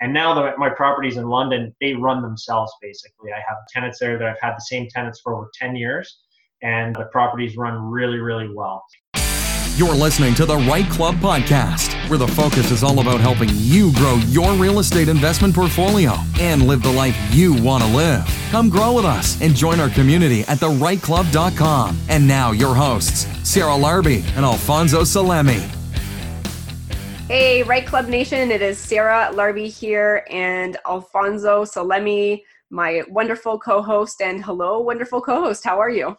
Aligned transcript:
And 0.00 0.12
now 0.12 0.54
my 0.58 0.70
properties 0.70 1.16
in 1.16 1.28
London, 1.28 1.74
they 1.80 1.94
run 1.94 2.22
themselves 2.22 2.72
basically. 2.80 3.32
I 3.32 3.40
have 3.48 3.58
tenants 3.68 3.98
there 3.98 4.18
that 4.18 4.26
I've 4.26 4.40
had 4.40 4.54
the 4.54 4.62
same 4.62 4.88
tenants 4.88 5.20
for 5.20 5.34
over 5.34 5.50
10 5.54 5.74
years, 5.76 6.20
and 6.62 6.94
the 6.94 7.06
properties 7.06 7.56
run 7.56 7.82
really, 7.82 8.18
really 8.18 8.48
well. 8.54 8.84
You're 9.76 9.94
listening 9.94 10.34
to 10.34 10.44
the 10.44 10.56
Right 10.56 10.88
Club 10.90 11.14
podcast, 11.16 11.94
where 12.08 12.18
the 12.18 12.26
focus 12.26 12.72
is 12.72 12.82
all 12.82 12.98
about 12.98 13.20
helping 13.20 13.48
you 13.52 13.92
grow 13.94 14.16
your 14.26 14.52
real 14.54 14.80
estate 14.80 15.08
investment 15.08 15.54
portfolio 15.54 16.14
and 16.40 16.66
live 16.66 16.82
the 16.82 16.90
life 16.90 17.16
you 17.32 17.54
want 17.62 17.84
to 17.84 17.90
live. 17.90 18.28
Come 18.50 18.70
grow 18.70 18.94
with 18.94 19.04
us 19.04 19.40
and 19.40 19.54
join 19.54 19.78
our 19.78 19.90
community 19.90 20.40
at 20.42 20.58
therightclub.com. 20.58 21.96
And 22.08 22.26
now, 22.26 22.50
your 22.50 22.74
hosts, 22.74 23.28
Sarah 23.48 23.70
Larbi 23.70 24.24
and 24.34 24.44
Alfonso 24.44 25.02
Salemi. 25.02 25.77
Hey, 27.28 27.62
Right 27.62 27.84
Club 27.84 28.08
Nation, 28.08 28.50
it 28.50 28.62
is 28.62 28.78
Sarah 28.78 29.30
Larbi 29.34 29.66
here 29.68 30.24
and 30.30 30.78
Alfonso 30.86 31.62
Salemi, 31.62 32.40
my 32.70 33.02
wonderful 33.10 33.58
co 33.58 33.82
host. 33.82 34.22
And 34.22 34.42
hello, 34.42 34.80
wonderful 34.80 35.20
co 35.20 35.42
host. 35.42 35.62
How 35.62 35.78
are 35.78 35.90
you? 35.90 36.16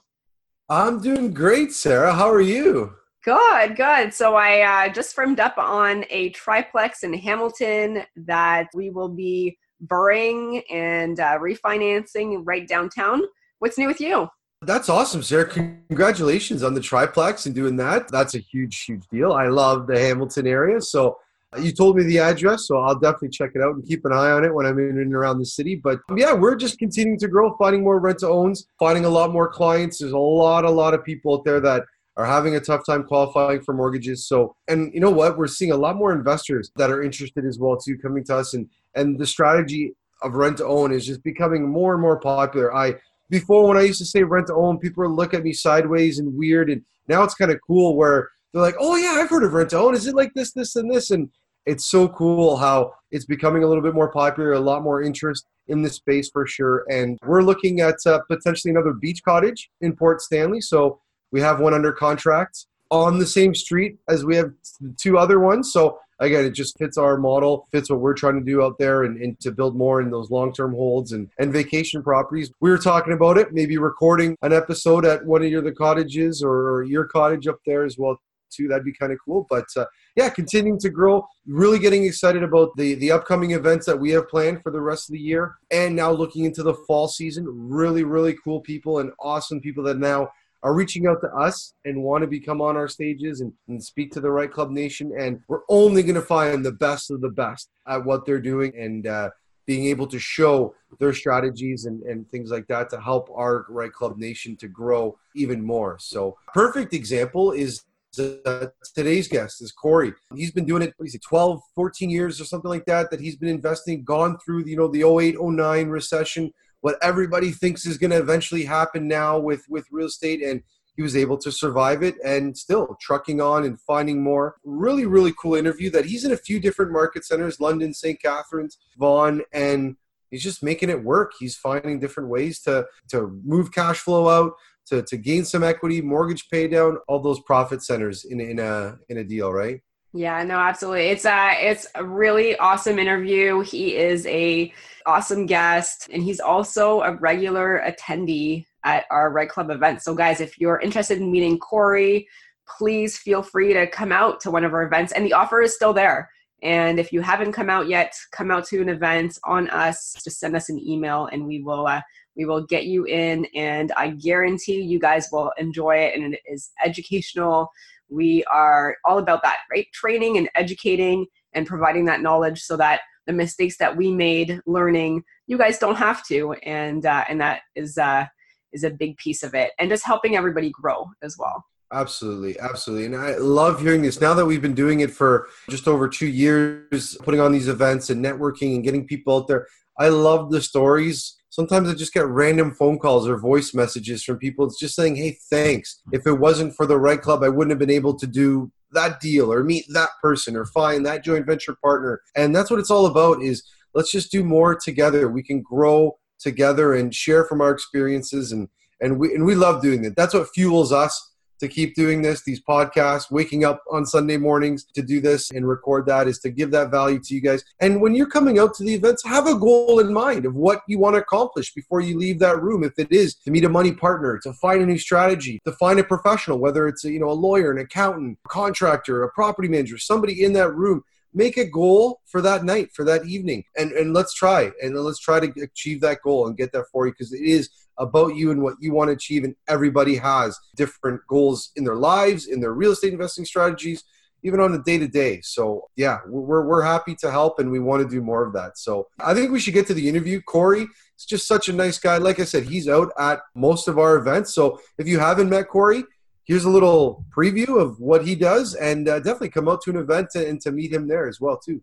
I'm 0.70 1.02
doing 1.02 1.34
great, 1.34 1.72
Sarah. 1.72 2.14
How 2.14 2.30
are 2.30 2.42
you? 2.42 2.94
Good, 3.24 3.76
good. 3.76 4.14
So 4.14 4.36
I 4.36 4.62
uh, 4.62 4.94
just 4.94 5.16
firmed 5.16 5.40
up 5.40 5.58
on 5.58 6.06
a 6.12 6.30
triplex 6.30 7.02
in 7.02 7.16
Hamilton 7.16 8.04
that 8.16 8.68
we 8.76 8.92
will 8.92 9.10
be 9.10 9.58
burring 9.82 10.62
and 10.70 11.20
uh, 11.20 11.40
refinancing 11.40 12.44
right 12.44 12.68
downtown. 12.68 13.24
What's 13.58 13.80
new 13.80 13.88
with 13.88 14.00
you? 14.00 14.30
That's 14.62 14.90
awesome, 14.90 15.24
Sarah. 15.24 15.46
Congratulations 15.46 16.64
on 16.64 16.74
the 16.74 16.82
triplex 16.82 17.46
and 17.46 17.56
doing 17.56 17.78
that. 17.78 18.10
That's 18.12 18.36
a 18.36 18.40
huge, 18.40 18.84
huge 18.84 19.08
deal. 19.08 19.32
I 19.32 19.48
love 19.48 19.88
the 19.88 19.98
Hamilton 19.98 20.48
area. 20.48 20.82
So 20.82 21.18
uh, 21.56 21.62
you 21.62 21.72
told 21.72 21.96
me 21.96 22.04
the 22.04 22.20
address, 22.20 22.68
so 22.68 22.78
I'll 22.78 23.00
definitely 23.00 23.30
check 23.30 23.52
it 23.56 23.62
out 23.62 23.76
and 23.76 23.88
keep 23.88 24.04
an 24.04 24.12
eye 24.12 24.32
on 24.32 24.44
it 24.44 24.54
when 24.54 24.66
I'm 24.66 24.78
in 24.78 25.00
and 25.00 25.16
around 25.16 25.40
the 25.40 25.46
city. 25.46 25.76
But 25.76 26.00
yeah, 26.14 26.34
we're 26.34 26.58
just 26.58 26.78
continuing 26.78 27.18
to 27.20 27.30
grow, 27.30 27.56
finding 27.56 27.84
more 27.84 28.00
rent 28.00 28.20
to 28.20 28.28
owns, 28.28 28.68
finding 28.78 29.06
a 29.06 29.10
lot 29.10 29.32
more 29.32 29.48
clients. 29.48 30.00
There's 30.00 30.12
a 30.12 30.18
lot, 30.18 30.66
a 30.66 30.70
lot 30.70 30.94
of 30.94 31.06
people 31.06 31.36
out 31.36 31.46
there 31.46 31.62
that 31.62 31.86
are 32.18 32.26
having 32.26 32.56
a 32.56 32.60
tough 32.60 32.86
time 32.86 33.06
qualifying 33.06 33.62
for 33.62 33.74
mortgages. 33.74 34.28
So, 34.28 34.58
and 34.68 34.94
you 34.94 35.00
know 35.00 35.10
what? 35.10 35.38
We're 35.38 35.48
seeing 35.48 35.72
a 35.72 35.78
lot 35.78 35.96
more 35.96 36.12
investors 36.12 36.70
that 36.76 36.92
are 36.92 37.02
interested 37.02 37.46
as 37.46 37.58
well 37.58 37.78
too 37.78 37.98
coming 37.98 38.26
to 38.26 38.36
us, 38.36 38.54
and 38.54 38.70
and 38.94 39.18
the 39.18 39.26
strategy 39.26 39.94
of 40.22 40.34
rent 40.34 40.58
to 40.58 40.66
own 40.66 40.92
is 40.92 41.06
just 41.06 41.24
becoming 41.24 41.66
more 41.66 41.94
and 41.94 42.02
more 42.02 42.20
popular. 42.20 42.76
I 42.76 42.96
before 43.30 43.68
when 43.68 43.78
I 43.78 43.82
used 43.82 44.00
to 44.00 44.06
say 44.06 44.24
rent 44.24 44.48
to 44.48 44.56
own, 44.56 44.80
people 44.80 45.08
would 45.08 45.16
look 45.16 45.34
at 45.34 45.44
me 45.44 45.54
sideways 45.54 46.20
and 46.20 46.36
weird, 46.36 46.70
and 46.70 46.84
now 47.08 47.24
it's 47.24 47.36
kind 47.36 47.52
of 47.52 47.60
cool 47.66 47.96
where 47.96 48.30
they're 48.52 48.62
like, 48.62 48.76
"Oh 48.80 48.96
yeah, 48.96 49.22
I've 49.22 49.30
heard 49.30 49.44
of 49.44 49.54
rent 49.54 49.72
to 49.72 49.80
own. 49.80 49.96
Is 49.96 50.08
it 50.08 50.16
like 50.16 50.34
this, 50.34 50.54
this, 50.54 50.76
and 50.76 50.92
this?" 50.92 51.12
And 51.12 51.30
it's 51.66 51.86
so 51.86 52.08
cool 52.08 52.58
how 52.58 52.94
it's 53.12 53.26
becoming 53.26 53.64
a 53.64 53.68
little 53.68 53.84
bit 53.84 53.94
more 53.94 54.12
popular, 54.12 54.54
a 54.54 54.60
lot 54.60 54.84
more 54.84 55.02
interest 55.02 55.46
in 55.68 55.82
this 55.82 55.96
space 55.96 56.30
for 56.30 56.48
sure. 56.48 56.86
And 56.90 57.20
we're 57.24 57.44
looking 57.44 57.80
at 57.82 57.96
uh, 58.06 58.22
potentially 58.28 58.72
another 58.72 58.94
beach 58.94 59.22
cottage 59.24 59.70
in 59.82 59.96
Port 59.96 60.22
Stanley. 60.22 60.62
So 60.62 61.00
we 61.32 61.42
have 61.42 61.60
one 61.60 61.74
under 61.74 61.92
contract 61.92 62.66
on 62.90 63.20
the 63.20 63.28
same 63.28 63.54
street 63.54 63.98
as 64.08 64.26
we 64.26 64.36
have 64.36 64.52
two 64.98 65.18
other 65.18 65.40
ones. 65.40 65.72
So 65.72 66.00
again, 66.20 66.46
it 66.46 66.52
just 66.52 66.78
fits 66.78 66.98
our 66.98 67.18
model, 67.18 67.68
fits 67.72 67.90
what 67.90 68.00
we're 68.00 68.14
trying 68.14 68.40
to 68.40 68.46
do 68.46 68.62
out 68.64 68.78
there 68.78 69.04
and, 69.04 69.22
and 69.22 69.40
to 69.40 69.52
build 69.52 69.76
more 69.76 70.02
in 70.02 70.10
those 70.10 70.30
long-term 70.30 70.74
holds 70.74 71.12
and, 71.12 71.30
and 71.40 71.54
vacation 71.54 72.04
properties. 72.04 72.52
We 72.60 72.70
were 72.70 72.78
talking 72.78 73.14
about 73.14 73.38
it, 73.38 73.54
maybe 73.54 73.78
recording 73.78 74.36
an 74.42 74.54
episode 74.54 75.06
at 75.06 75.26
one 75.26 75.44
of 75.44 75.50
your 75.50 75.62
the 75.62 75.72
cottages 75.72 76.44
or, 76.44 76.70
or 76.70 76.84
your 76.84 77.06
cottage 77.06 77.48
up 77.48 77.60
there 77.66 77.86
as 77.86 77.98
well 77.98 78.20
too. 78.52 78.68
That'd 78.68 78.84
be 78.84 78.94
kind 78.94 79.12
of 79.12 79.20
cool. 79.24 79.46
But 79.50 79.66
uh, 79.78 79.86
yeah, 80.16 80.30
continuing 80.30 80.80
to 80.80 80.90
grow, 80.90 81.28
really 81.48 81.80
getting 81.80 82.06
excited 82.06 82.44
about 82.44 82.76
the 82.76 82.96
the 82.96 83.12
upcoming 83.12 83.52
events 83.52 83.86
that 83.86 84.00
we 84.00 84.12
have 84.12 84.28
planned 84.28 84.64
for 84.64 84.72
the 84.72 84.82
rest 84.82 85.10
of 85.10 85.14
the 85.14 85.20
year, 85.20 85.56
and 85.72 85.96
now 85.96 86.12
looking 86.12 86.46
into 86.46 86.64
the 86.64 86.74
fall 86.74 87.08
season. 87.08 87.46
Really, 87.48 88.04
really 88.04 88.36
cool 88.44 88.62
people 88.62 89.00
and 89.00 89.12
awesome 89.20 89.62
people 89.62 89.84
that 89.84 89.98
now 89.98 90.30
are 90.64 90.74
reaching 90.74 91.08
out 91.08 91.22
to 91.22 91.28
us 91.30 91.74
and 91.86 92.04
want 92.04 92.22
to 92.22 92.28
become 92.28 92.62
on 92.62 92.76
our 92.76 92.88
stages 92.88 93.42
and, 93.42 93.54
and 93.68 93.84
speak 93.84 94.12
to 94.12 94.20
the 94.20 94.32
right 94.32 94.52
club 94.52 94.72
nation 94.72 95.12
and 95.18 95.40
we're 95.48 95.62
only 95.70 96.04
going 96.04 96.16
to 96.16 96.22
find 96.22 96.66
the 96.66 96.72
best 96.72 97.12
of 97.12 97.22
the 97.22 97.30
best 97.30 97.70
at 97.88 98.04
what 98.04 98.26
they're 98.26 98.42
doing 98.42 98.74
and 98.78 99.08
uh, 99.08 99.30
being 99.66 99.86
able 99.86 100.08
to 100.08 100.20
show 100.20 100.74
their 101.00 101.14
strategies 101.14 101.86
and, 101.86 102.02
and 102.04 102.30
things 102.30 102.50
like 102.50 102.68
that 102.68 102.90
to 102.90 103.00
help 103.00 103.30
our 103.36 103.66
right 103.70 103.94
club 103.94 104.18
nation 104.18 104.58
to 104.58 104.68
grow 104.68 105.18
even 105.36 105.64
more 105.64 105.98
so 106.00 106.38
perfect 106.54 106.94
example 106.94 107.52
is 107.52 107.84
uh, 108.18 108.68
today's 108.96 109.28
guest 109.28 109.62
is 109.62 109.72
Corey. 109.72 110.14
He's 110.36 110.52
been 110.52 110.66
doing 110.66 110.82
it, 110.82 110.94
what 110.98 111.08
is 111.08 111.16
it, 111.16 111.22
12, 111.22 111.62
14 111.76 112.10
years 112.10 112.42
or 112.42 112.46
something 112.46 112.70
like 112.70 112.86
that, 112.86 113.12
that 113.12 113.20
he's 113.20 113.36
been 113.36 113.50
investing, 113.50 114.04
gone 114.04 114.38
through, 114.44 114.66
you 114.66 114.76
know, 114.76 114.88
the 114.88 115.04
08, 115.04 115.36
09 115.40 115.90
recession, 115.90 116.52
what 116.82 116.98
everybody 117.02 117.52
thinks 117.52 117.86
is 117.86 117.98
going 117.98 118.12
to 118.12 118.18
eventually 118.18 118.64
happen 118.64 119.08
now 119.08 119.38
with 119.38 119.64
with 119.70 119.86
real 119.92 120.08
estate 120.08 120.42
and 120.42 120.64
he 120.96 121.02
was 121.02 121.16
able 121.16 121.38
to 121.38 121.52
survive 121.52 122.04
it 122.04 122.16
and 122.26 122.58
still 122.58 122.98
trucking 123.00 123.40
on 123.40 123.64
and 123.64 123.80
finding 123.82 124.22
more. 124.22 124.56
Really 124.64 125.06
really 125.06 125.34
cool 125.42 125.56
interview 125.56 125.90
that 125.92 126.06
he's 126.06 126.26
in 126.26 126.32
a 126.32 126.38
few 126.38 126.60
different 126.60 126.92
market 126.92 127.26
centers 127.26 127.60
london 127.60 127.94
st 127.94 128.22
catharines 128.22 128.78
vaughan 128.98 129.42
and 129.54 129.96
he's 130.30 130.44
just 130.44 130.64
making 130.64 130.90
it 130.90 131.04
work. 131.04 131.34
He's 131.40 131.56
finding 131.56 132.00
different 132.00 132.30
ways 132.30 132.60
to 132.62 132.86
to 133.10 133.40
move 133.44 133.72
cash 133.72 134.00
flow 134.00 134.30
out 134.30 134.54
to, 134.88 135.04
to 135.04 135.18
gain 135.18 135.46
some 135.46 135.64
equity 135.64 136.02
mortgage 136.02 136.50
pay 136.50 136.68
down 136.68 136.98
all 137.08 137.20
those 137.20 137.40
profit 137.42 137.84
centers 137.84 138.26
in, 138.26 138.40
in 138.40 138.60
a 138.60 138.98
in 139.10 139.18
a 139.18 139.24
deal 139.24 139.52
right 139.54 139.82
yeah, 140.14 140.44
no, 140.44 140.56
absolutely. 140.56 141.08
It's 141.08 141.26
a 141.26 141.56
it's 141.60 141.88
a 141.96 142.04
really 142.04 142.58
awesome 142.58 142.98
interview. 142.98 143.62
He 143.62 143.96
is 143.96 144.26
a 144.26 144.74
awesome 145.06 145.46
guest 145.46 146.10
and 146.12 146.24
he's 146.24 146.40
also 146.40 147.02
a 147.02 147.16
regular 147.16 147.84
attendee 147.88 148.66
at 148.84 149.06
our 149.12 149.32
Right 149.32 149.50
Club 149.50 149.70
events. 149.70 150.06
So 150.06 150.16
guys, 150.16 150.42
if 150.42 150.60
you're 150.60 150.80
interested 150.80 151.20
in 151.20 151.32
meeting 151.32 151.60
Corey, 151.60 152.28
please 152.68 153.18
feel 153.18 153.44
free 153.44 153.74
to 153.74 153.88
come 153.88 154.12
out 154.12 154.40
to 154.42 154.52
one 154.52 154.64
of 154.64 154.74
our 154.74 154.84
events 154.84 155.12
and 155.14 155.26
the 155.26 155.34
offer 155.34 155.62
is 155.62 155.76
still 155.76 155.94
there. 155.94 156.30
And 156.62 157.00
if 157.00 157.14
you 157.14 157.22
haven't 157.22 157.54
come 157.54 157.70
out 157.70 157.88
yet, 157.88 158.14
come 158.32 158.52
out 158.52 158.66
to 158.66 158.82
an 158.82 158.90
event 158.90 159.38
on 159.46 159.70
us. 159.70 160.16
Just 160.24 160.40
send 160.40 160.56
us 160.56 160.70
an 160.70 160.80
email, 160.80 161.28
and 161.32 161.46
we 161.46 161.62
will 161.62 161.88
uh, 161.88 162.02
we 162.36 162.46
will 162.46 162.66
get 162.66 162.86
you 162.86 163.06
in. 163.06 163.46
And 163.56 163.94
I 163.96 164.10
guarantee 164.10 164.82
you 164.82 165.00
guys 165.00 165.30
will 165.32 165.54
enjoy 165.58 165.98
it. 165.98 166.20
And 166.20 166.34
it 166.34 166.42
is 166.46 166.72
educational 166.84 167.70
we 168.10 168.44
are 168.46 168.98
all 169.06 169.20
about 169.20 169.42
that, 169.44 169.58
right? 169.72 169.88
Training 169.94 170.38
and 170.38 170.50
educating 170.56 171.26
and 171.54 171.66
providing 171.66 172.06
that 172.06 172.22
knowledge 172.22 172.62
so 172.62 172.78
that 172.78 173.02
the 173.28 173.34
mistakes 173.34 173.78
that 173.78 173.96
we 173.96 174.12
made 174.12 174.60
learning, 174.66 175.24
you 175.48 175.58
guys 175.58 175.78
don't 175.78 175.96
have 175.96 176.26
to, 176.28 176.54
and 176.64 177.06
uh, 177.06 177.26
and 177.30 177.40
that 177.42 177.62
is 177.76 177.98
uh, 177.98 178.26
is 178.74 178.84
a 178.84 178.90
big 178.90 179.18
piece 179.18 179.44
of 179.44 179.54
it, 179.54 179.72
and 179.80 179.90
just 179.90 180.06
helping 180.06 180.36
everybody 180.36 180.72
grow 180.72 181.08
as 181.22 181.36
well. 181.38 181.64
Absolutely, 181.92 182.60
absolutely. 182.60 183.06
And 183.08 183.16
I 183.16 183.38
love 183.38 183.82
hearing 183.82 184.04
this. 184.04 184.22
Now 184.22 184.36
that 184.36 184.46
we've 184.46 184.62
been 184.62 184.76
doing 184.76 185.00
it 185.00 185.10
for 185.10 185.48
just 185.70 185.88
over 185.88 186.08
two 186.08 186.28
years, 186.28 187.18
putting 187.24 187.40
on 187.40 187.52
these 187.52 187.68
events 187.68 188.12
and 188.12 188.24
networking 188.24 188.76
and 188.76 188.84
getting 188.84 189.08
people 189.08 189.38
out 189.38 189.48
there, 189.48 189.66
I 189.98 190.10
love 190.10 190.52
the 190.52 190.62
stories 190.62 191.39
sometimes 191.50 191.90
I 191.90 191.94
just 191.94 192.14
get 192.14 192.28
random 192.28 192.74
phone 192.74 193.00
calls 193.00 193.28
or 193.28 193.38
voice 193.38 193.74
messages 193.74 194.24
from 194.24 194.38
people. 194.38 194.66
It's 194.66 194.80
just 194.80 194.96
saying, 194.96 195.16
hey, 195.16 195.38
thanks. 195.50 196.02
If 196.12 196.26
it 196.26 196.34
wasn't 196.34 196.76
for 196.76 196.86
the 196.86 196.98
right 196.98 197.22
club, 197.22 197.44
I 197.44 197.50
wouldn't 197.50 197.72
have 197.72 197.80
been 197.80 197.90
able 197.90 198.16
to 198.18 198.28
do 198.28 198.72
that 198.92 199.20
deal 199.20 199.52
or 199.52 199.64
meet 199.64 199.86
that 199.94 200.10
person 200.22 200.56
or 200.56 200.66
find 200.66 201.06
that 201.06 201.24
joint 201.24 201.46
venture 201.46 201.76
partner. 201.82 202.22
And 202.36 202.56
that's 202.56 202.72
what 202.72 202.80
it's 202.80 202.92
all 202.92 203.06
about 203.06 203.42
is 203.42 203.64
let's 203.94 204.12
just 204.12 204.32
do 204.32 204.44
more 204.44 204.76
together. 204.76 205.30
We 205.30 205.44
can 205.44 205.62
grow 205.62 206.18
together 206.40 206.94
and 206.94 207.14
share 207.14 207.46
from 207.46 207.62
our 207.62 207.72
experiences 207.72 208.52
and 208.52 208.70
and 209.02 209.20
we 209.20 209.34
and 209.34 209.46
we 209.46 209.56
love 209.56 209.82
doing 209.82 210.02
that. 210.04 210.16
That's 210.16 210.34
what 210.34 210.50
fuels 210.54 210.92
us 210.92 211.29
to 211.60 211.68
keep 211.68 211.96
doing 211.96 212.22
this, 212.22 212.44
these 212.44 212.62
podcasts, 212.62 213.32
waking 213.32 213.66
up 213.66 213.84
on 213.92 214.06
Sunday 214.06 214.38
mornings 214.38 214.86
to 214.94 215.02
do 215.02 215.20
this 215.20 215.52
and 215.52 215.68
record 215.68 216.06
that 216.08 216.28
is 216.28 216.40
to 216.40 216.50
give 216.50 216.72
that 216.72 216.92
value 216.92 217.20
to 217.20 217.36
you 217.36 217.42
guys. 217.42 217.64
And 217.80 218.02
when 218.02 218.16
you're 218.16 218.28
coming 218.28 218.60
out 218.60 218.74
to 218.76 218.84
the 218.84 218.94
events, 218.94 219.24
have 219.26 219.48
a 219.48 219.56
goal 219.56 220.00
in 220.00 220.14
mind 220.14 220.46
of 220.46 220.56
what 220.56 220.82
you 220.88 221.00
want 221.00 221.16
to 221.16 221.22
accomplish 221.22 221.74
before 221.74 222.02
you 222.02 222.18
leave 222.18 222.40
that 222.40 222.62
room. 222.62 222.84
If 222.84 222.98
it 222.98 223.12
is 223.12 223.36
to 223.36 223.52
meet 223.52 223.66
a 223.66 223.70
money 223.70 223.92
partner, 223.92 224.40
to 224.44 224.54
find 224.54 224.82
a 224.82 224.86
new 224.86 224.98
strategy, 224.98 225.60
to 225.66 225.72
find 225.74 226.00
a 226.00 226.04
professional, 226.04 226.60
whether 226.60 226.88
it's 226.88 227.06
a, 227.06 227.12
you 227.12 227.20
know 227.20 227.30
a 227.30 227.34
lawyer, 227.34 227.72
an 227.72 227.80
accountant, 227.80 228.38
a 228.46 228.50
contractor, 228.50 229.24
a 229.24 229.32
property 229.32 229.68
manager, 229.68 229.98
somebody 229.98 230.44
in 230.44 230.54
that 230.54 230.74
room 230.74 231.04
make 231.34 231.58
a 231.58 231.66
goal 231.66 232.22
for 232.26 232.42
that 232.42 232.64
night 232.64 232.90
for 232.94 233.06
that 233.06 233.26
evening 233.26 233.64
and 233.78 233.92
and 233.92 234.14
let's 234.14 234.34
try 234.34 234.72
and 234.82 234.96
let's 234.96 235.20
try 235.20 235.40
to 235.40 235.62
achieve 235.62 236.02
that 236.02 236.20
goal 236.24 236.48
and 236.48 236.58
get 236.58 236.72
that 236.72 236.86
for 236.92 237.06
you 237.06 237.12
because 237.12 237.32
it 237.32 237.42
is 237.42 237.70
about 238.00 238.36
you 238.36 238.52
and 238.52 238.62
what 238.62 238.76
you 238.80 238.94
want 238.94 239.10
to 239.10 239.14
achieve. 239.14 239.44
And 239.44 239.56
everybody 239.68 240.16
has 240.16 240.58
different 240.76 241.22
goals 241.28 241.72
in 241.76 241.84
their 241.84 241.96
lives, 241.96 242.48
in 242.48 242.60
their 242.60 242.74
real 242.74 242.92
estate 242.92 243.14
investing 243.14 243.46
strategies, 243.46 244.04
even 244.44 244.60
on 244.60 244.72
the 244.72 244.82
day 244.82 244.98
to 244.98 245.08
day. 245.08 245.42
So, 245.42 245.90
yeah, 245.96 246.20
we're, 246.26 246.66
we're 246.66 246.82
happy 246.82 247.16
to 247.16 247.30
help 247.30 247.60
and 247.60 247.70
we 247.70 247.80
want 247.80 248.02
to 248.02 248.10
do 248.10 248.22
more 248.22 248.46
of 248.46 248.54
that. 248.54 248.78
So, 248.78 249.08
I 249.20 249.34
think 249.34 249.52
we 249.52 249.60
should 249.60 249.74
get 249.74 249.88
to 249.88 249.94
the 249.94 250.08
interview. 250.08 250.42
Corey 250.42 250.88
is 251.18 251.26
just 251.26 251.48
such 251.48 251.70
a 251.70 251.74
nice 251.74 252.00
guy. 252.00 252.18
Like 252.18 252.40
I 252.40 252.46
said, 252.46 252.64
he's 252.64 252.88
out 252.88 253.12
at 253.20 253.42
most 253.54 253.88
of 253.88 254.00
our 254.00 254.16
events. 254.16 254.54
So, 254.54 254.80
if 254.98 255.08
you 255.08 255.20
haven't 255.20 255.50
met 255.50 255.68
Corey, 255.68 256.04
here's 256.46 256.66
a 256.66 256.70
little 256.70 257.26
preview 257.36 257.80
of 257.80 258.00
what 258.00 258.26
he 258.26 258.34
does 258.34 258.74
and 258.76 259.08
uh, 259.08 259.20
definitely 259.20 259.50
come 259.50 259.68
out 259.68 259.82
to 259.82 259.92
an 259.92 259.98
event 259.98 260.34
and 260.36 260.60
to 260.62 260.72
meet 260.72 260.92
him 260.92 261.08
there 261.08 261.28
as 261.28 261.40
well 261.40 261.60
too 261.60 261.80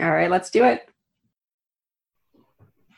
all 0.00 0.10
right 0.12 0.30
let's 0.30 0.48
do 0.48 0.64
it 0.64 0.88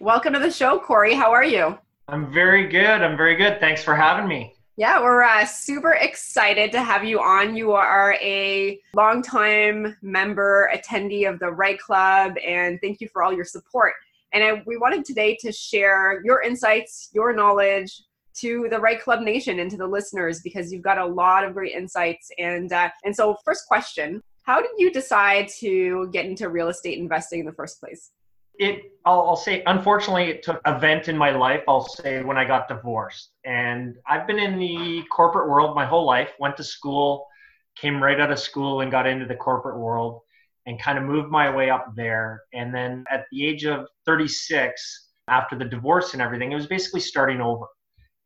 Welcome 0.03 0.33
to 0.33 0.39
the 0.39 0.51
show, 0.51 0.79
Corey. 0.79 1.13
How 1.13 1.31
are 1.31 1.45
you? 1.45 1.79
I'm 2.11 2.33
very 2.33 2.67
good. 2.67 3.03
I'm 3.03 3.17
very 3.17 3.37
good. 3.37 3.61
Thanks 3.61 3.85
for 3.85 3.95
having 3.95 4.27
me. 4.27 4.53
Yeah, 4.77 5.01
we're 5.01 5.23
uh, 5.23 5.45
super 5.45 5.93
excited 5.93 6.73
to 6.73 6.83
have 6.83 7.05
you 7.05 7.21
on. 7.21 7.55
You 7.55 7.73
are 7.73 8.17
a 8.21 8.81
longtime 8.95 9.97
member, 10.03 10.69
attendee 10.75 11.31
of 11.31 11.39
the 11.39 11.53
Right 11.53 11.79
Club, 11.79 12.35
and 12.45 12.81
thank 12.83 13.01
you 13.01 13.09
for 13.13 13.23
all 13.23 13.33
your 13.33 13.45
support. 13.45 13.93
And 14.33 14.43
I, 14.43 14.63
we 14.67 14.77
wanted 14.77 15.05
today 15.05 15.37
to 15.41 15.53
share 15.53 16.21
your 16.25 16.43
insights, 16.43 17.11
your 17.13 17.33
knowledge 17.33 18.03
to 18.39 18.67
the 18.71 18.81
Right 18.81 19.01
Club 19.01 19.21
Nation 19.21 19.61
and 19.61 19.71
to 19.71 19.77
the 19.77 19.87
listeners 19.87 20.41
because 20.43 20.73
you've 20.73 20.83
got 20.83 20.99
a 20.99 21.07
lot 21.07 21.45
of 21.45 21.53
great 21.55 21.75
insights. 21.75 22.29
And 22.39 22.73
uh, 22.73 22.91
and 23.05 23.15
so, 23.15 23.37
first 23.45 23.69
question: 23.69 24.21
How 24.43 24.61
did 24.61 24.73
you 24.79 24.91
decide 24.91 25.47
to 25.61 26.09
get 26.13 26.27
into 26.27 26.49
real 26.49 26.71
estate 26.71 26.99
investing 26.99 27.41
in 27.41 27.47
the 27.47 27.53
first 27.53 27.79
place? 27.79 28.11
It 28.61 28.83
I'll, 29.07 29.29
I'll, 29.29 29.37
say 29.37 29.63
unfortunately 29.67 30.25
it 30.25 30.43
took 30.43 30.61
a 30.67 30.79
vent 30.79 31.09
in 31.09 31.17
my 31.17 31.31
life 31.31 31.63
i'll 31.67 31.89
say 31.89 32.23
when 32.23 32.37
i 32.37 32.45
got 32.45 32.69
divorced. 32.69 33.31
And 33.45 33.97
i've 34.07 34.27
been 34.27 34.39
in 34.39 34.59
the 34.59 35.03
corporate 35.11 35.49
world 35.49 35.75
my 35.75 35.87
whole 35.87 36.07
life 36.07 36.31
went 36.39 36.57
to 36.59 36.65
school 36.65 37.27
came 37.77 38.03
right 38.03 38.21
out 38.21 38.31
of 38.31 38.39
school 38.39 38.83
and 38.83 38.91
got 38.91 39.07
into 39.07 39.27
the 39.27 39.35
corporate 39.35 39.79
world 39.79 40.21
and 40.67 40.81
kind 40.81 40.99
of 40.99 41.05
moved 41.05 41.31
my 41.31 41.55
way 41.55 41.71
up 41.71 41.93
there. 41.97 42.43
And 42.53 42.75
then 42.75 43.05
at 43.11 43.25
the 43.33 43.47
age 43.47 43.65
of 43.65 43.87
36 44.05 45.09
after 45.29 45.57
the 45.57 45.65
divorce 45.65 46.13
and 46.13 46.21
everything 46.21 46.53
it 46.53 46.57
was 46.57 46.67
basically 46.67 47.01
starting 47.01 47.41
over. 47.41 47.67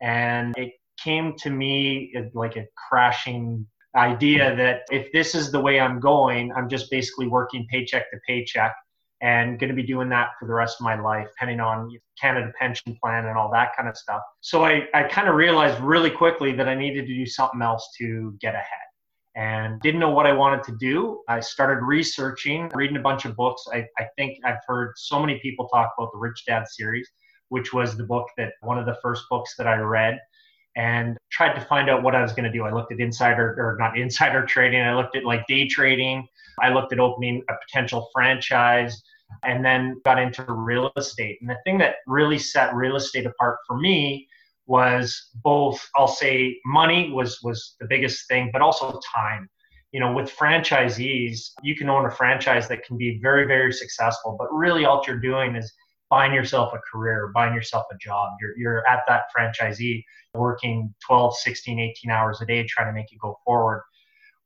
And 0.02 0.56
it 0.56 0.72
came 0.98 1.36
to 1.38 1.50
me 1.50 2.14
like 2.34 2.56
a 2.56 2.66
crashing 2.88 3.66
idea 3.96 4.56
that 4.56 4.82
if 4.90 5.12
this 5.12 5.36
is 5.36 5.52
the 5.52 5.60
way 5.60 5.78
i'm 5.78 6.00
going 6.00 6.52
i'm 6.56 6.68
just 6.68 6.90
basically 6.90 7.28
working 7.28 7.64
paycheck 7.70 8.10
to 8.10 8.18
paycheck 8.26 8.74
and 9.24 9.58
going 9.58 9.70
to 9.70 9.74
be 9.74 9.82
doing 9.82 10.10
that 10.10 10.32
for 10.38 10.46
the 10.46 10.52
rest 10.52 10.76
of 10.78 10.84
my 10.84 11.00
life, 11.00 11.26
depending 11.32 11.58
on 11.58 11.90
Canada 12.20 12.52
pension 12.60 12.94
plan 13.02 13.24
and 13.24 13.38
all 13.38 13.50
that 13.50 13.74
kind 13.74 13.88
of 13.88 13.96
stuff. 13.96 14.20
So 14.42 14.66
I, 14.66 14.86
I 14.92 15.04
kind 15.04 15.28
of 15.28 15.34
realized 15.34 15.80
really 15.80 16.10
quickly 16.10 16.52
that 16.52 16.68
I 16.68 16.74
needed 16.74 17.06
to 17.06 17.14
do 17.14 17.24
something 17.24 17.62
else 17.62 17.88
to 17.96 18.36
get 18.38 18.54
ahead 18.54 18.66
and 19.34 19.80
didn't 19.80 19.98
know 19.98 20.10
what 20.10 20.26
I 20.26 20.32
wanted 20.34 20.62
to 20.64 20.76
do. 20.78 21.22
I 21.26 21.40
started 21.40 21.82
researching, 21.82 22.70
reading 22.74 22.98
a 22.98 23.00
bunch 23.00 23.24
of 23.24 23.34
books. 23.34 23.64
I, 23.72 23.86
I 23.98 24.08
think 24.18 24.36
I've 24.44 24.60
heard 24.66 24.92
so 24.96 25.18
many 25.18 25.38
people 25.40 25.68
talk 25.68 25.94
about 25.96 26.12
the 26.12 26.18
Rich 26.18 26.44
Dad 26.46 26.68
series, 26.68 27.08
which 27.48 27.72
was 27.72 27.96
the 27.96 28.04
book 28.04 28.26
that 28.36 28.52
one 28.60 28.78
of 28.78 28.84
the 28.84 28.98
first 29.02 29.24
books 29.30 29.54
that 29.56 29.66
I 29.66 29.76
read 29.76 30.20
and 30.76 31.16
tried 31.32 31.54
to 31.54 31.62
find 31.62 31.88
out 31.88 32.02
what 32.02 32.14
I 32.14 32.20
was 32.20 32.34
going 32.34 32.44
to 32.44 32.52
do. 32.52 32.64
I 32.64 32.74
looked 32.74 32.92
at 32.92 33.00
insider 33.00 33.54
or 33.56 33.78
not 33.80 33.96
insider 33.96 34.44
trading. 34.44 34.82
I 34.82 34.94
looked 34.94 35.16
at 35.16 35.24
like 35.24 35.46
day 35.46 35.66
trading. 35.66 36.28
I 36.60 36.68
looked 36.68 36.92
at 36.92 37.00
opening 37.00 37.42
a 37.48 37.54
potential 37.66 38.10
franchise 38.12 39.02
and 39.42 39.64
then 39.64 40.00
got 40.04 40.18
into 40.18 40.44
real 40.48 40.90
estate. 40.96 41.38
And 41.40 41.50
the 41.50 41.58
thing 41.64 41.78
that 41.78 41.96
really 42.06 42.38
set 42.38 42.74
real 42.74 42.96
estate 42.96 43.26
apart 43.26 43.58
for 43.66 43.78
me 43.78 44.28
was 44.66 45.30
both 45.42 45.86
I'll 45.96 46.08
say 46.08 46.58
money 46.64 47.10
was 47.12 47.40
was 47.42 47.76
the 47.80 47.86
biggest 47.86 48.26
thing, 48.28 48.50
but 48.52 48.62
also 48.62 48.98
time. 49.14 49.48
You 49.92 50.00
know, 50.00 50.12
with 50.12 50.34
franchisees, 50.34 51.50
you 51.62 51.76
can 51.76 51.88
own 51.88 52.06
a 52.06 52.10
franchise 52.10 52.66
that 52.68 52.84
can 52.84 52.96
be 52.96 53.20
very, 53.22 53.46
very 53.46 53.72
successful, 53.72 54.34
but 54.36 54.52
really 54.52 54.84
all 54.84 55.04
you're 55.06 55.20
doing 55.20 55.54
is 55.54 55.72
buying 56.10 56.34
yourself 56.34 56.72
a 56.74 56.78
career, 56.90 57.30
buying 57.32 57.54
yourself 57.54 57.84
a 57.92 57.96
job. 57.98 58.32
You're, 58.40 58.56
you're 58.58 58.88
at 58.88 59.04
that 59.06 59.24
franchisee 59.36 60.02
working 60.34 60.92
12, 61.06 61.36
16, 61.36 61.78
18 61.78 62.10
hours 62.10 62.40
a 62.40 62.46
day 62.46 62.64
trying 62.64 62.88
to 62.88 62.92
make 62.92 63.12
it 63.12 63.18
go 63.20 63.38
forward. 63.44 63.84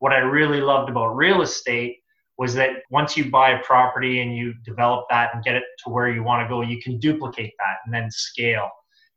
What 0.00 0.12
I 0.12 0.18
really 0.18 0.60
loved 0.60 0.90
about 0.90 1.16
real 1.16 1.42
estate 1.42 1.97
was 2.38 2.54
that 2.54 2.70
once 2.90 3.16
you 3.16 3.30
buy 3.30 3.50
a 3.50 3.62
property 3.64 4.20
and 4.20 4.34
you 4.34 4.54
develop 4.64 5.06
that 5.10 5.34
and 5.34 5.42
get 5.42 5.56
it 5.56 5.64
to 5.84 5.90
where 5.90 6.08
you 6.08 6.22
want 6.22 6.42
to 6.42 6.48
go, 6.48 6.62
you 6.62 6.80
can 6.80 6.98
duplicate 6.98 7.52
that 7.58 7.78
and 7.84 7.92
then 7.92 8.10
scale. 8.10 8.70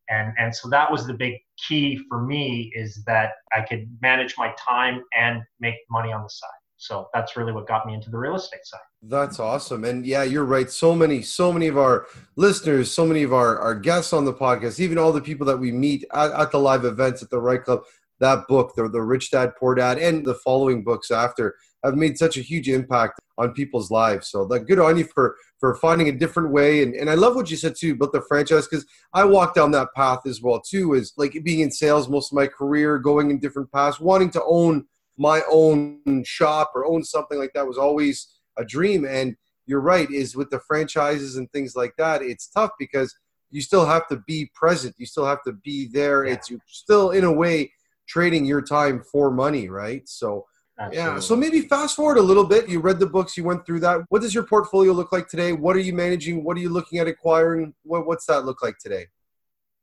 And, 0.10 0.34
and 0.38 0.54
so 0.54 0.68
that 0.70 0.92
was 0.92 1.06
the 1.06 1.14
big 1.14 1.36
key 1.68 2.02
for 2.10 2.22
me 2.22 2.72
is 2.76 3.04
that 3.06 3.34
I 3.56 3.62
could 3.62 3.88
manage 4.02 4.34
my 4.38 4.54
time 4.58 5.04
and 5.18 5.42
make 5.60 5.76
money 5.90 6.12
on 6.12 6.24
the 6.24 6.30
side. 6.30 6.50
So 6.78 7.10
that's 7.14 7.38
really 7.38 7.52
what 7.52 7.68
got 7.68 7.86
me 7.86 7.94
into 7.94 8.10
the 8.10 8.18
real 8.18 8.36
estate 8.36 8.66
side. 8.66 8.80
That's 9.04 9.40
awesome. 9.40 9.86
And 9.86 10.04
yeah, 10.04 10.24
you're 10.24 10.44
right. 10.44 10.70
So 10.70 10.96
many, 10.96 11.22
so 11.22 11.54
many 11.54 11.68
of 11.68 11.78
our 11.78 12.08
listeners, 12.36 12.92
so 12.92 13.06
many 13.06 13.22
of 13.22 13.34
our, 13.34 13.60
our 13.60 13.76
guests 13.76 14.14
on 14.14 14.26
the 14.26 14.34
podcast, 14.34 14.80
even 14.80 14.98
all 14.98 15.14
the 15.14 15.22
people 15.22 15.46
that 15.46 15.58
we 15.58 15.72
meet 15.72 16.06
at, 16.12 16.32
at 16.32 16.52
the 16.52 16.58
live 16.58 16.86
events 16.86 17.22
at 17.22 17.30
the 17.30 17.40
Right 17.40 17.64
Club, 17.64 17.84
that 18.20 18.48
book, 18.48 18.74
the, 18.76 18.90
the 18.90 19.02
Rich 19.02 19.30
Dad 19.30 19.52
Poor 19.60 19.76
Dad, 19.76 20.00
and 20.00 20.26
the 20.26 20.34
following 20.34 20.84
books 20.84 21.12
after 21.12 21.56
have 21.84 21.96
made 21.96 22.18
such 22.18 22.38
a 22.38 22.42
huge 22.42 22.70
impact 22.70 23.20
on 23.38 23.54
people's 23.54 23.90
lives. 23.90 24.30
So 24.30 24.44
like 24.44 24.68
good 24.68 24.80
on 24.80 24.98
you 24.98 25.06
for 25.06 25.36
for 25.60 25.76
finding 25.76 26.10
a 26.10 26.12
different 26.12 26.52
way. 26.52 26.84
And, 26.84 26.96
and 26.96 27.10
I 27.10 27.16
love 27.16 27.36
what 27.36 27.50
you 27.52 27.58
said 27.58 27.76
too 27.78 27.94
about 27.94 28.12
the 28.12 28.22
franchise 28.22 28.68
because 28.68 28.86
I 29.14 29.26
walked 29.26 29.56
down 29.56 29.72
that 29.72 29.90
path 29.96 30.22
as 30.26 30.42
well 30.42 30.62
too, 30.62 30.94
is 30.94 31.14
like 31.18 31.38
being 31.44 31.60
in 31.60 31.72
sales 31.72 32.10
most 32.10 32.32
of 32.32 32.36
my 32.36 32.48
career, 32.48 32.98
going 32.98 33.32
in 33.32 33.40
different 33.40 33.72
paths, 33.72 34.00
wanting 34.00 34.32
to 34.32 34.44
own 34.44 34.86
my 35.18 35.42
own 35.52 36.24
shop 36.26 36.72
or 36.74 36.86
own 36.86 37.04
something 37.04 37.38
like 37.38 37.54
that 37.54 37.68
was 37.68 37.78
always 37.78 38.28
a 38.58 38.66
dream. 38.66 39.06
And 39.06 39.36
you're 39.66 39.82
right, 39.82 40.10
is 40.10 40.36
with 40.36 40.50
the 40.50 40.60
franchises 40.60 41.38
and 41.38 41.52
things 41.52 41.76
like 41.76 41.94
that, 41.98 42.22
it's 42.22 42.48
tough 42.48 42.72
because 42.80 43.16
you 43.52 43.62
still 43.62 43.86
have 43.86 44.08
to 44.08 44.18
be 44.26 44.50
present. 44.56 44.96
You 44.98 45.06
still 45.06 45.26
have 45.26 45.44
to 45.44 45.54
be 45.54 45.88
there. 45.92 46.26
Yeah. 46.26 46.34
It's 46.34 46.50
you 46.50 46.60
still 46.68 47.12
in 47.12 47.24
a 47.24 47.32
way 47.32 47.72
trading 48.08 48.46
your 48.46 48.62
time 48.62 49.04
for 49.12 49.30
money, 49.30 49.70
right? 49.70 50.08
So 50.08 50.46
Absolutely. 50.82 51.14
Yeah. 51.14 51.20
So 51.20 51.36
maybe 51.36 51.62
fast 51.62 51.96
forward 51.96 52.18
a 52.18 52.22
little 52.22 52.44
bit. 52.44 52.68
You 52.68 52.80
read 52.80 53.00
the 53.00 53.06
books, 53.06 53.38
you 53.38 53.44
went 53.44 53.66
through 53.66 53.82
that. 53.82 54.02
What 54.10 54.22
does 54.22 54.34
your 54.34 54.44
portfolio 54.44 54.94
look 54.94 55.12
like 55.12 55.28
today? 55.28 55.54
What 55.54 55.76
are 55.76 55.80
you 55.80 55.94
managing? 55.94 56.44
What 56.44 56.58
are 56.58 56.60
you 56.60 56.70
looking 56.70 56.98
at 57.00 57.08
acquiring? 57.08 57.74
What, 57.84 58.08
what's 58.08 58.26
that 58.26 58.46
look 58.46 58.64
like 58.64 58.78
today? 58.80 59.08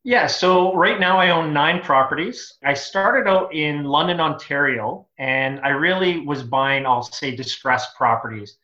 Yeah, 0.04 0.26
so 0.26 0.74
right 0.74 0.98
now 0.98 1.18
I 1.18 1.30
own 1.30 1.52
nine 1.52 1.82
properties. 1.82 2.56
I 2.64 2.74
started 2.74 3.28
out 3.28 3.54
in 3.54 3.84
London, 3.84 4.20
Ontario, 4.20 5.06
and 5.18 5.60
I 5.60 5.68
really 5.68 6.20
was 6.20 6.42
buying, 6.42 6.86
I'll 6.86 7.02
say, 7.02 7.34
distressed 7.36 7.94
properties. 7.96 8.56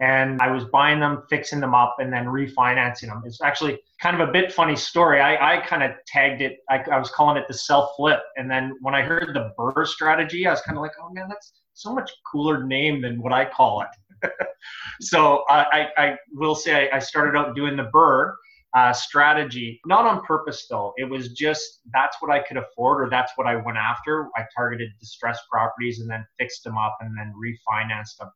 And 0.00 0.40
I 0.40 0.50
was 0.50 0.64
buying 0.64 1.00
them, 1.00 1.22
fixing 1.30 1.60
them 1.60 1.74
up, 1.74 1.96
and 2.00 2.12
then 2.12 2.26
refinancing 2.26 3.08
them. 3.08 3.22
It's 3.26 3.40
actually 3.42 3.80
kind 4.00 4.20
of 4.20 4.28
a 4.28 4.32
bit 4.32 4.52
funny 4.52 4.76
story. 4.76 5.20
I, 5.20 5.56
I 5.56 5.66
kind 5.66 5.82
of 5.82 5.92
tagged 6.06 6.40
it, 6.42 6.58
I, 6.68 6.78
I 6.90 6.98
was 6.98 7.10
calling 7.10 7.36
it 7.36 7.46
the 7.48 7.54
self 7.54 7.90
flip. 7.96 8.20
And 8.36 8.50
then 8.50 8.76
when 8.80 8.94
I 8.94 9.02
heard 9.02 9.34
the 9.34 9.52
BRRRR 9.58 9.86
strategy, 9.86 10.46
I 10.46 10.50
was 10.50 10.60
kind 10.62 10.78
of 10.78 10.82
like, 10.82 10.92
oh 11.02 11.10
man, 11.12 11.26
that's 11.28 11.52
so 11.78 11.94
much 11.94 12.10
cooler 12.30 12.64
name 12.64 13.00
than 13.00 13.22
what 13.22 13.32
I 13.32 13.44
call 13.44 13.82
it. 13.82 14.30
so 15.00 15.44
I, 15.48 15.88
I, 15.96 16.16
will 16.32 16.54
say 16.54 16.90
I 16.90 16.98
started 16.98 17.38
out 17.38 17.54
doing 17.54 17.76
the 17.76 17.88
BRRRR 17.94 18.34
uh, 18.74 18.92
strategy, 18.92 19.80
not 19.86 20.04
on 20.04 20.24
purpose 20.24 20.66
though. 20.68 20.92
It 20.96 21.04
was 21.04 21.32
just 21.32 21.80
that's 21.92 22.16
what 22.20 22.30
I 22.30 22.40
could 22.40 22.56
afford 22.56 23.06
or 23.06 23.08
that's 23.08 23.32
what 23.36 23.46
I 23.46 23.56
went 23.56 23.78
after. 23.78 24.28
I 24.36 24.44
targeted 24.54 24.90
distressed 25.00 25.42
properties 25.50 26.00
and 26.00 26.10
then 26.10 26.26
fixed 26.38 26.64
them 26.64 26.76
up 26.76 26.98
and 27.00 27.16
then 27.16 27.32
refinanced 27.32 28.16
them. 28.18 28.30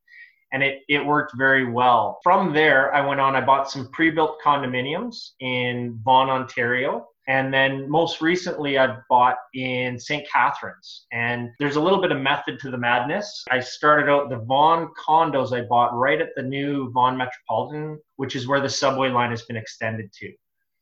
And 0.52 0.62
it, 0.62 0.82
it 0.88 1.04
worked 1.04 1.32
very 1.36 1.70
well. 1.70 2.18
From 2.22 2.52
there, 2.52 2.94
I 2.94 3.06
went 3.06 3.20
on, 3.20 3.34
I 3.34 3.40
bought 3.40 3.70
some 3.70 3.88
pre 3.90 4.10
built 4.10 4.38
condominiums 4.44 5.30
in 5.40 5.98
Vaughan, 6.04 6.30
Ontario. 6.30 7.08
And 7.28 7.54
then 7.54 7.88
most 7.88 8.20
recently, 8.20 8.78
I've 8.78 8.98
bought 9.08 9.36
in 9.54 9.98
St. 9.98 10.26
Catharines. 10.28 11.06
And 11.12 11.50
there's 11.60 11.76
a 11.76 11.80
little 11.80 12.00
bit 12.00 12.10
of 12.10 12.20
method 12.20 12.58
to 12.60 12.70
the 12.70 12.78
madness. 12.78 13.44
I 13.50 13.60
started 13.60 14.10
out 14.10 14.28
the 14.28 14.38
Vaughan 14.38 14.88
condos 15.06 15.56
I 15.56 15.62
bought 15.62 15.94
right 15.96 16.20
at 16.20 16.30
the 16.34 16.42
new 16.42 16.90
Vaughan 16.90 17.16
Metropolitan, 17.16 18.00
which 18.16 18.34
is 18.34 18.48
where 18.48 18.60
the 18.60 18.68
subway 18.68 19.08
line 19.08 19.30
has 19.30 19.42
been 19.42 19.56
extended 19.56 20.12
to. 20.14 20.32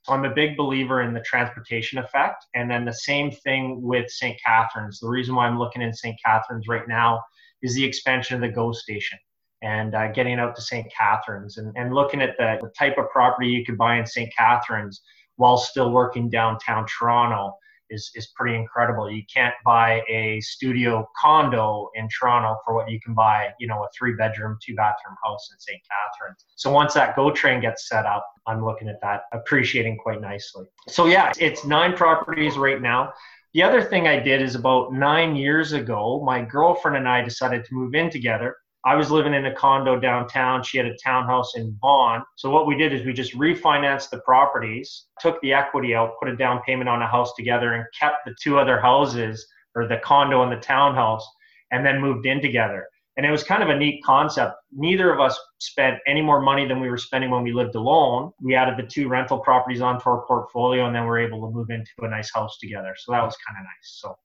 So 0.04 0.14
I'm 0.14 0.25
a 0.25 0.35
big 0.35 0.56
believer 0.56 1.02
in 1.02 1.12
the 1.12 1.20
transportation 1.20 1.99
effect. 1.99 2.47
And 2.54 2.70
then 2.70 2.87
the 2.87 2.94
same 2.94 3.30
thing 3.30 3.82
with 3.82 4.11
St. 4.11 4.38
Catharines. 4.44 4.99
The 4.99 5.09
reason 5.09 5.35
why 5.35 5.47
I'm 5.47 5.59
looking 5.59 5.82
in 5.82 5.92
St. 5.92 6.16
Catharines 6.25 6.68
right 6.68 6.88
now 6.88 7.23
is 7.62 7.75
the 7.75 7.85
expansion 7.85 8.35
of 8.35 8.40
the 8.40 8.49
GO 8.49 8.73
station 8.73 9.18
and 9.62 9.94
uh, 9.94 10.11
getting 10.12 10.38
out 10.38 10.56
to 10.56 10.62
St. 10.62 10.90
Catharines 10.97 11.59
and, 11.59 11.75
and 11.76 11.92
looking 11.92 12.23
at 12.23 12.35
the, 12.38 12.56
the 12.62 12.70
type 12.78 12.97
of 12.97 13.11
property 13.11 13.49
you 13.49 13.62
could 13.62 13.76
buy 13.76 13.99
in 13.99 14.06
St. 14.06 14.32
Catharines 14.35 15.02
while 15.40 15.56
still 15.56 15.90
working 15.90 16.28
downtown 16.28 16.85
Toronto 16.87 17.54
is, 17.88 18.11
is 18.14 18.26
pretty 18.37 18.54
incredible. 18.54 19.11
You 19.11 19.23
can't 19.32 19.54
buy 19.64 20.02
a 20.06 20.38
studio 20.42 21.09
condo 21.16 21.88
in 21.94 22.09
Toronto 22.11 22.59
for 22.62 22.75
what 22.75 22.90
you 22.90 23.00
can 23.00 23.14
buy, 23.14 23.49
you 23.59 23.66
know, 23.66 23.82
a 23.82 23.87
three 23.97 24.14
bedroom, 24.14 24.59
two 24.62 24.75
bathroom 24.75 25.16
house 25.25 25.49
in 25.50 25.59
St. 25.59 25.80
Catharines. 25.90 26.44
So 26.56 26.70
once 26.70 26.92
that 26.92 27.16
GO 27.16 27.30
train 27.30 27.62
gets 27.62 27.88
set 27.88 28.04
up, 28.04 28.26
I'm 28.47 28.62
looking 28.62 28.87
at 28.90 29.00
that 29.00 29.23
appreciating 29.32 29.97
quite 29.97 30.20
nicely. 30.20 30.66
So 30.88 31.06
yeah, 31.06 31.32
it's 31.38 31.64
nine 31.64 31.97
properties 31.97 32.59
right 32.59 32.82
now. 32.82 33.14
The 33.54 33.62
other 33.62 33.82
thing 33.82 34.06
I 34.06 34.20
did 34.20 34.42
is 34.42 34.56
about 34.56 34.92
nine 34.92 35.37
years 35.37 35.73
ago, 35.73 36.23
my 36.23 36.42
girlfriend 36.42 36.99
and 36.99 37.09
I 37.09 37.23
decided 37.23 37.64
to 37.64 37.75
move 37.75 37.94
in 37.94 38.11
together 38.11 38.56
I 38.84 38.94
was 38.94 39.10
living 39.10 39.34
in 39.34 39.44
a 39.44 39.54
condo 39.54 40.00
downtown. 40.00 40.62
She 40.62 40.78
had 40.78 40.87
a 40.87 40.96
townhouse 40.96 41.54
in 41.54 41.76
Vaughan. 41.82 42.22
So 42.37 42.49
what 42.49 42.66
we 42.66 42.76
did 42.76 42.94
is 42.94 43.04
we 43.04 43.12
just 43.12 43.34
refinanced 43.34 44.08
the 44.08 44.20
properties, 44.20 45.06
took 45.20 45.40
the 45.42 45.52
equity 45.52 45.94
out, 45.94 46.14
put 46.18 46.28
a 46.28 46.37
down 46.37 46.62
payment 46.66 46.88
on 46.88 47.02
a 47.02 47.06
house 47.06 47.34
together, 47.34 47.75
and 47.75 47.84
kept 47.99 48.25
the 48.25 48.34
two 48.42 48.58
other 48.58 48.80
houses 48.80 49.46
or 49.75 49.87
the 49.87 49.99
condo 49.99 50.42
and 50.42 50.50
the 50.50 50.56
townhouse, 50.56 51.26
and 51.70 51.84
then 51.84 52.00
moved 52.00 52.25
in 52.25 52.40
together. 52.40 52.87
And 53.16 53.26
it 53.26 53.30
was 53.30 53.44
kind 53.44 53.62
of 53.62 53.68
a 53.68 53.76
neat 53.76 54.02
concept. 54.02 54.54
Neither 54.72 55.12
of 55.12 55.20
us 55.20 55.38
spent 55.58 55.99
any 56.06 56.22
more 56.22 56.40
money 56.40 56.66
than 56.66 56.80
we 56.80 56.88
were 56.88 56.96
spending 56.96 57.30
when 57.30 57.42
we 57.42 57.52
lived 57.52 57.75
alone. 57.75 58.32
We 58.40 58.54
added 58.54 58.78
the 58.78 58.88
two 58.88 59.08
rental 59.08 59.40
properties 59.40 59.82
onto 59.82 60.08
our 60.08 60.25
portfolio 60.26 60.87
and 60.87 60.94
then 60.94 61.04
we're 61.04 61.18
able 61.18 61.46
to 61.46 61.54
move 61.54 61.68
into 61.68 61.90
a 61.99 62.08
nice 62.08 62.32
house 62.32 62.56
together. 62.58 62.94
So 62.96 63.12
that 63.12 63.22
was 63.22 63.37
kind 63.46 63.58
of 63.58 63.64
nice. 63.64 64.00
So, 64.00 64.16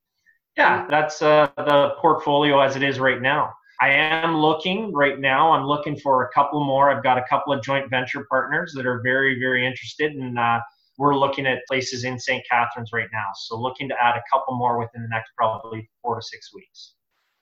yeah, 0.55 0.87
that's 0.89 1.21
uh, 1.21 1.49
the 1.57 1.95
portfolio 1.99 2.61
as 2.61 2.77
it 2.77 2.83
is 2.83 2.97
right 2.97 3.21
now. 3.21 3.51
I 3.81 3.89
am 3.89 4.37
looking 4.37 4.93
right 4.93 5.19
now. 5.19 5.51
I'm 5.51 5.65
looking 5.65 5.97
for 5.97 6.23
a 6.23 6.29
couple 6.33 6.63
more. 6.63 6.89
I've 6.89 7.03
got 7.03 7.17
a 7.17 7.23
couple 7.29 7.53
of 7.53 7.61
joint 7.61 7.89
venture 7.89 8.25
partners 8.29 8.73
that 8.75 8.85
are 8.85 9.01
very, 9.01 9.37
very 9.39 9.65
interested, 9.65 10.13
and 10.13 10.39
uh, 10.39 10.59
we're 10.97 11.15
looking 11.15 11.45
at 11.45 11.59
places 11.67 12.05
in 12.05 12.17
St. 12.19 12.43
Catharines 12.49 12.91
right 12.93 13.09
now. 13.11 13.27
So 13.35 13.59
looking 13.59 13.89
to 13.89 13.95
add 14.01 14.15
a 14.15 14.23
couple 14.31 14.55
more 14.55 14.79
within 14.79 15.01
the 15.01 15.09
next 15.09 15.31
probably 15.35 15.89
four 16.01 16.15
to 16.15 16.21
six 16.21 16.53
weeks. 16.53 16.93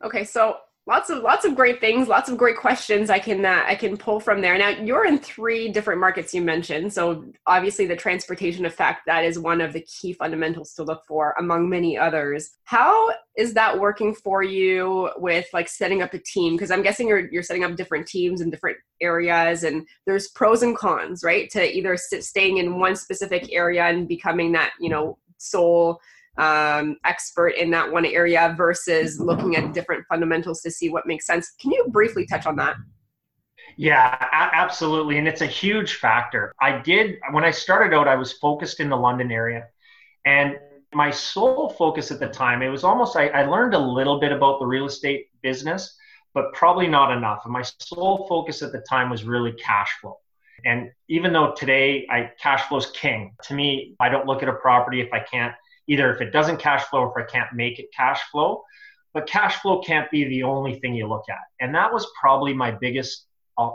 Okay, 0.04 0.24
so 0.24 0.58
lots 0.86 1.10
of 1.10 1.24
lots 1.24 1.46
of 1.46 1.56
great 1.56 1.80
things 1.80 2.10
lots 2.10 2.30
of 2.30 2.38
great 2.38 2.58
questions 2.58 3.10
i 3.10 3.18
can 3.18 3.46
uh, 3.46 3.64
i 3.66 3.76
can 3.76 3.96
pull 3.96 4.20
from 4.20 4.42
there. 4.42 4.58
Now 4.58 4.70
you're 4.70 5.06
in 5.06 5.18
three 5.18 5.70
different 5.70 6.00
markets 6.00 6.34
you 6.34 6.42
mentioned 6.42 6.92
so 6.92 7.26
obviously 7.48 7.86
the 7.86 7.96
transportation 7.96 8.66
effect 8.66 9.02
that 9.06 9.24
is 9.24 9.40
one 9.40 9.62
of 9.62 9.74
the 9.74 9.82
key 9.82 10.14
fundamentals 10.14 10.74
to 10.74 10.84
look 10.84 11.04
for 11.08 11.36
among 11.40 11.70
many 11.70 11.98
others. 11.98 12.52
How 12.66 13.12
is 13.38 13.54
that 13.54 13.80
working 13.80 14.14
for 14.14 14.44
you 14.44 15.10
with 15.18 15.48
like 15.54 15.70
setting 15.70 16.02
up 16.02 16.14
a 16.14 16.20
team? 16.20 16.54
Because 16.54 16.72
i'm 16.72 16.84
guessing 16.84 17.08
you're 17.08 17.32
you're 17.32 17.44
setting 17.44 17.64
up 17.64 17.76
different 17.76 18.08
teams 18.08 18.42
in 18.42 18.50
different 18.50 18.78
areas 19.02 19.64
and 19.64 19.88
there's 20.06 20.30
pros 20.30 20.64
and 20.64 20.78
cons 20.78 21.24
right? 21.24 21.50
To 21.52 21.78
either 21.78 21.96
sit, 21.96 22.24
staying 22.24 22.58
in 22.58 22.80
one 22.80 22.96
specific 22.96 23.54
area 23.54 23.86
and 23.86 24.08
becoming 24.08 24.52
that 24.54 24.74
you 24.80 24.90
know 24.90 25.18
sole 25.38 26.00
um, 26.38 26.98
expert 27.06 27.50
in 27.50 27.70
that 27.72 27.92
one 27.92 28.06
area 28.06 28.54
versus 28.58 29.20
looking 29.20 29.56
at 29.56 29.74
different 29.74 30.04
fundamentals 30.10 30.62
to 30.62 30.72
see 30.72 30.90
what 30.90 31.06
makes 31.06 31.26
sense. 31.26 31.54
Can 31.62 31.72
you 31.72 31.86
briefly 31.90 32.26
touch 32.26 32.46
on 32.46 32.56
that? 32.58 32.76
Yeah, 33.78 34.16
a- 34.20 34.56
absolutely. 34.56 35.18
And 35.18 35.28
it's 35.28 35.42
a 35.42 35.48
huge 35.48 35.96
factor. 35.96 36.54
I 36.62 36.80
did, 36.80 37.18
when 37.32 37.44
I 37.44 37.52
started 37.52 37.96
out, 37.96 38.08
I 38.08 38.16
was 38.16 38.34
focused 38.34 38.80
in 38.80 38.90
the 38.90 38.98
London 38.98 39.32
area. 39.32 39.68
And 40.26 40.58
my 40.94 41.12
sole 41.12 41.70
focus 41.70 42.12
at 42.12 42.20
the 42.20 42.28
time, 42.28 42.62
it 42.62 42.70
was 42.70 42.84
almost, 42.84 43.16
I, 43.16 43.28
I 43.30 43.46
learned 43.46 43.74
a 43.74 43.80
little 43.80 44.20
bit 44.20 44.32
about 44.32 44.60
the 44.60 44.66
real 44.66 44.86
estate 44.86 45.30
business, 45.42 45.98
but 46.34 46.54
probably 46.54 46.88
not 46.88 47.16
enough. 47.16 47.42
And 47.46 47.54
my 47.54 47.64
sole 47.64 48.28
focus 48.28 48.62
at 48.62 48.72
the 48.72 48.82
time 48.82 49.10
was 49.10 49.24
really 49.24 49.54
cash 49.54 49.90
flow. 50.02 50.20
And 50.66 50.92
even 51.10 51.34
though 51.34 51.54
today 51.58 52.08
I 52.10 52.32
cash 52.40 52.68
flow 52.68 52.78
is 52.78 52.86
king, 52.88 53.36
to 53.44 53.54
me, 53.54 53.96
I 54.00 54.10
don't 54.10 54.26
look 54.26 54.44
at 54.44 54.50
a 54.50 54.54
property 54.54 55.02
if 55.02 55.12
I 55.12 55.20
can't 55.20 55.54
either 55.88 56.14
if 56.14 56.22
it 56.22 56.32
doesn't 56.32 56.58
cash 56.58 56.84
flow 56.86 57.02
or 57.02 57.20
if 57.20 57.26
I 57.28 57.32
can't 57.32 57.54
make 57.54 57.80
it 57.80 57.88
cash 57.96 58.22
flow. 58.32 58.64
But 59.14 59.28
cash 59.28 59.58
flow 59.58 59.82
can't 59.82 60.10
be 60.10 60.24
the 60.26 60.44
only 60.44 60.80
thing 60.80 60.96
you 60.96 61.08
look 61.08 61.26
at. 61.30 61.42
And 61.60 61.76
that 61.76 61.94
was 61.94 62.08
probably 62.20 62.54
my 62.54 62.72
biggest 62.72 63.28
uh, 63.58 63.70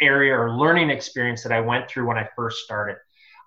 area 0.00 0.36
or 0.36 0.56
learning 0.56 0.90
experience 0.90 1.42
that 1.42 1.52
I 1.52 1.60
went 1.60 1.88
through 1.88 2.06
when 2.06 2.18
I 2.18 2.28
first 2.36 2.64
started. 2.64 2.96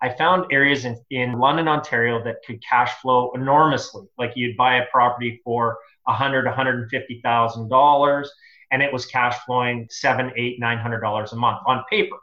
I 0.02 0.10
found 0.10 0.46
areas 0.52 0.84
in, 0.84 0.98
in 1.10 1.32
London, 1.38 1.68
Ontario 1.68 2.22
that 2.24 2.36
could 2.46 2.62
cash 2.62 2.92
flow 3.00 3.30
enormously. 3.34 4.06
Like 4.18 4.32
you'd 4.36 4.56
buy 4.56 4.76
a 4.76 4.86
property 4.92 5.40
for 5.44 5.78
a 6.06 6.12
hundred, 6.12 6.46
hundred 6.48 6.90
fifty 6.90 7.20
thousand 7.22 7.68
dollars, 7.68 8.30
and 8.70 8.82
it 8.82 8.92
was 8.92 9.06
cash 9.06 9.36
flowing 9.46 9.86
seven, 9.90 10.32
eight, 10.36 10.60
nine 10.60 10.78
hundred 10.78 11.00
dollars 11.00 11.32
a 11.32 11.36
month 11.36 11.60
on 11.66 11.84
paper. 11.88 12.16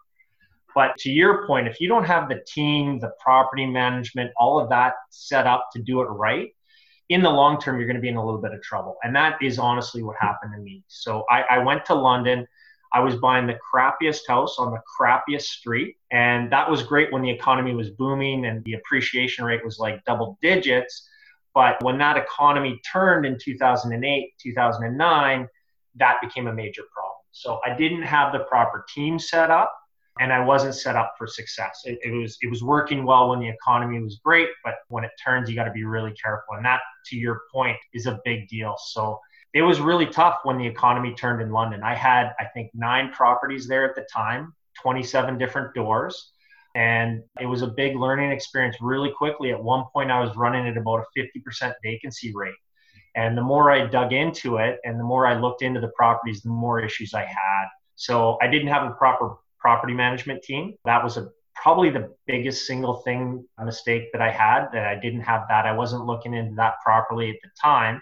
But 0.76 0.98
to 1.00 1.12
your 1.12 1.46
point, 1.46 1.68
if 1.68 1.80
you 1.80 1.88
don't 1.88 2.06
have 2.06 2.30
the 2.30 2.44
team, 2.48 3.00
the 3.00 3.12
property 3.20 3.66
management, 3.66 4.32
all 4.38 4.60
of 4.60 4.70
that 4.70 4.94
set 5.10 5.46
up 5.46 5.70
to 5.74 5.82
do 5.82 6.02
it 6.02 6.06
right, 6.06 6.50
in 7.10 7.22
the 7.22 7.30
long 7.30 7.60
term, 7.60 7.78
you're 7.78 7.88
going 7.88 7.98
to 7.98 8.02
be 8.02 8.10
in 8.10 8.16
a 8.16 8.26
little 8.26 8.42
bit 8.42 8.54
of 8.54 8.62
trouble. 8.62 8.98
And 9.04 9.16
that 9.16 9.38
is 9.42 9.60
honestly 9.60 10.04
what 10.04 10.16
happened 10.20 10.54
to 10.56 10.60
me. 10.60 10.84
So 10.88 11.26
I, 11.30 11.42
I 11.44 11.58
went 11.60 11.86
to 11.86 11.94
London. 11.94 12.48
I 12.94 13.02
was 13.02 13.16
buying 13.16 13.48
the 13.48 13.58
crappiest 13.74 14.22
house 14.28 14.58
on 14.58 14.72
the 14.72 14.82
crappiest 15.00 15.44
street. 15.44 15.98
And 16.12 16.52
that 16.52 16.70
was 16.70 16.84
great 16.84 17.12
when 17.12 17.22
the 17.22 17.30
economy 17.30 17.76
was 17.76 17.90
booming 17.90 18.46
and 18.46 18.64
the 18.64 18.74
appreciation 18.74 19.46
rate 19.46 19.64
was 19.64 19.80
like 19.80 20.04
double 20.06 20.38
digits. 20.42 21.08
But 21.54 21.84
when 21.84 21.98
that 22.00 22.18
economy 22.18 22.80
turned 22.90 23.26
in 23.26 23.38
2008, 23.40 24.34
2009, 24.42 25.48
that 25.96 26.18
became 26.22 26.48
a 26.48 26.54
major 26.54 26.84
problem. 26.94 27.14
So 27.32 27.60
I 27.66 27.76
didn't 27.76 28.04
have 28.04 28.32
the 28.32 28.40
proper 28.40 28.86
team 28.94 29.20
set 29.20 29.52
up 29.52 29.74
and 30.20 30.32
I 30.32 30.40
wasn't 30.40 30.76
set 30.76 30.96
up 30.96 31.16
for 31.18 31.26
success. 31.26 31.82
It, 31.86 32.00
it, 32.04 32.12
was 32.12 32.38
it 32.42 32.50
was 32.50 32.64
working 32.64 33.04
well 33.06 33.30
when 33.30 33.40
the 33.40 33.50
economy 33.50 34.00
was 34.00 34.20
great, 34.24 34.50
but 34.64 34.76
when 34.90 35.04
it 35.04 35.12
turns, 35.24 35.50
you 35.50 35.56
got 35.56 35.66
to 35.66 35.72
be 35.72 35.86
really 35.86 36.12
careful. 36.12 36.56
And 36.56 36.66
that, 36.66 36.82
to 37.08 37.16
your 37.16 37.42
point, 37.52 37.78
is 37.94 38.06
a 38.06 38.20
big 38.24 38.48
deal. 38.48 38.76
So 38.78 39.20
it 39.54 39.62
was 39.62 39.80
really 39.80 40.06
tough 40.06 40.40
when 40.44 40.58
the 40.58 40.68
economy 40.68 41.14
turned 41.14 41.42
in 41.42 41.52
London. 41.52 41.82
I 41.84 41.96
had 41.96 42.34
I 42.40 42.46
think 42.54 42.72
nine 42.74 43.12
properties 43.12 43.68
there 43.68 43.88
at 43.88 43.96
the 43.96 44.06
time, 44.14 44.54
27 44.82 45.38
different 45.38 45.74
doors. 45.74 46.32
And 46.76 47.22
it 47.40 47.46
was 47.46 47.62
a 47.62 47.68
big 47.68 47.96
learning 47.96 48.32
experience 48.32 48.78
really 48.82 49.12
quickly. 49.12 49.52
At 49.52 49.64
one 49.64 49.86
point, 49.94 50.10
I 50.10 50.20
was 50.20 50.36
running 50.36 50.68
at 50.68 50.76
about 50.76 51.06
a 51.16 51.20
50% 51.20 51.74
vacancy 51.84 52.34
rate. 52.34 52.56
And 53.16 53.38
the 53.38 53.44
more 53.44 53.70
I 53.72 53.86
dug 53.86 54.12
into 54.12 54.58
it 54.58 54.80
and 54.84 55.00
the 55.00 55.04
more 55.04 55.28
I 55.28 55.40
looked 55.40 55.62
into 55.62 55.80
the 55.80 55.90
properties, 55.90 56.42
the 56.42 56.50
more 56.50 56.80
issues 56.80 57.14
I 57.14 57.26
had. 57.26 57.66
So 57.96 58.40
I 58.42 58.48
didn't 58.48 58.70
have 58.70 58.90
a 58.90 58.96
proper 58.96 59.36
property 59.64 59.94
management 59.94 60.44
team. 60.44 60.76
That 60.84 61.04
was 61.04 61.16
a 61.18 61.30
probably 61.56 61.90
the 61.90 62.14
biggest 62.28 62.68
single 62.68 62.96
thing 62.98 63.48
mistake 63.64 64.12
that 64.12 64.22
I 64.22 64.30
had 64.30 64.68
that 64.74 64.86
I 64.86 65.00
didn't 65.00 65.22
have 65.22 65.44
that. 65.50 65.66
I 65.66 65.72
wasn't 65.72 66.06
looking 66.06 66.34
into 66.34 66.56
that 66.56 66.76
properly 66.84 67.30
at 67.30 67.38
the 67.42 67.50
time. 67.62 68.02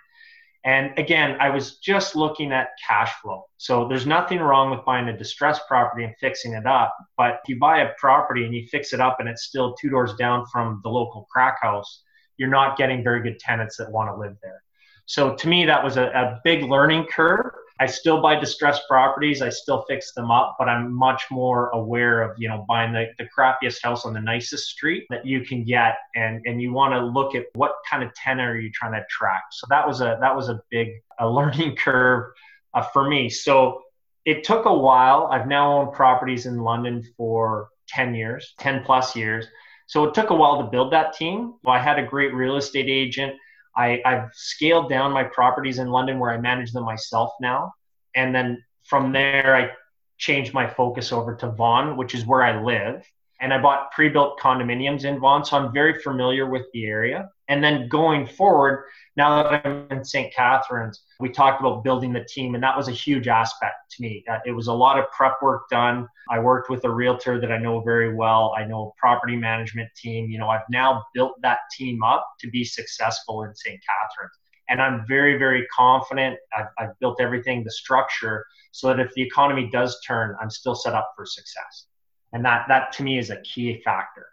And 0.64 0.98
again, 0.98 1.38
I 1.40 1.50
was 1.50 1.78
just 1.78 2.16
looking 2.16 2.52
at 2.52 2.70
cash 2.88 3.12
flow. 3.22 3.46
So 3.58 3.88
there's 3.88 4.06
nothing 4.06 4.40
wrong 4.40 4.72
with 4.72 4.86
buying 4.86 5.08
a 5.10 5.18
distressed 5.18 5.64
property 5.68 6.04
and 6.06 6.14
fixing 6.20 6.54
it 6.54 6.66
up. 6.66 6.96
But 7.18 7.40
if 7.44 7.50
you 7.50 7.60
buy 7.60 7.82
a 7.82 7.94
property 8.00 8.46
and 8.46 8.54
you 8.54 8.68
fix 8.68 8.94
it 8.94 9.00
up 9.00 9.18
and 9.20 9.30
it's 9.30 9.44
still 9.44 9.76
two 9.76 9.90
doors 9.90 10.14
down 10.16 10.46
from 10.52 10.82
the 10.84 10.90
local 10.90 11.28
crack 11.32 11.58
house, 11.62 12.04
you're 12.38 12.50
not 12.50 12.78
getting 12.78 13.04
very 13.04 13.22
good 13.22 13.40
tenants 13.40 13.78
that 13.78 13.92
want 13.92 14.10
to 14.10 14.16
live 14.16 14.36
there. 14.42 14.64
So 15.06 15.36
to 15.36 15.48
me, 15.48 15.66
that 15.66 15.84
was 15.84 15.98
a, 15.98 16.06
a 16.06 16.40
big 16.44 16.64
learning 16.64 17.06
curve 17.12 17.52
I 17.82 17.88
still 17.88 18.22
buy 18.22 18.40
distressed 18.40 18.84
properties. 18.88 19.42
I 19.42 19.50
still 19.50 19.84
fix 19.90 20.14
them 20.14 20.30
up, 20.30 20.56
but 20.60 20.70
I'm 20.70 20.94
much 20.94 21.24
more 21.32 21.70
aware 21.70 22.22
of, 22.22 22.38
you 22.38 22.48
know, 22.48 22.64
buying 22.68 22.94
the, 22.94 23.08
the 23.18 23.28
crappiest 23.36 23.82
house 23.82 24.06
on 24.06 24.14
the 24.14 24.22
nicest 24.22 24.68
street 24.68 25.08
that 25.10 25.26
you 25.26 25.42
can 25.42 25.64
get. 25.64 25.96
And, 26.16 26.46
and 26.46 26.62
you 26.62 26.74
want 26.74 26.94
to 26.94 27.04
look 27.04 27.34
at 27.34 27.46
what 27.56 27.74
kind 27.90 28.04
of 28.04 28.14
tenant 28.14 28.48
are 28.48 28.60
you 28.60 28.70
trying 28.72 28.92
to 28.92 29.00
attract. 29.00 29.56
So 29.56 29.66
that 29.72 29.88
was 29.88 30.00
a, 30.02 30.20
that 30.22 30.36
was 30.36 30.48
a 30.48 30.62
big 30.70 30.90
a 31.18 31.28
learning 31.38 31.76
curve 31.76 32.32
uh, 32.76 32.84
for 32.84 33.10
me. 33.10 33.32
So 33.32 33.82
it 34.26 34.44
took 34.44 34.66
a 34.66 34.74
while. 34.74 35.28
I've 35.32 35.48
now 35.48 35.80
owned 35.80 35.94
properties 35.94 36.46
in 36.46 36.60
London 36.60 37.04
for 37.18 37.70
10 37.88 38.14
years, 38.14 38.54
10 38.60 38.84
plus 38.84 39.16
years. 39.16 39.48
So 39.88 40.04
it 40.04 40.14
took 40.14 40.30
a 40.30 40.36
while 40.36 40.64
to 40.64 40.70
build 40.70 40.94
that 40.94 41.14
team. 41.14 41.56
I 41.66 41.80
had 41.80 41.98
a 41.98 42.06
great 42.06 42.32
real 42.32 42.58
estate 42.58 42.90
agent 42.90 43.34
I, 43.76 44.02
I've 44.06 44.30
scaled 44.34 44.90
down 44.90 45.12
my 45.12 45.24
properties 45.24 45.80
in 45.80 45.90
London 45.90 46.20
where 46.20 46.32
I 46.32 46.38
manage 46.38 46.72
them 46.72 46.84
myself 46.84 47.32
now. 47.40 47.74
And 48.16 48.36
then 48.36 48.64
from 48.84 49.12
there, 49.12 49.56
I 49.56 49.72
changed 50.18 50.54
my 50.54 50.68
focus 50.68 51.12
over 51.12 51.36
to 51.36 51.50
Vaughan, 51.50 51.98
which 51.98 52.14
is 52.14 52.26
where 52.26 52.44
I 52.44 52.62
live 52.62 53.04
and 53.42 53.52
I 53.52 53.60
bought 53.60 53.92
pre-built 53.92 54.40
condominiums 54.40 55.04
in 55.04 55.20
Vaughan, 55.20 55.44
so 55.44 55.58
I'm 55.58 55.74
very 55.74 56.00
familiar 56.00 56.46
with 56.46 56.68
the 56.74 56.86
area. 56.86 57.30
And 57.52 57.62
then 57.62 57.90
going 57.90 58.26
forward, 58.26 58.86
now 59.18 59.44
that 59.44 59.66
I'm 59.66 59.86
in 59.92 60.06
St. 60.06 60.34
Catharines, 60.34 61.04
we 61.20 61.28
talked 61.28 61.60
about 61.60 61.84
building 61.84 62.14
the 62.14 62.24
team, 62.24 62.56
and 62.56 62.64
that 62.64 62.78
was 62.78 62.88
a 62.88 62.94
huge 62.94 63.28
aspect 63.28 63.92
to 63.92 64.02
me. 64.02 64.24
Uh, 64.32 64.40
it 64.46 64.54
was 64.54 64.68
a 64.68 64.74
lot 64.74 64.98
of 64.98 65.12
prep 65.12 65.34
work 65.42 65.68
done. 65.70 66.08
I 66.30 66.40
worked 66.40 66.70
with 66.70 66.86
a 66.86 66.90
realtor 66.90 67.42
that 67.42 67.52
I 67.52 67.58
know 67.58 67.82
very 67.82 68.16
well. 68.16 68.56
I 68.58 68.64
know 68.64 68.94
a 68.96 69.00
property 69.00 69.36
management 69.36 69.90
team. 69.98 70.30
You 70.30 70.40
know, 70.40 70.48
I've 70.48 70.70
now 70.70 71.04
built 71.14 71.34
that 71.42 71.60
team 71.78 72.02
up 72.04 72.26
to 72.40 72.50
be 72.50 72.64
successful 72.64 73.44
in 73.44 73.54
St. 73.54 73.82
Catharines. 73.86 74.32
And 74.70 74.82
I'm 74.82 75.06
very, 75.06 75.38
very 75.38 75.68
confident. 75.76 76.38
I've, 76.58 76.68
I've 76.80 76.98
built 77.02 77.20
everything, 77.20 77.66
the 77.66 77.72
structure, 77.72 78.46
so 78.72 78.88
that 78.88 79.02
if 79.02 79.14
the 79.14 79.22
economy 79.22 79.70
does 79.70 80.00
turn, 80.08 80.38
I'm 80.42 80.50
still 80.50 80.76
set 80.76 80.94
up 80.94 81.12
for 81.18 81.26
success 81.26 81.88
and 82.34 82.46
that 82.46 82.66
that 82.68 82.92
to 82.94 83.04
me 83.04 83.18
is 83.18 83.30
a 83.30 83.42
key 83.42 83.82
factor 83.84 84.28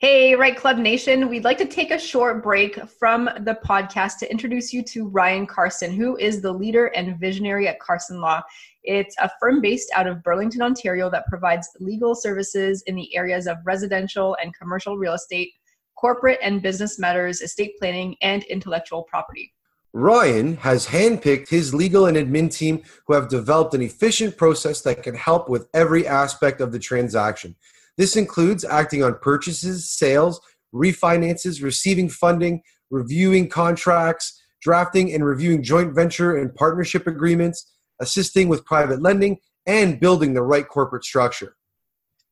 Hey, 0.00 0.34
Right 0.34 0.56
Club 0.56 0.78
Nation, 0.78 1.28
we'd 1.28 1.44
like 1.44 1.58
to 1.58 1.66
take 1.66 1.90
a 1.90 1.98
short 1.98 2.42
break 2.42 2.88
from 2.88 3.26
the 3.40 3.58
podcast 3.62 4.16
to 4.20 4.30
introduce 4.30 4.72
you 4.72 4.82
to 4.84 5.06
Ryan 5.08 5.46
Carson, 5.46 5.92
who 5.92 6.16
is 6.16 6.40
the 6.40 6.50
leader 6.50 6.86
and 6.86 7.20
visionary 7.20 7.68
at 7.68 7.80
Carson 7.80 8.18
Law. 8.18 8.40
It's 8.82 9.14
a 9.20 9.30
firm 9.38 9.60
based 9.60 9.92
out 9.94 10.06
of 10.06 10.22
Burlington, 10.22 10.62
Ontario 10.62 11.10
that 11.10 11.26
provides 11.26 11.68
legal 11.80 12.14
services 12.14 12.82
in 12.86 12.94
the 12.96 13.14
areas 13.14 13.46
of 13.46 13.58
residential 13.66 14.38
and 14.42 14.56
commercial 14.56 14.96
real 14.96 15.12
estate, 15.12 15.50
corporate 15.96 16.38
and 16.42 16.62
business 16.62 16.98
matters, 16.98 17.42
estate 17.42 17.74
planning, 17.78 18.16
and 18.22 18.42
intellectual 18.44 19.02
property. 19.02 19.52
Ryan 19.92 20.56
has 20.56 20.86
handpicked 20.86 21.50
his 21.50 21.74
legal 21.74 22.06
and 22.06 22.16
admin 22.16 22.50
team 22.50 22.80
who 23.06 23.12
have 23.12 23.28
developed 23.28 23.74
an 23.74 23.82
efficient 23.82 24.38
process 24.38 24.80
that 24.80 25.02
can 25.02 25.14
help 25.14 25.50
with 25.50 25.68
every 25.74 26.06
aspect 26.06 26.62
of 26.62 26.72
the 26.72 26.78
transaction. 26.78 27.54
This 28.00 28.16
includes 28.16 28.64
acting 28.64 29.02
on 29.02 29.18
purchases, 29.18 29.90
sales, 29.90 30.40
refinances, 30.74 31.62
receiving 31.62 32.08
funding, 32.08 32.62
reviewing 32.90 33.46
contracts, 33.46 34.42
drafting 34.62 35.12
and 35.12 35.22
reviewing 35.22 35.62
joint 35.62 35.94
venture 35.94 36.38
and 36.38 36.54
partnership 36.54 37.06
agreements, 37.06 37.70
assisting 38.00 38.48
with 38.48 38.64
private 38.64 39.02
lending, 39.02 39.36
and 39.66 40.00
building 40.00 40.32
the 40.32 40.40
right 40.40 40.66
corporate 40.66 41.04
structure. 41.04 41.56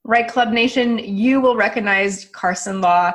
Right 0.05 0.27
Club 0.27 0.53
Nation, 0.53 1.01
you 1.01 1.39
will 1.39 1.55
recognize 1.55 2.25
Carson 2.25 2.81
Law 2.81 3.13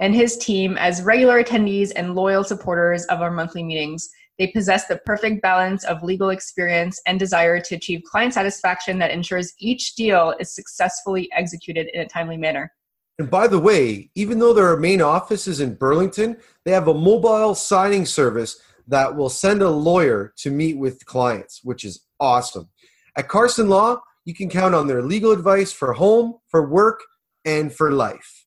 and 0.00 0.12
his 0.12 0.36
team 0.36 0.76
as 0.78 1.02
regular 1.02 1.40
attendees 1.40 1.92
and 1.94 2.16
loyal 2.16 2.42
supporters 2.42 3.04
of 3.04 3.20
our 3.20 3.30
monthly 3.30 3.62
meetings. 3.62 4.10
They 4.42 4.48
possess 4.48 4.88
the 4.88 4.96
perfect 4.96 5.40
balance 5.40 5.84
of 5.84 6.02
legal 6.02 6.30
experience 6.30 7.00
and 7.06 7.16
desire 7.16 7.60
to 7.60 7.76
achieve 7.76 8.02
client 8.02 8.34
satisfaction 8.34 8.98
that 8.98 9.12
ensures 9.12 9.52
each 9.60 9.94
deal 9.94 10.34
is 10.40 10.52
successfully 10.52 11.30
executed 11.32 11.86
in 11.94 12.00
a 12.00 12.08
timely 12.08 12.36
manner. 12.36 12.72
And 13.20 13.30
by 13.30 13.46
the 13.46 13.60
way, 13.60 14.10
even 14.16 14.40
though 14.40 14.52
their 14.52 14.76
main 14.76 15.00
office 15.00 15.46
is 15.46 15.60
in 15.60 15.76
Burlington, 15.76 16.38
they 16.64 16.72
have 16.72 16.88
a 16.88 16.92
mobile 16.92 17.54
signing 17.54 18.04
service 18.04 18.60
that 18.88 19.14
will 19.14 19.28
send 19.28 19.62
a 19.62 19.70
lawyer 19.70 20.34
to 20.38 20.50
meet 20.50 20.76
with 20.76 21.06
clients, 21.06 21.60
which 21.62 21.84
is 21.84 22.04
awesome. 22.18 22.68
At 23.16 23.28
Carson 23.28 23.68
Law, 23.68 24.00
you 24.24 24.34
can 24.34 24.50
count 24.50 24.74
on 24.74 24.88
their 24.88 25.02
legal 25.02 25.30
advice 25.30 25.72
for 25.72 25.92
home, 25.92 26.38
for 26.48 26.68
work, 26.68 26.98
and 27.44 27.72
for 27.72 27.92
life. 27.92 28.44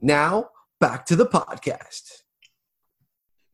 Now, 0.00 0.48
back 0.80 1.04
to 1.04 1.14
the 1.14 1.26
podcast. 1.26 2.15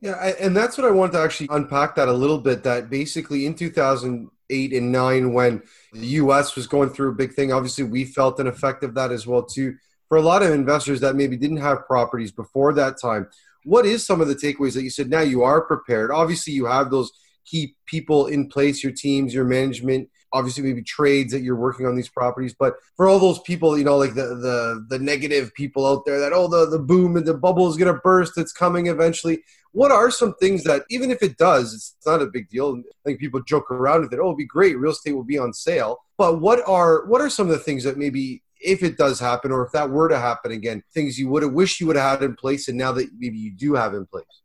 Yeah, 0.02 0.16
I, 0.20 0.30
and 0.32 0.54
that's 0.54 0.76
what 0.76 0.84
I 0.84 0.90
wanted 0.90 1.12
to 1.12 1.20
actually 1.20 1.48
unpack 1.52 1.94
that 1.94 2.08
a 2.08 2.12
little 2.12 2.38
bit. 2.38 2.64
That 2.64 2.90
basically 2.90 3.46
in 3.46 3.54
2008 3.54 4.72
and 4.72 4.92
9, 4.92 5.32
when 5.32 5.62
the 5.92 6.06
US 6.06 6.56
was 6.56 6.66
going 6.66 6.90
through 6.90 7.10
a 7.10 7.14
big 7.14 7.34
thing, 7.34 7.52
obviously 7.52 7.84
we 7.84 8.04
felt 8.04 8.40
an 8.40 8.48
effect 8.48 8.82
of 8.82 8.94
that 8.94 9.12
as 9.12 9.28
well, 9.28 9.44
too. 9.44 9.76
For 10.08 10.18
a 10.18 10.22
lot 10.22 10.42
of 10.42 10.50
investors 10.50 11.00
that 11.00 11.14
maybe 11.14 11.36
didn't 11.36 11.58
have 11.58 11.86
properties 11.86 12.32
before 12.32 12.74
that 12.74 13.00
time, 13.00 13.28
what 13.64 13.86
is 13.86 14.04
some 14.04 14.20
of 14.20 14.26
the 14.26 14.34
takeaways 14.34 14.74
that 14.74 14.82
you 14.82 14.90
said 14.90 15.08
now 15.08 15.20
you 15.20 15.44
are 15.44 15.60
prepared? 15.60 16.10
Obviously, 16.10 16.52
you 16.52 16.66
have 16.66 16.90
those 16.90 17.12
key 17.44 17.76
people 17.86 18.26
in 18.26 18.48
place, 18.48 18.82
your 18.82 18.92
teams, 18.92 19.32
your 19.32 19.44
management, 19.44 20.10
obviously 20.32 20.62
maybe 20.62 20.82
trades 20.82 21.32
that 21.32 21.42
you're 21.42 21.56
working 21.56 21.86
on 21.86 21.94
these 21.94 22.08
properties 22.08 22.54
but 22.58 22.74
for 22.96 23.08
all 23.08 23.18
those 23.18 23.38
people 23.40 23.78
you 23.78 23.84
know 23.84 23.96
like 23.96 24.14
the 24.14 24.22
the 24.22 24.86
the 24.88 24.98
negative 24.98 25.52
people 25.54 25.86
out 25.86 26.04
there 26.04 26.20
that 26.20 26.32
oh 26.32 26.48
the 26.48 26.66
the 26.66 26.78
boom 26.78 27.16
and 27.16 27.26
the 27.26 27.34
bubble 27.34 27.68
is 27.68 27.76
going 27.76 27.92
to 27.92 28.00
burst 28.00 28.36
it's 28.36 28.52
coming 28.52 28.86
eventually. 28.86 29.42
What 29.72 29.90
are 29.90 30.10
some 30.10 30.34
things 30.34 30.64
that 30.64 30.82
even 30.90 31.10
if 31.10 31.22
it 31.22 31.38
does 31.38 31.72
it's 31.74 31.96
not 32.06 32.22
a 32.22 32.26
big 32.26 32.48
deal. 32.48 32.76
I 32.76 33.02
think 33.04 33.20
people 33.20 33.42
joke 33.42 33.70
around 33.70 34.02
with 34.02 34.12
it 34.12 34.18
oh 34.18 34.22
it'll 34.22 34.36
be 34.36 34.44
great 34.44 34.78
real 34.78 34.92
estate 34.92 35.12
will 35.12 35.24
be 35.24 35.38
on 35.38 35.52
sale. 35.52 35.98
But 36.18 36.40
what 36.40 36.66
are 36.68 37.06
what 37.06 37.20
are 37.20 37.30
some 37.30 37.48
of 37.48 37.52
the 37.52 37.64
things 37.64 37.84
that 37.84 37.96
maybe 37.96 38.42
if 38.60 38.82
it 38.82 38.96
does 38.96 39.18
happen 39.18 39.50
or 39.50 39.66
if 39.66 39.72
that 39.72 39.90
were 39.90 40.08
to 40.08 40.18
happen 40.18 40.52
again 40.52 40.82
things 40.94 41.18
you 41.18 41.28
would 41.28 41.42
have 41.42 41.52
wished 41.52 41.80
you 41.80 41.86
would 41.86 41.96
have 41.96 42.20
had 42.20 42.22
in 42.22 42.36
place 42.36 42.68
and 42.68 42.78
now 42.78 42.92
that 42.92 43.08
maybe 43.18 43.36
you 43.36 43.50
do 43.50 43.74
have 43.74 43.92
in 43.92 44.06
place 44.06 44.41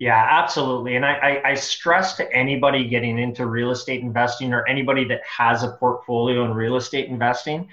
yeah, 0.00 0.26
absolutely. 0.30 0.96
And 0.96 1.04
I, 1.04 1.12
I, 1.12 1.50
I, 1.50 1.54
stress 1.54 2.14
to 2.14 2.32
anybody 2.32 2.88
getting 2.88 3.18
into 3.18 3.44
real 3.44 3.70
estate 3.70 4.00
investing 4.00 4.54
or 4.54 4.66
anybody 4.66 5.04
that 5.04 5.20
has 5.24 5.62
a 5.62 5.72
portfolio 5.72 6.46
in 6.46 6.54
real 6.54 6.76
estate 6.76 7.10
investing 7.10 7.68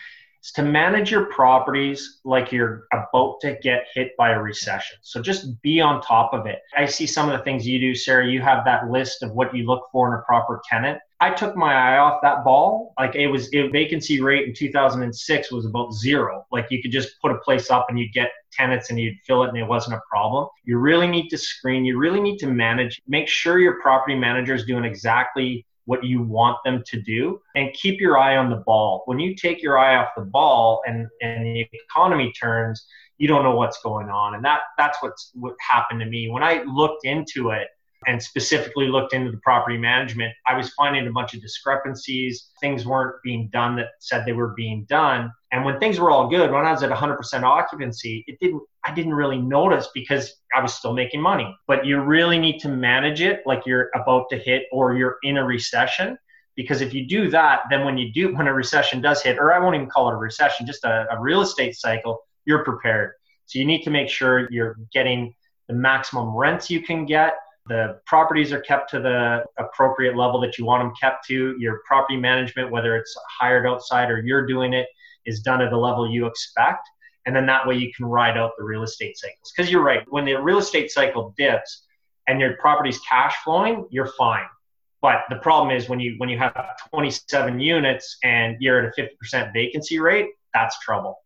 is 0.48 0.54
to 0.54 0.63
manage 0.63 1.12
your 1.12 1.25
properties 1.25 2.20
like 2.24 2.51
you're 2.51 2.88
about 2.94 3.39
to 3.42 3.58
get 3.62 3.86
hit 3.94 4.12
by 4.18 4.32
a 4.32 4.39
recession. 4.39 4.98
So 5.01 5.22
just 5.22 5.62
be 5.62 5.82
on 5.82 6.01
top 6.01 6.34
of 6.34 6.46
it. 6.46 6.60
I 6.75 6.86
see 6.86 7.06
some 7.06 7.30
of 7.30 7.38
the 7.38 7.44
things 7.44 7.68
you 7.68 7.80
do, 7.80 7.94
Sarah. 7.94 8.27
You 8.27 8.42
have 8.42 8.63
that 8.66 8.89
list 8.89 9.24
of 9.24 9.32
what 9.32 9.54
you 9.56 9.66
look 9.66 9.84
for 9.92 10.08
in 10.08 10.18
a 10.18 10.24
proper 10.24 10.62
tenant. 10.70 11.00
I 11.20 11.32
took 11.32 11.56
my 11.56 11.74
eye 11.74 11.98
off 11.98 12.22
that 12.22 12.44
ball. 12.44 12.94
Like 12.98 13.16
it 13.16 13.27
was, 13.27 13.50
it, 13.51 13.72
vacancy 13.72 14.22
rate 14.22 14.48
in 14.48 14.54
2006 14.54 15.51
was 15.51 15.66
about 15.66 15.92
zero. 15.94 16.46
Like 16.51 16.68
you 16.70 16.82
could 16.82 16.92
just 16.92 17.20
put 17.22 17.32
a 17.32 17.39
place 17.39 17.72
up 17.72 17.88
and 17.89 18.00
you'd 18.00 18.13
get 18.13 18.30
tenants 18.51 18.89
and 18.89 19.00
you'd 19.00 19.18
fill 19.25 19.44
it 19.44 19.50
and 19.50 19.58
it 19.58 19.68
wasn't 19.68 19.96
a 19.96 20.01
problem. 20.10 20.48
You 20.63 20.77
really 20.77 21.08
need 21.08 21.30
to 21.30 21.38
screen. 21.38 21.86
You 21.86 21.98
really 21.98 22.22
need 22.22 22.38
to 22.38 22.48
manage. 22.48 23.01
Make 23.08 23.27
sure 23.27 23.60
your 23.60 23.82
property 23.82 24.16
manager 24.16 24.54
is 24.54 24.66
doing 24.66 24.86
exactly 24.86 25.66
what 25.88 26.03
you 26.03 26.22
want 26.22 26.58
them 26.65 26.84
to 26.86 27.01
do 27.01 27.41
and 27.56 27.74
keep 27.74 28.00
your 28.00 28.20
eye 28.20 28.36
on 28.36 28.50
the 28.50 28.58
ball. 28.58 29.03
When 29.06 29.20
you 29.20 29.34
take 29.36 29.62
your 29.62 29.77
eye 29.77 29.96
off 29.96 30.10
the 30.15 30.25
ball 30.25 30.82
and, 30.86 31.08
and 31.22 31.46
the 31.46 31.65
economy 31.72 32.32
turns, 32.34 32.86
you 33.17 33.27
don't 33.27 33.44
know 33.44 33.56
what's 33.56 33.82
going 33.82 34.10
on. 34.10 34.36
And 34.36 34.46
that 34.46 34.60
that's 34.77 34.98
what's 35.01 35.32
what 35.34 35.56
happened 35.60 36.01
to 36.01 36.06
me. 36.06 36.29
When 36.29 36.44
I 36.44 36.61
looked 36.64 37.05
into 37.05 37.50
it, 37.51 37.70
and 38.05 38.22
specifically 38.22 38.88
looked 38.88 39.14
into 39.14 39.31
the 39.31 39.38
property 39.38 39.77
management, 39.77 40.33
I 40.46 40.55
was 40.55 40.70
finding 40.74 41.07
a 41.07 41.12
bunch 41.12 41.33
of 41.33 41.42
discrepancies. 41.42 42.50
Things 42.62 42.86
weren't 42.86 43.16
being 43.24 43.50
done 43.51 43.75
that 43.77 43.88
said 44.00 44.25
they 44.25 44.33
were 44.33 44.53
being 44.55 44.86
done. 44.88 45.31
And 45.51 45.66
when 45.66 45.79
things 45.79 46.00
were 46.00 46.12
all 46.12 46.29
good, 46.29 46.51
when 46.51 46.66
I 46.66 46.72
was 46.72 46.83
at 46.83 46.92
100% 46.92 47.44
occupancy, 47.44 48.24
it 48.27 48.38
didn't. 48.40 48.62
I 48.86 48.94
didn't 48.94 49.16
really 49.16 49.40
notice 49.40 49.90
because 49.94 50.33
I 50.55 50.62
was 50.62 50.74
still 50.74 50.94
making 50.94 51.22
money. 51.22 51.53
But 51.68 51.86
you 51.86 52.00
really 52.00 52.38
need 52.38 52.60
to 52.60 52.70
manage 52.70 53.22
it 53.22 53.42
like 53.46 53.66
you're 53.66 53.90
about 53.96 54.29
to 54.29 54.38
hit 54.38 54.64
or 54.72 54.96
you're 54.96 55.18
in 55.24 55.38
a 55.38 55.44
recession. 55.44 56.18
Because 56.55 56.81
if 56.81 56.94
you 56.94 57.05
do 57.05 57.29
that, 57.31 57.64
then 57.70 57.83
when 57.83 57.98
you 57.98 58.12
do, 58.14 58.36
when 58.36 58.48
a 58.48 58.53
recession 58.53 59.01
does 59.01 59.22
hit, 59.22 59.40
or 59.40 59.53
I 59.53 59.60
won't 59.60 59.75
even 59.75 59.90
call 59.90 60.10
it 60.10 60.14
a 60.14 60.18
recession, 60.18 60.66
just 60.66 60.83
a, 60.86 61.07
a 61.12 61.20
real 61.20 61.42
estate 61.42 61.75
cycle, 61.75 62.20
you're 62.46 62.64
prepared. 62.64 63.14
So 63.46 63.60
you 63.60 63.66
need 63.66 63.83
to 63.83 63.90
make 63.90 64.10
sure 64.10 64.51
you're 64.51 64.77
getting 64.94 65.33
the 65.68 65.74
maximum 65.74 66.36
rents 66.36 66.70
you 66.70 66.81
can 66.81 67.05
get 67.05 67.33
the 67.68 68.00
properties 68.06 68.51
are 68.51 68.62
kept 68.62 68.90
to 68.92 69.00
the 69.00 69.44
appropriate 69.58 70.16
level 70.16 70.40
that 70.42 70.58
you 70.58 70.66
want 70.66 70.84
them 70.84 70.94
kept 71.00 71.25
to. 71.27 71.56
Your 71.60 71.82
property 71.86 72.18
management, 72.18 72.72
whether 72.72 72.96
it's 72.96 73.16
hired 73.40 73.66
outside 73.66 74.10
or 74.10 74.22
you're 74.22 74.46
doing 74.46 74.74
it, 74.74 74.88
is 75.25 75.42
done 75.42 75.62
at 75.62 75.70
the 75.70 75.77
level 75.77 76.10
you 76.10 76.25
expect. 76.25 76.88
And 77.25 77.36
then 77.36 77.46
that 77.48 77.68
way 77.68 77.75
you 77.75 77.92
can 77.94 78.06
ride 78.06 78.38
out 78.38 78.51
the 78.58 78.64
real 78.64 78.84
estate 78.84 79.18
cycles. 79.18 79.51
Because 79.56 79.70
you're 79.70 79.84
right, 79.84 80.01
when 80.10 80.25
the 80.25 80.36
real 80.36 80.60
estate 80.60 80.92
cycle 80.92 81.34
dips 81.38 81.84
and 82.27 82.40
your 82.40 82.56
property's 82.58 83.00
cash 83.00 83.36
flowing, 83.44 83.86
you're 83.90 84.12
fine. 84.18 84.46
But 85.01 85.24
the 85.30 85.36
problem 85.38 85.75
is 85.75 85.90
when 85.90 86.00
you 86.00 86.16
when 86.18 86.30
you 86.30 86.38
have 86.40 86.77
27 86.90 87.60
units 87.60 88.18
and 88.24 88.58
you're 88.60 88.88
at 88.88 88.98
a 88.98 89.01
50% 89.34 89.53
vacancy 89.53 90.00
rate, 90.00 90.30
that's 90.53 90.80
trouble. 90.80 91.18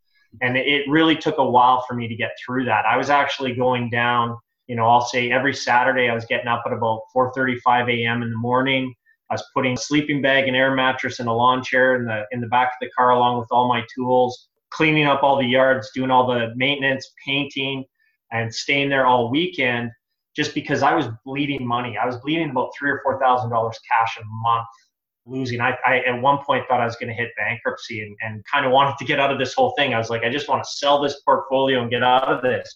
And 0.41 0.57
it 0.57 0.89
really 0.89 1.15
took 1.15 1.37
a 1.37 1.49
while 1.49 1.83
for 1.87 1.93
me 1.93 2.07
to 2.07 2.15
get 2.15 2.31
through 2.43 2.65
that. 2.65 2.85
I 2.85 2.97
was 2.97 3.09
actually 3.09 3.53
going 3.53 3.89
down 3.89 4.37
you 4.71 4.77
know, 4.77 4.87
I'll 4.87 5.01
say 5.01 5.31
every 5.31 5.53
Saturday 5.53 6.07
I 6.07 6.15
was 6.15 6.23
getting 6.23 6.47
up 6.47 6.63
at 6.65 6.71
about 6.71 7.01
4:35 7.13 7.91
a.m. 7.93 8.23
in 8.23 8.29
the 8.29 8.37
morning. 8.37 8.95
I 9.29 9.33
was 9.33 9.43
putting 9.53 9.73
a 9.73 9.77
sleeping 9.77 10.21
bag 10.21 10.47
and 10.47 10.55
air 10.55 10.73
mattress 10.73 11.19
in 11.19 11.27
a 11.27 11.35
lawn 11.35 11.61
chair 11.61 11.97
in 11.97 12.05
the 12.05 12.23
in 12.31 12.39
the 12.39 12.47
back 12.47 12.67
of 12.69 12.77
the 12.79 12.89
car 12.91 13.09
along 13.09 13.37
with 13.37 13.49
all 13.51 13.67
my 13.67 13.83
tools, 13.93 14.47
cleaning 14.69 15.07
up 15.07 15.23
all 15.23 15.35
the 15.35 15.45
yards, 15.45 15.91
doing 15.93 16.09
all 16.09 16.25
the 16.25 16.53
maintenance, 16.55 17.11
painting, 17.25 17.83
and 18.31 18.55
staying 18.55 18.87
there 18.87 19.05
all 19.05 19.29
weekend 19.29 19.91
just 20.37 20.55
because 20.55 20.83
I 20.83 20.95
was 20.95 21.07
bleeding 21.25 21.67
money. 21.67 21.97
I 21.97 22.05
was 22.05 22.15
bleeding 22.15 22.51
about 22.51 22.71
three 22.79 22.91
or 22.91 23.01
four 23.03 23.19
thousand 23.19 23.49
dollars 23.49 23.77
cash 23.91 24.17
a 24.21 24.23
month 24.25 24.67
losing. 25.25 25.59
I, 25.59 25.77
I, 25.85 25.99
at 25.99 26.21
one 26.21 26.37
point 26.45 26.63
thought 26.69 26.79
I 26.79 26.85
was 26.85 26.95
going 26.95 27.09
to 27.09 27.13
hit 27.13 27.31
bankruptcy 27.37 28.03
and, 28.03 28.15
and 28.21 28.41
kind 28.45 28.65
of 28.65 28.71
wanted 28.71 28.97
to 28.99 29.03
get 29.03 29.19
out 29.19 29.33
of 29.33 29.37
this 29.37 29.53
whole 29.53 29.73
thing. 29.77 29.93
I 29.93 29.97
was 29.97 30.09
like, 30.09 30.23
I 30.23 30.29
just 30.29 30.47
want 30.47 30.63
to 30.63 30.69
sell 30.69 31.01
this 31.01 31.19
portfolio 31.23 31.81
and 31.81 31.91
get 31.91 32.03
out 32.03 32.29
of 32.29 32.41
this 32.41 32.73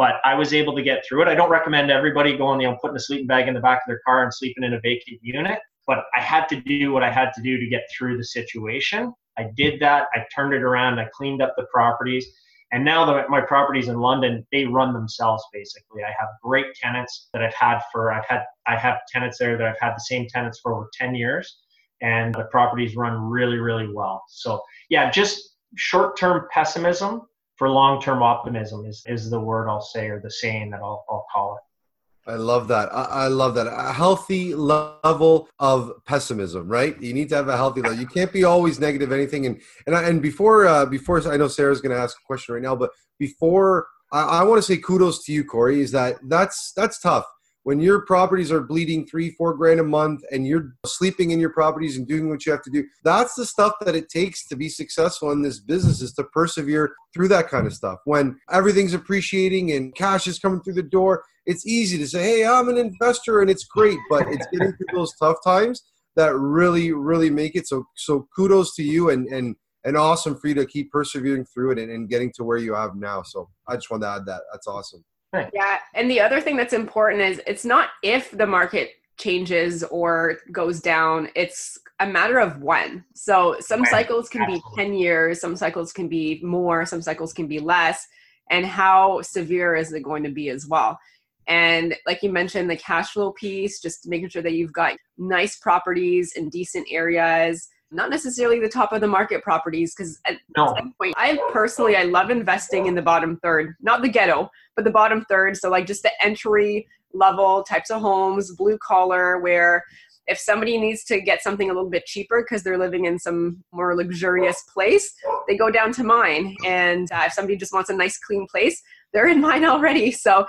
but 0.00 0.14
I 0.24 0.34
was 0.34 0.54
able 0.54 0.74
to 0.76 0.82
get 0.82 1.04
through 1.06 1.20
it. 1.20 1.28
I 1.28 1.34
don't 1.34 1.50
recommend 1.50 1.90
everybody 1.90 2.34
going, 2.34 2.58
you 2.62 2.70
know, 2.70 2.78
putting 2.80 2.96
a 2.96 3.00
sleeping 3.00 3.26
bag 3.26 3.48
in 3.48 3.52
the 3.52 3.60
back 3.60 3.82
of 3.82 3.86
their 3.86 4.00
car 4.06 4.22
and 4.22 4.32
sleeping 4.32 4.64
in 4.64 4.72
a 4.72 4.80
vacant 4.80 5.20
unit, 5.20 5.58
but 5.86 6.04
I 6.16 6.22
had 6.22 6.48
to 6.48 6.56
do 6.62 6.90
what 6.90 7.02
I 7.02 7.10
had 7.10 7.32
to 7.34 7.42
do 7.42 7.58
to 7.58 7.66
get 7.66 7.82
through 7.92 8.16
the 8.16 8.24
situation. 8.24 9.12
I 9.36 9.50
did 9.58 9.78
that. 9.80 10.06
I 10.14 10.24
turned 10.34 10.54
it 10.54 10.62
around. 10.62 10.98
I 10.98 11.06
cleaned 11.12 11.42
up 11.42 11.52
the 11.58 11.66
properties. 11.70 12.26
And 12.72 12.82
now 12.82 13.26
my 13.28 13.42
properties 13.42 13.88
in 13.88 13.98
London, 13.98 14.46
they 14.50 14.64
run 14.64 14.94
themselves 14.94 15.44
basically. 15.52 16.02
I 16.02 16.14
have 16.18 16.30
great 16.42 16.74
tenants 16.76 17.28
that 17.34 17.42
I've 17.42 17.52
had 17.52 17.80
for 17.92 18.10
I've 18.10 18.24
had 18.24 18.44
I 18.66 18.76
have 18.78 19.00
tenants 19.12 19.36
there 19.36 19.58
that 19.58 19.66
I've 19.66 19.80
had 19.80 19.94
the 19.94 20.00
same 20.00 20.26
tenants 20.28 20.60
for 20.62 20.72
over 20.72 20.88
10 20.94 21.14
years 21.14 21.58
and 22.00 22.34
the 22.34 22.44
properties 22.44 22.96
run 22.96 23.20
really, 23.20 23.58
really 23.58 23.92
well. 23.92 24.24
So 24.28 24.62
yeah, 24.88 25.10
just 25.10 25.56
short-term 25.76 26.48
pessimism 26.50 27.26
for 27.60 27.68
long-term 27.68 28.22
optimism 28.22 28.86
is, 28.86 29.04
is 29.06 29.28
the 29.28 29.38
word 29.38 29.68
I'll 29.68 29.82
say 29.82 30.08
or 30.08 30.18
the 30.18 30.30
saying 30.30 30.70
that 30.70 30.80
I'll, 30.80 31.04
I'll 31.10 31.26
call 31.30 31.56
it. 31.56 32.30
I 32.30 32.36
love 32.36 32.68
that. 32.68 32.88
I, 32.90 33.26
love 33.26 33.54
that. 33.56 33.66
A 33.66 33.92
healthy 33.92 34.54
level 34.54 35.46
of 35.58 35.92
pessimism, 36.06 36.68
right? 36.68 36.98
You 37.02 37.12
need 37.12 37.28
to 37.28 37.36
have 37.36 37.48
a 37.48 37.56
healthy 37.58 37.82
level. 37.82 37.98
You 37.98 38.06
can't 38.06 38.32
be 38.32 38.44
always 38.44 38.80
negative 38.80 39.12
anything. 39.12 39.44
And 39.44 39.60
and 39.86 39.94
and 39.94 40.22
before 40.22 40.66
uh, 40.66 40.86
before 40.86 41.20
I 41.30 41.36
know 41.36 41.48
Sarah's 41.48 41.82
going 41.82 41.94
to 41.94 42.00
ask 42.00 42.16
a 42.18 42.26
question 42.26 42.54
right 42.54 42.62
now, 42.62 42.76
but 42.76 42.90
before 43.18 43.88
I, 44.10 44.22
I 44.22 44.44
want 44.44 44.58
to 44.58 44.62
say 44.62 44.76
kudos 44.78 45.24
to 45.24 45.32
you, 45.32 45.44
Corey. 45.44 45.80
Is 45.80 45.92
that 45.92 46.16
that's 46.28 46.72
that's 46.76 47.00
tough 47.00 47.26
when 47.64 47.80
your 47.80 48.06
properties 48.06 48.50
are 48.50 48.62
bleeding 48.62 49.06
three, 49.06 49.30
four 49.32 49.54
grand 49.54 49.80
a 49.80 49.84
month 49.84 50.22
and 50.30 50.46
you're 50.46 50.74
sleeping 50.86 51.30
in 51.30 51.40
your 51.40 51.52
properties 51.52 51.98
and 51.98 52.08
doing 52.08 52.30
what 52.30 52.46
you 52.46 52.52
have 52.52 52.62
to 52.62 52.70
do, 52.70 52.84
that's 53.04 53.34
the 53.34 53.44
stuff 53.44 53.74
that 53.84 53.94
it 53.94 54.08
takes 54.08 54.46
to 54.46 54.56
be 54.56 54.68
successful 54.68 55.30
in 55.30 55.42
this 55.42 55.60
business 55.60 56.00
is 56.00 56.12
to 56.14 56.24
persevere 56.24 56.94
through 57.12 57.28
that 57.28 57.48
kind 57.48 57.66
of 57.66 57.74
stuff. 57.74 57.98
When 58.04 58.38
everything's 58.50 58.94
appreciating 58.94 59.72
and 59.72 59.94
cash 59.94 60.26
is 60.26 60.38
coming 60.38 60.62
through 60.62 60.74
the 60.74 60.82
door, 60.82 61.22
it's 61.44 61.66
easy 61.66 61.98
to 61.98 62.08
say, 62.08 62.22
hey, 62.22 62.46
I'm 62.46 62.68
an 62.68 62.78
investor 62.78 63.40
and 63.40 63.50
it's 63.50 63.64
great, 63.64 63.98
but 64.08 64.26
it's 64.28 64.46
getting 64.52 64.72
through 64.72 64.86
those 64.94 65.14
tough 65.16 65.36
times 65.44 65.82
that 66.16 66.34
really, 66.34 66.92
really 66.92 67.30
make 67.30 67.56
it. 67.56 67.68
So, 67.68 67.84
so 67.96 68.26
kudos 68.34 68.74
to 68.76 68.82
you 68.82 69.10
and, 69.10 69.26
and, 69.28 69.54
and 69.84 69.96
awesome 69.96 70.36
for 70.36 70.48
you 70.48 70.54
to 70.54 70.66
keep 70.66 70.90
persevering 70.90 71.44
through 71.46 71.72
it 71.72 71.78
and, 71.78 71.90
and 71.90 72.08
getting 72.08 72.32
to 72.36 72.44
where 72.44 72.58
you 72.58 72.74
have 72.74 72.94
now. 72.94 73.22
So 73.22 73.48
I 73.68 73.76
just 73.76 73.90
want 73.90 74.02
to 74.02 74.08
add 74.08 74.26
that. 74.26 74.42
That's 74.52 74.66
awesome. 74.66 75.04
Yeah. 75.32 75.78
And 75.94 76.10
the 76.10 76.20
other 76.20 76.40
thing 76.40 76.56
that's 76.56 76.72
important 76.72 77.22
is 77.22 77.40
it's 77.46 77.64
not 77.64 77.90
if 78.02 78.30
the 78.30 78.46
market 78.46 78.90
changes 79.18 79.84
or 79.84 80.38
goes 80.50 80.80
down. 80.80 81.28
It's 81.36 81.78
a 82.00 82.06
matter 82.06 82.38
of 82.38 82.60
when. 82.62 83.04
So 83.14 83.56
some 83.60 83.80
When, 83.80 83.90
cycles 83.90 84.28
can 84.28 84.46
be 84.46 84.60
10 84.76 84.94
years, 84.94 85.40
some 85.40 85.54
cycles 85.54 85.92
can 85.92 86.08
be 86.08 86.40
more, 86.42 86.86
some 86.86 87.02
cycles 87.02 87.32
can 87.32 87.46
be 87.46 87.60
less. 87.60 88.06
And 88.50 88.66
how 88.66 89.20
severe 89.22 89.76
is 89.76 89.92
it 89.92 90.02
going 90.02 90.24
to 90.24 90.30
be 90.30 90.48
as 90.48 90.66
well? 90.66 90.98
And 91.46 91.94
like 92.06 92.22
you 92.22 92.30
mentioned, 92.30 92.70
the 92.70 92.76
cash 92.76 93.10
flow 93.10 93.32
piece, 93.32 93.80
just 93.80 94.08
making 94.08 94.30
sure 94.30 94.42
that 94.42 94.54
you've 94.54 94.72
got 94.72 94.96
nice 95.18 95.56
properties 95.56 96.32
in 96.34 96.48
decent 96.48 96.86
areas, 96.90 97.68
not 97.92 98.10
necessarily 98.10 98.60
the 98.60 98.68
top 98.68 98.92
of 98.92 99.00
the 99.00 99.06
market 99.06 99.42
properties, 99.42 99.94
because 99.94 100.18
at 100.26 100.38
No, 100.56 100.74
some 100.76 100.94
point, 101.00 101.14
I 101.16 101.38
personally, 101.52 101.96
I 101.96 102.04
love 102.04 102.30
investing 102.30 102.86
in 102.86 102.94
the 102.94 103.02
bottom 103.02 103.38
third, 103.42 103.74
not 103.80 104.02
the 104.02 104.08
ghetto, 104.08 104.50
but 104.76 104.84
the 104.84 104.90
bottom 104.90 105.24
third. 105.28 105.56
So 105.56 105.70
like 105.70 105.86
just 105.86 106.02
the 106.02 106.12
entry 106.22 106.86
level 107.12 107.64
types 107.64 107.90
of 107.90 108.00
homes, 108.00 108.54
blue 108.54 108.78
collar, 108.78 109.38
where 109.38 109.84
if 110.26 110.38
somebody 110.38 110.78
needs 110.78 111.02
to 111.04 111.20
get 111.20 111.42
something 111.42 111.70
a 111.70 111.74
little 111.74 111.90
bit 111.90 112.06
cheaper 112.06 112.42
because 112.42 112.62
they're 112.62 112.78
living 112.78 113.04
in 113.04 113.18
some 113.18 113.64
more 113.72 113.96
luxurious 113.96 114.62
place, 114.72 115.12
they 115.48 115.56
go 115.56 115.70
down 115.70 115.92
to 115.92 116.04
mine. 116.04 116.54
And 116.64 117.10
uh, 117.10 117.24
if 117.26 117.32
somebody 117.32 117.56
just 117.56 117.72
wants 117.72 117.90
a 117.90 117.96
nice 117.96 118.16
clean 118.18 118.46
place, 118.48 118.80
they're 119.12 119.28
in 119.28 119.40
mine 119.40 119.64
already. 119.64 120.12
So 120.20 120.46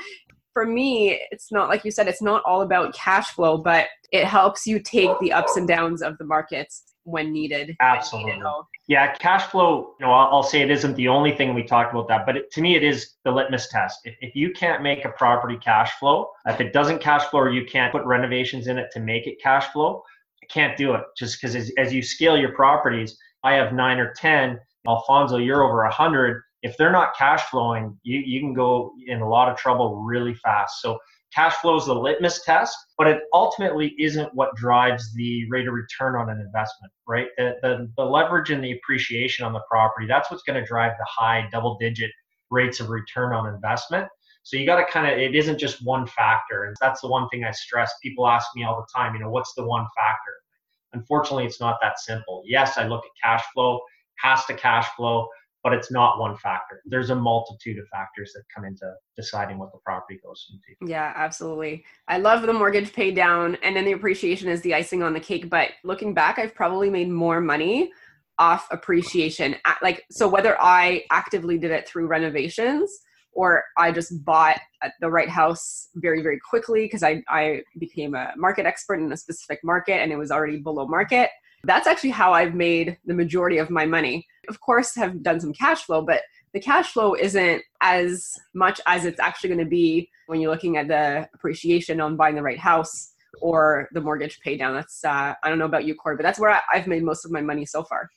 for 0.54 0.65
me, 0.65 1.19
it's 1.32 1.51
not 1.51 1.69
like 1.69 1.86
you 1.86 1.91
said, 1.91 2.10
it's 2.10 2.21
not 2.21 2.43
all 2.45 2.62
about 2.62 2.93
cash 2.93 3.32
flow, 3.32 3.58
but 3.58 3.88
it 4.12 4.25
helps 4.25 4.67
you 4.67 4.80
take 4.80 5.10
the 5.19 5.32
ups 5.32 5.56
and 5.56 5.65
downs 5.65 6.01
of 6.01 6.17
the 6.17 6.25
markets 6.25 6.90
when 7.04 7.32
needed. 7.32 7.68
when 7.68 7.78
Absolutely. 7.80 8.34
needed. 8.34 8.46
Yeah, 8.88 9.14
cash 9.16 9.46
flow, 9.46 9.94
you 10.00 10.06
know, 10.06 10.12
I'll, 10.12 10.36
I'll 10.36 10.44
say 10.44 10.62
it 10.62 10.72
isn't 10.72 10.96
the 10.96 11.08
only 11.08 11.36
thing 11.36 11.54
we 11.54 11.64
talked 11.64 11.94
about 11.94 12.08
that, 12.10 12.26
but 12.26 12.38
it, 12.38 12.52
to 12.52 12.62
me, 12.62 12.76
it 12.76 12.84
is 12.84 13.14
the 13.24 13.32
litmus 13.32 13.70
test. 13.70 14.00
If, 14.04 14.16
if 14.22 14.36
you 14.36 14.52
can't 14.52 14.84
make 14.84 15.06
a 15.06 15.10
property 15.10 15.58
cash 15.64 15.92
flow, 16.00 16.28
if 16.46 16.60
it 16.60 16.74
doesn't 16.74 17.00
cash 17.00 17.24
flow 17.26 17.42
or 17.42 17.52
you 17.52 17.66
can't 17.66 17.92
put 17.92 18.04
renovations 18.06 18.68
in 18.68 18.78
it 18.78 18.90
to 18.94 19.00
make 19.00 19.28
it 19.28 19.42
cash 19.42 19.68
flow, 19.68 20.04
I 20.44 20.48
can't 20.48 20.78
do 20.78 20.94
it 20.94 21.04
just 21.18 21.40
because 21.40 21.56
as, 21.56 21.72
as 21.78 21.94
you 21.94 22.02
scale 22.02 22.38
your 22.38 22.54
properties, 22.54 23.18
I 23.44 23.54
have 23.54 23.74
nine 23.74 24.00
or 24.00 24.14
10, 24.14 24.60
Alfonso, 24.88 25.38
you're 25.38 25.64
over 25.64 25.84
a 25.84 25.92
hundred. 25.92 26.44
If 26.64 26.78
they're 26.78 26.92
not 26.92 27.16
cash 27.16 27.42
flowing, 27.50 27.98
you, 28.04 28.20
you 28.20 28.40
can 28.40 28.54
go 28.54 28.94
in 29.08 29.22
a 29.22 29.30
lot 29.30 29.50
of 29.50 29.58
trouble 29.58 30.02
really 30.04 30.36
fast. 30.36 30.82
So 30.82 31.00
cash 31.34 31.56
flow 31.56 31.78
is 31.78 31.86
the 31.86 31.96
litmus 31.96 32.44
test, 32.44 32.78
but 32.98 33.08
it 33.08 33.22
ultimately 33.34 33.96
isn't 33.98 34.34
what 34.34 34.56
drives 34.56 35.13
the 35.13 35.48
rate 35.50 35.67
of 35.67 35.74
return 35.74 36.15
on 36.15 36.30
an 36.30 36.39
investment, 36.39 36.91
right? 37.08 37.28
The, 37.38 37.56
the, 37.62 37.89
the 37.98 38.04
leverage 38.04 38.52
and 38.52 38.63
the 38.63 38.74
appreciation 38.74 39.46
on 39.46 39.54
the 39.54 39.62
property, 39.70 40.08
that's 40.08 40.30
what's 40.30 40.44
going 40.44 40.60
to 40.60 40.67
drive 40.67 40.94
the 40.98 41.08
high 41.08 41.48
double 41.52 41.78
digit 41.80 42.12
rates 42.50 42.80
of 42.80 42.89
return 42.89 43.34
on 43.34 43.54
investment. 43.54 44.08
So 44.44 44.58
you 44.58 44.65
got 44.65 44.78
to 44.78 44.91
kind 44.91 45.12
of, 45.12 45.17
it 45.17 45.36
isn't 45.36 45.60
just 45.60 45.86
one 45.86 46.08
factor. 46.08 46.65
And 46.65 46.76
that's 46.82 47.02
the 47.02 47.08
one 47.08 47.30
thing 47.30 47.44
I 47.44 47.52
stress. 47.52 47.94
People 48.02 48.28
ask 48.28 48.48
me 48.56 48.63
all 48.63 48.76
the 48.76 48.88
time, 48.94 49.13
you 49.13 49.22
know, 49.22 49.30
what's 49.30 49.54
the 49.54 49.63
one 49.63 49.86
factor? 49.96 50.34
Unfortunately, 50.94 51.46
it's 51.46 51.62
not 51.62 51.78
that 51.82 52.00
simple. 52.00 52.44
Yes, 52.46 52.78
I 52.78 52.88
look 52.88 53.04
at 53.06 53.12
cash 53.24 53.44
flow, 53.54 53.80
has 54.17 54.44
to 54.46 54.54
cash 54.56 54.88
flow, 54.98 55.28
but 55.63 55.74
it's 55.74 55.91
not 55.91 56.19
one 56.19 56.36
factor. 56.38 56.82
There's 56.86 57.12
a 57.12 57.15
multitude 57.15 57.78
of 57.78 57.88
factors 57.88 58.34
that 58.34 58.43
come 58.54 58.65
into 58.65 58.91
deciding 59.15 59.60
what 59.60 59.71
the 59.71 59.78
property 59.80 60.19
goes 60.24 60.52
into. 60.52 60.91
Yeah, 60.91 61.13
absolutely. 61.15 61.86
I 62.08 62.17
love 62.17 62.41
the 62.41 62.54
mortgage 62.54 62.93
pay 62.93 63.12
down 63.12 63.58
and 63.63 63.76
then 63.76 63.86
the 63.86 63.91
appreciation 63.91 64.50
is 64.50 64.62
the 64.62 64.74
icing 64.74 65.04
on 65.04 65.13
the 65.13 65.19
cake. 65.19 65.50
But 65.50 65.69
looking 65.84 66.13
back, 66.13 66.39
I've 66.39 66.56
probably 66.56 66.89
made 66.89 67.10
more 67.10 67.41
money 67.41 67.91
off 68.39 68.67
appreciation. 68.71 69.56
Like, 69.84 70.04
so 70.10 70.28
whether 70.28 70.60
I 70.60 71.04
actively 71.12 71.60
did 71.60 71.71
it 71.71 71.88
through 71.88 72.08
renovations 72.08 72.91
or 73.34 73.63
I 73.78 73.91
just 73.91 74.26
bought 74.26 74.60
uh, 74.82 74.89
the 75.00 75.10
right 75.10 75.30
house 75.30 75.89
very, 75.95 76.21
very 76.21 76.39
quickly 76.39 76.86
because 76.86 77.04
I, 77.04 77.24
I 77.30 77.62
became 77.80 78.15
a 78.15 78.34
market 78.36 78.65
expert 78.65 78.95
in 78.95 79.12
a 79.12 79.17
specific 79.17 79.60
market 79.63 80.02
and 80.02 80.12
it 80.12 80.17
was 80.17 80.32
already 80.32 80.58
below 80.58 80.88
market. 80.88 81.30
That's 81.63 81.88
actually 81.88 82.10
how 82.12 82.34
I've 82.34 82.56
made 82.56 82.97
the 83.06 83.13
majority 83.13 83.58
of 83.58 83.69
my 83.69 83.86
money. 83.86 84.28
Of 84.50 84.60
course, 84.62 84.95
have 84.95 85.21
done 85.21 85.39
some 85.39 85.54
cash 85.54 85.84
flow, 85.84 86.02
but 86.02 86.21
the 86.54 86.60
cash 86.60 86.91
flow 86.91 87.13
isn't 87.13 87.62
as 87.82 88.38
much 88.54 88.82
as 88.86 89.06
it's 89.06 89.19
actually 89.19 89.50
going 89.50 89.63
to 89.63 89.69
be 89.69 90.10
when 90.28 90.41
you're 90.41 90.52
looking 90.52 90.78
at 90.78 90.88
the 90.88 91.30
appreciation 91.34 92.02
on 92.02 92.17
buying 92.17 92.36
the 92.36 92.41
right 92.41 92.60
house 92.60 93.13
or 93.41 93.88
the 93.93 94.02
mortgage 94.02 94.39
pay 94.41 94.58
down. 94.58 94.74
That's 94.74 95.04
uh, 95.06 95.34
I 95.43 95.50
don't 95.50 95.60
know 95.60 95.65
about 95.65 95.86
you, 95.86 95.95
Corey, 95.95 96.17
but 96.17 96.24
that's 96.24 96.39
where 96.39 96.52
I, 96.52 96.60
I've 96.74 96.88
made 96.88 97.04
most 97.04 97.26
of 97.26 97.32
my 97.32 97.41
money 97.41 97.65
so 97.65 97.84
far. 97.84 98.10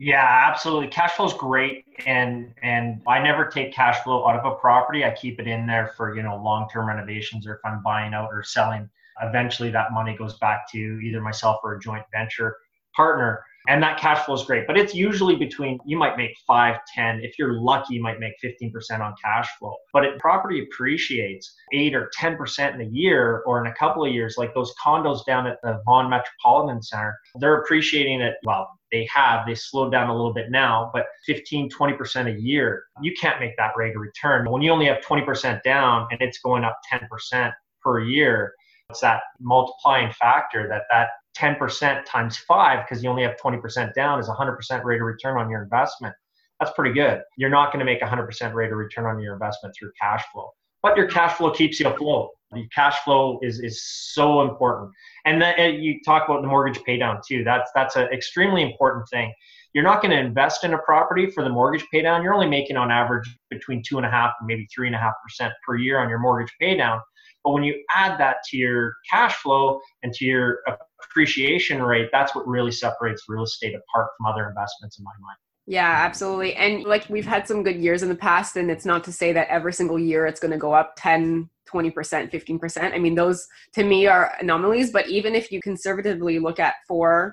Yeah, 0.00 0.44
absolutely. 0.48 0.88
Cash 0.88 1.12
flow 1.12 1.26
is 1.26 1.32
great, 1.32 1.84
and 2.06 2.54
and 2.62 3.00
I 3.08 3.20
never 3.20 3.46
take 3.46 3.72
cash 3.72 3.98
flow 4.04 4.28
out 4.28 4.38
of 4.38 4.44
a 4.50 4.54
property. 4.56 5.04
I 5.04 5.10
keep 5.10 5.40
it 5.40 5.48
in 5.48 5.66
there 5.66 5.92
for 5.96 6.14
you 6.14 6.22
know 6.22 6.36
long 6.36 6.68
term 6.72 6.88
renovations, 6.88 7.46
or 7.46 7.54
if 7.54 7.60
I'm 7.64 7.82
buying 7.82 8.14
out 8.14 8.28
or 8.32 8.42
selling. 8.42 8.88
Eventually, 9.20 9.70
that 9.70 9.92
money 9.92 10.16
goes 10.16 10.38
back 10.38 10.70
to 10.70 10.78
either 10.78 11.20
myself 11.20 11.58
or 11.64 11.74
a 11.74 11.80
joint 11.80 12.04
venture 12.12 12.56
partner, 12.98 13.42
and 13.68 13.82
that 13.82 14.00
cash 14.00 14.24
flow 14.24 14.34
is 14.34 14.42
great. 14.42 14.66
But 14.66 14.76
it's 14.76 14.94
usually 14.94 15.36
between 15.36 15.78
you 15.86 15.96
might 15.96 16.16
make 16.16 16.32
five, 16.46 16.76
ten. 16.92 17.20
If 17.22 17.38
you're 17.38 17.60
lucky, 17.60 17.94
you 17.94 18.02
might 18.02 18.18
make 18.18 18.34
fifteen 18.40 18.72
percent 18.72 19.02
on 19.02 19.14
cash 19.22 19.48
flow. 19.58 19.76
But 19.92 20.04
it 20.04 20.18
property 20.18 20.62
appreciates 20.62 21.54
eight 21.72 21.94
or 21.94 22.10
ten 22.12 22.36
percent 22.36 22.74
in 22.74 22.86
a 22.86 22.90
year, 22.90 23.42
or 23.46 23.64
in 23.64 23.70
a 23.70 23.74
couple 23.74 24.04
of 24.04 24.12
years. 24.12 24.34
Like 24.36 24.52
those 24.54 24.72
condos 24.84 25.24
down 25.24 25.46
at 25.46 25.58
the 25.62 25.80
Vaughan 25.86 26.10
Metropolitan 26.10 26.82
Center, 26.82 27.16
they're 27.36 27.62
appreciating 27.62 28.20
it. 28.20 28.34
Well, 28.44 28.68
they 28.90 29.06
have 29.14 29.46
they 29.46 29.54
slowed 29.54 29.92
down 29.92 30.08
a 30.08 30.14
little 30.16 30.32
bit 30.32 30.50
now 30.50 30.90
but 30.94 31.04
15 31.26 31.68
20% 31.70 32.34
a 32.34 32.40
year 32.40 32.84
you 33.02 33.12
can't 33.20 33.38
make 33.38 33.54
that 33.58 33.72
rate 33.76 33.94
of 33.94 34.00
return 34.00 34.50
when 34.50 34.62
you 34.62 34.70
only 34.70 34.86
have 34.86 34.98
20% 35.02 35.62
down 35.62 36.08
and 36.10 36.22
it's 36.22 36.38
going 36.38 36.64
up 36.64 36.78
10% 36.90 37.52
per 37.82 38.00
year 38.00 38.54
it's 38.90 39.00
that 39.00 39.20
multiplying 39.40 40.10
factor 40.12 40.66
that 40.68 40.84
that 40.90 41.08
10% 41.38 42.04
times 42.04 42.38
5 42.38 42.86
because 42.86 43.02
you 43.02 43.10
only 43.10 43.22
have 43.22 43.36
20% 43.42 43.94
down 43.94 44.18
is 44.18 44.28
100% 44.28 44.84
rate 44.84 45.00
of 45.00 45.06
return 45.06 45.38
on 45.38 45.48
your 45.48 45.62
investment. 45.62 46.14
That's 46.60 46.72
pretty 46.72 46.92
good. 46.92 47.22
You're 47.36 47.50
not 47.50 47.72
going 47.72 47.78
to 47.78 47.84
make 47.84 48.00
100% 48.00 48.54
rate 48.54 48.72
of 48.72 48.78
return 48.78 49.06
on 49.06 49.20
your 49.20 49.34
investment 49.34 49.74
through 49.78 49.92
cash 50.00 50.24
flow. 50.32 50.50
But 50.82 50.96
your 50.96 51.06
cash 51.06 51.36
flow 51.36 51.50
keeps 51.50 51.80
you 51.80 51.88
afloat. 51.88 52.30
The 52.52 52.66
cash 52.74 52.98
flow 53.00 53.38
is 53.42 53.60
is 53.60 53.84
so 53.84 54.40
important. 54.40 54.90
And 55.26 55.42
then 55.42 55.74
you 55.82 56.00
talk 56.04 56.28
about 56.28 56.40
the 56.40 56.48
mortgage 56.48 56.82
pay 56.84 56.96
down 56.96 57.20
too. 57.26 57.44
That's 57.44 57.70
that's 57.74 57.96
an 57.96 58.08
extremely 58.12 58.62
important 58.62 59.06
thing. 59.10 59.32
You're 59.74 59.84
not 59.84 60.00
going 60.00 60.12
to 60.12 60.18
invest 60.18 60.64
in 60.64 60.72
a 60.72 60.78
property 60.78 61.30
for 61.30 61.44
the 61.44 61.50
mortgage 61.50 61.84
pay 61.92 62.00
down. 62.00 62.22
You're 62.22 62.32
only 62.32 62.48
making 62.48 62.76
on 62.76 62.90
average 62.90 63.28
between 63.50 63.82
two 63.86 63.98
and 63.98 64.06
a 64.06 64.10
half 64.10 64.32
and 64.40 64.46
maybe 64.46 64.66
three 64.74 64.86
and 64.86 64.96
a 64.96 64.98
half 64.98 65.14
percent 65.22 65.52
per 65.66 65.76
year 65.76 65.98
on 65.98 66.08
your 66.08 66.20
mortgage 66.20 66.52
pay 66.58 66.76
down. 66.76 67.00
But 67.44 67.52
when 67.52 67.64
you 67.64 67.84
add 67.94 68.18
that 68.18 68.36
to 68.48 68.56
your 68.56 68.94
cash 69.10 69.34
flow 69.36 69.80
and 70.02 70.12
to 70.14 70.24
your 70.24 70.60
appreciation 71.04 71.82
rate 71.82 72.08
that's 72.12 72.34
what 72.34 72.46
really 72.46 72.72
separates 72.72 73.24
real 73.28 73.44
estate 73.44 73.74
apart 73.74 74.08
from 74.16 74.26
other 74.26 74.48
investments 74.48 74.98
in 74.98 75.04
my 75.04 75.12
mind 75.20 75.36
Yeah, 75.70 75.86
absolutely. 76.06 76.54
And 76.54 76.84
like 76.84 77.06
we've 77.10 77.26
had 77.26 77.46
some 77.46 77.62
good 77.62 77.76
years 77.76 78.02
in 78.02 78.08
the 78.08 78.14
past, 78.14 78.56
and 78.56 78.70
it's 78.70 78.86
not 78.86 79.04
to 79.04 79.12
say 79.12 79.34
that 79.34 79.48
every 79.48 79.74
single 79.74 79.98
year 79.98 80.26
it's 80.26 80.40
going 80.40 80.50
to 80.50 80.56
go 80.56 80.72
up 80.72 80.94
10, 80.96 81.50
20%, 81.72 81.92
15%. 81.92 82.94
I 82.94 82.98
mean, 82.98 83.14
those 83.14 83.46
to 83.74 83.84
me 83.84 84.06
are 84.06 84.32
anomalies, 84.40 84.90
but 84.90 85.08
even 85.08 85.34
if 85.34 85.52
you 85.52 85.60
conservatively 85.60 86.38
look 86.38 86.58
at 86.58 86.74
4% 86.90 87.32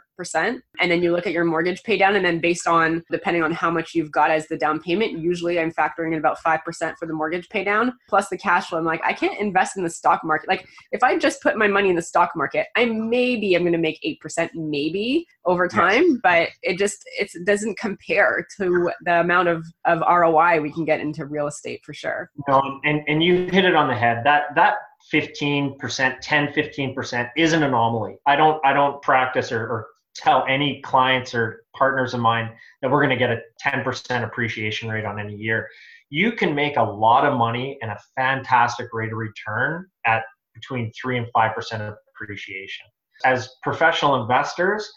and 0.80 0.92
then 0.92 1.02
you 1.02 1.12
look 1.12 1.28
at 1.28 1.34
your 1.34 1.46
mortgage 1.46 1.84
pay 1.84 1.98
down, 1.98 2.16
and 2.16 2.26
then 2.26 2.40
based 2.40 2.68
on 2.68 3.04
depending 3.12 3.44
on 3.44 3.52
how 3.52 3.70
much 3.70 3.94
you've 3.94 4.12
got 4.12 4.32
as 4.32 4.48
the 4.48 4.58
down 4.58 4.80
payment, 4.80 5.20
usually 5.20 5.60
I'm 5.60 5.72
factoring 5.72 6.14
in 6.14 6.20
about 6.20 6.38
5% 6.40 6.62
for 6.98 7.06
the 7.06 7.14
mortgage 7.14 7.50
pay 7.50 7.64
down 7.64 7.94
plus 8.10 8.30
the 8.30 8.38
cash 8.38 8.70
flow. 8.70 8.80
I'm 8.80 8.86
like, 8.86 9.02
I 9.04 9.14
can't 9.14 9.40
invest 9.40 9.78
in 9.78 9.84
the 9.84 9.90
stock 9.90 10.22
market. 10.24 10.50
Like, 10.50 10.68
if 10.92 11.04
I 11.04 11.18
just 11.18 11.42
put 11.42 11.58
my 11.58 11.68
money 11.68 11.90
in 11.90 11.96
the 11.96 12.02
stock 12.02 12.32
market, 12.36 12.68
I 12.76 12.86
maybe 12.86 13.56
I'm 13.56 13.64
going 13.64 13.74
to 13.74 13.78
make 13.78 14.00
8%, 14.24 14.50
maybe 14.56 15.26
over 15.46 15.68
time, 15.68 16.20
but 16.24 16.50
it 16.64 16.78
just 16.78 17.04
it 17.20 17.32
doesn't 17.46 17.78
compare 17.78 18.48
to 18.58 18.92
the 19.02 19.20
amount 19.20 19.48
of, 19.48 19.66
of 19.86 20.00
ROI 20.00 20.60
we 20.62 20.72
can 20.72 20.86
get 20.86 21.00
into 21.00 21.26
real 21.26 21.48
estate 21.48 21.82
for 21.84 21.94
sure. 21.94 22.32
No, 22.48 22.80
and, 22.84 23.02
and 23.08 23.24
you 23.24 23.46
hit 23.48 23.66
it 23.66 23.76
on 23.76 23.88
the 23.88 23.96
head. 23.96 24.24
That 24.26 24.56
that 24.56 24.76
15%, 25.14 26.18
10, 26.22 26.48
15% 26.48 27.30
is 27.38 27.54
an 27.54 27.64
anomaly. 27.64 28.18
I 28.26 28.36
don't 28.36 28.60
I 28.66 28.74
don't 28.74 29.02
practice 29.02 29.52
or, 29.52 29.62
or 29.62 29.88
tell 30.16 30.46
any 30.50 30.82
clients 30.82 31.36
or 31.36 31.64
partners 31.76 32.14
of 32.14 32.22
mine 32.22 32.52
that 32.82 32.90
we're 32.90 33.06
going 33.06 33.18
to 33.18 33.18
get 33.18 33.30
a 33.30 33.42
10% 33.64 34.24
appreciation 34.24 34.90
rate 34.90 35.06
on 35.06 35.20
any 35.20 35.36
year. 35.36 35.70
You 36.10 36.32
can 36.32 36.56
make 36.56 36.78
a 36.78 36.84
lot 36.84 37.26
of 37.26 37.38
money 37.38 37.78
and 37.82 37.92
a 37.92 38.00
fantastic 38.16 38.88
rate 38.94 39.12
of 39.12 39.18
return 39.18 39.86
at 40.06 40.24
between 40.54 40.92
3 41.00 41.18
and 41.18 41.28
5% 41.36 41.82
of 41.82 41.96
appreciation. 42.16 42.86
As 43.26 43.50
professional 43.62 44.22
investors, 44.22 44.90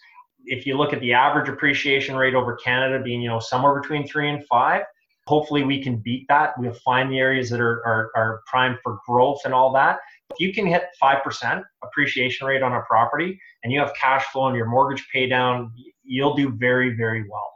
if 0.47 0.67
you 0.67 0.77
look 0.77 0.93
at 0.93 1.01
the 1.01 1.13
average 1.13 1.49
appreciation 1.49 2.17
rate 2.17 2.35
over 2.35 2.55
Canada 2.57 3.03
being, 3.03 3.21
you 3.21 3.29
know, 3.29 3.41
somewhere 3.41 3.81
between 3.81 4.07
3 4.07 4.31
and 4.31 4.47
5, 4.47 4.83
hopefully 5.29 5.63
we 5.63 5.83
can 5.83 5.97
beat 5.99 6.25
that. 6.29 6.55
We'll 6.59 6.73
find 6.73 7.13
the 7.13 7.19
areas 7.19 7.51
that 7.51 7.61
are, 7.61 7.87
are, 7.87 8.11
are 8.17 8.43
primed 8.47 8.79
for 8.83 8.99
growth 9.07 9.41
and 9.45 9.53
all 9.53 9.71
that. 9.75 9.99
If 10.31 10.41
you 10.41 10.55
can 10.55 10.67
hit 10.67 10.85
5% 11.03 11.63
appreciation 11.85 12.47
rate 12.47 12.63
on 12.63 12.73
a 12.73 12.81
property 12.89 13.39
and 13.63 13.73
you 13.73 13.79
have 13.79 13.93
cash 13.95 14.25
flow 14.33 14.47
and 14.47 14.57
your 14.57 14.67
mortgage 14.67 15.07
pay 15.13 15.29
down, 15.29 15.71
you'll 16.03 16.35
do 16.35 16.51
very, 16.51 16.97
very 16.97 17.29
well. 17.29 17.53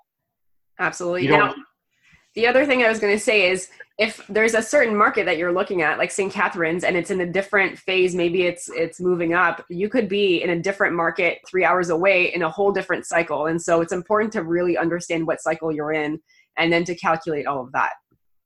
Absolutely. 0.78 1.28
Now, 1.28 1.54
the 2.34 2.46
other 2.46 2.66
thing 2.66 2.82
I 2.82 2.88
was 2.88 2.98
going 2.98 3.14
to 3.14 3.22
say 3.22 3.50
is 3.50 3.70
if 3.98 4.26
there's 4.26 4.54
a 4.54 4.62
certain 4.62 4.96
market 4.96 5.26
that 5.26 5.36
you're 5.36 5.52
looking 5.52 5.82
at 5.82 5.98
like 5.98 6.10
st 6.10 6.32
catharines 6.32 6.82
and 6.82 6.96
it's 6.96 7.10
in 7.10 7.20
a 7.20 7.26
different 7.30 7.78
phase 7.78 8.14
maybe 8.14 8.42
it's 8.44 8.70
it's 8.70 9.00
moving 9.00 9.34
up 9.34 9.62
you 9.68 9.86
could 9.86 10.08
be 10.08 10.42
in 10.42 10.48
a 10.50 10.58
different 10.58 10.94
market 10.96 11.38
three 11.46 11.62
hours 11.62 11.90
away 11.90 12.32
in 12.34 12.42
a 12.42 12.50
whole 12.50 12.72
different 12.72 13.04
cycle 13.04 13.46
and 13.46 13.60
so 13.60 13.82
it's 13.82 13.92
important 13.92 14.32
to 14.32 14.42
really 14.42 14.78
understand 14.78 15.26
what 15.26 15.42
cycle 15.42 15.70
you're 15.70 15.92
in 15.92 16.18
and 16.58 16.72
then 16.72 16.84
to 16.84 16.94
calculate 16.94 17.46
all 17.46 17.60
of 17.60 17.72
that. 17.72 17.92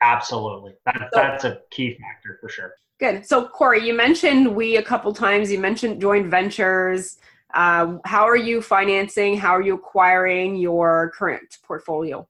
Absolutely. 0.03 0.75
That, 0.85 1.09
so, 1.13 1.21
that's 1.21 1.45
a 1.45 1.61
key 1.71 1.99
factor 2.01 2.39
for 2.41 2.49
sure. 2.49 2.75
Good. 2.99 3.27
So 3.27 3.47
corey 3.47 3.87
you 3.87 3.95
mentioned 3.95 4.55
we 4.55 4.77
a 4.77 4.83
couple 4.83 5.13
times. 5.13 5.51
You 5.51 5.59
mentioned 5.59 6.01
joint 6.01 6.31
ventures. 6.31 7.19
Uh, 7.55 7.99
how 8.05 8.25
are 8.25 8.37
you 8.37 8.61
financing? 8.61 9.37
How 9.37 9.51
are 9.57 9.63
you 9.63 9.75
acquiring 9.75 10.57
your 10.57 11.13
current 11.17 11.59
portfolio? 11.63 12.27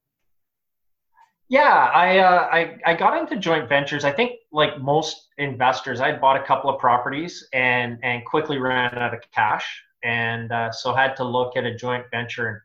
Yeah, 1.49 1.91
I, 1.95 2.19
uh, 2.19 2.49
I 2.53 2.77
I 2.85 2.95
got 2.95 3.17
into 3.17 3.37
joint 3.37 3.69
ventures. 3.69 4.05
I 4.05 4.11
think 4.11 4.33
like 4.51 4.81
most 4.81 5.29
investors, 5.39 6.01
I 6.01 6.17
bought 6.17 6.37
a 6.41 6.43
couple 6.43 6.69
of 6.69 6.81
properties 6.81 7.47
and 7.53 7.99
and 8.03 8.25
quickly 8.25 8.59
ran 8.59 8.93
out 8.99 9.15
of 9.15 9.21
cash, 9.33 9.85
and 10.03 10.51
uh, 10.51 10.73
so 10.73 10.93
had 10.93 11.15
to 11.17 11.25
look 11.25 11.57
at 11.57 11.65
a 11.65 11.75
joint 11.75 12.05
venture. 12.11 12.65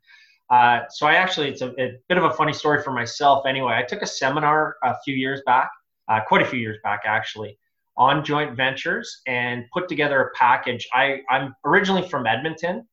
Uh, 0.52 0.82
so 0.90 1.08
I 1.08 1.14
actually, 1.14 1.48
it's 1.48 1.62
a, 1.62 1.70
a, 1.82 1.94
bit 2.10 2.18
of 2.18 2.26
a 2.26 2.32
funny 2.32 2.52
story 2.52 2.84
for 2.84 2.92
myself. 2.92 3.46
Anyway, 3.46 3.74
I 3.74 3.84
took 3.84 4.02
a 4.02 4.08
seminar 4.08 4.76
a 4.84 4.96
few 5.06 5.16
years 5.16 5.42
back, 5.46 5.72
uh, 6.10 6.20
quite 6.28 6.42
a 6.42 6.46
few 6.46 6.60
years 6.60 6.78
back 6.84 7.04
actually, 7.06 7.58
on 7.98 8.24
joint 8.24 8.58
ventures 8.58 9.22
and 9.28 9.64
put 9.74 9.88
together 9.88 10.22
a 10.22 10.30
package. 10.38 10.88
I 10.94 11.22
I'm 11.30 11.56
originally 11.66 12.08
from 12.08 12.28
Edmonton, 12.28 12.86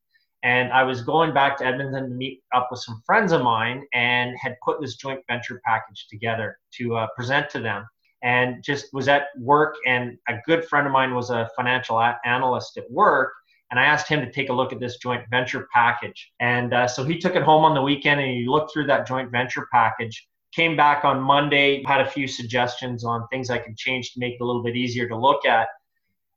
and 0.45 0.73
I 0.73 0.85
was 0.85 1.03
going 1.03 1.35
back 1.35 1.57
to 1.59 1.67
Edmonton 1.67 2.05
to 2.05 2.15
meet 2.15 2.43
up 2.55 2.69
with 2.71 2.81
some 2.81 3.03
friends 3.05 3.33
of 3.33 3.43
mine 3.43 3.85
and 3.93 4.37
had 4.41 4.55
put 4.65 4.81
this 4.81 4.95
joint 4.95 5.21
venture 5.29 5.61
package 5.65 6.07
together 6.09 6.59
to 6.75 6.97
uh, 6.97 7.07
present 7.17 7.51
to 7.51 7.61
them. 7.61 7.87
And 8.23 8.63
just 8.65 8.93
was 8.93 9.09
at 9.09 9.27
work, 9.39 9.77
and 9.87 10.17
a 10.29 10.35
good 10.47 10.65
friend 10.65 10.87
of 10.87 10.93
mine 10.93 11.15
was 11.15 11.31
a 11.31 11.49
financial 11.57 12.01
analyst 12.25 12.77
at 12.77 12.91
work. 12.91 13.33
And 13.71 13.79
I 13.79 13.85
asked 13.85 14.09
him 14.09 14.21
to 14.21 14.31
take 14.31 14.49
a 14.49 14.53
look 14.53 14.73
at 14.73 14.81
this 14.81 14.97
joint 14.97 15.23
venture 15.31 15.69
package. 15.73 16.33
And 16.41 16.73
uh, 16.73 16.89
so 16.89 17.05
he 17.05 17.19
took 17.19 17.37
it 17.37 17.43
home 17.43 17.65
on 17.65 17.75
the 17.75 17.83
weekend 17.83 18.21
and 18.21 18.31
he 18.31 18.47
looked 18.47 18.73
through 18.73 18.87
that 18.87 19.07
joint 19.07 19.31
venture 19.31 19.67
package. 19.73 20.27
Came 20.55 20.77
back 20.77 21.05
on 21.05 21.21
Monday, 21.21 21.83
had 21.85 22.01
a 22.01 22.09
few 22.09 22.27
suggestions 22.27 23.05
on 23.05 23.29
things 23.29 23.51
I 23.51 23.59
could 23.59 23.77
change 23.77 24.13
to 24.13 24.21
make 24.21 24.35
it 24.35 24.41
a 24.41 24.45
little 24.45 24.63
bit 24.63 24.77
easier 24.77 25.07
to 25.09 25.17
look 25.17 25.45
at 25.45 25.69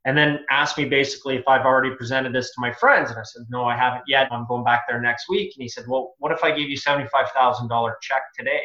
and 0.04 0.18
then 0.18 0.40
asked 0.50 0.78
me 0.78 0.84
basically 0.84 1.36
if 1.36 1.46
I've 1.46 1.64
already 1.64 1.94
presented 1.94 2.34
this 2.34 2.48
to 2.54 2.60
my 2.60 2.72
friends. 2.72 3.10
And 3.10 3.18
I 3.18 3.22
said, 3.22 3.42
no, 3.48 3.64
I 3.64 3.76
haven't 3.76 4.02
yet. 4.08 4.28
I'm 4.32 4.46
going 4.46 4.64
back 4.64 4.84
there 4.88 5.00
next 5.00 5.28
week. 5.28 5.52
And 5.56 5.62
he 5.62 5.68
said, 5.68 5.84
well, 5.86 6.14
what 6.18 6.32
if 6.32 6.42
I 6.42 6.50
gave 6.50 6.68
you 6.68 6.76
$75,000 6.76 7.92
check 8.00 8.22
today? 8.36 8.62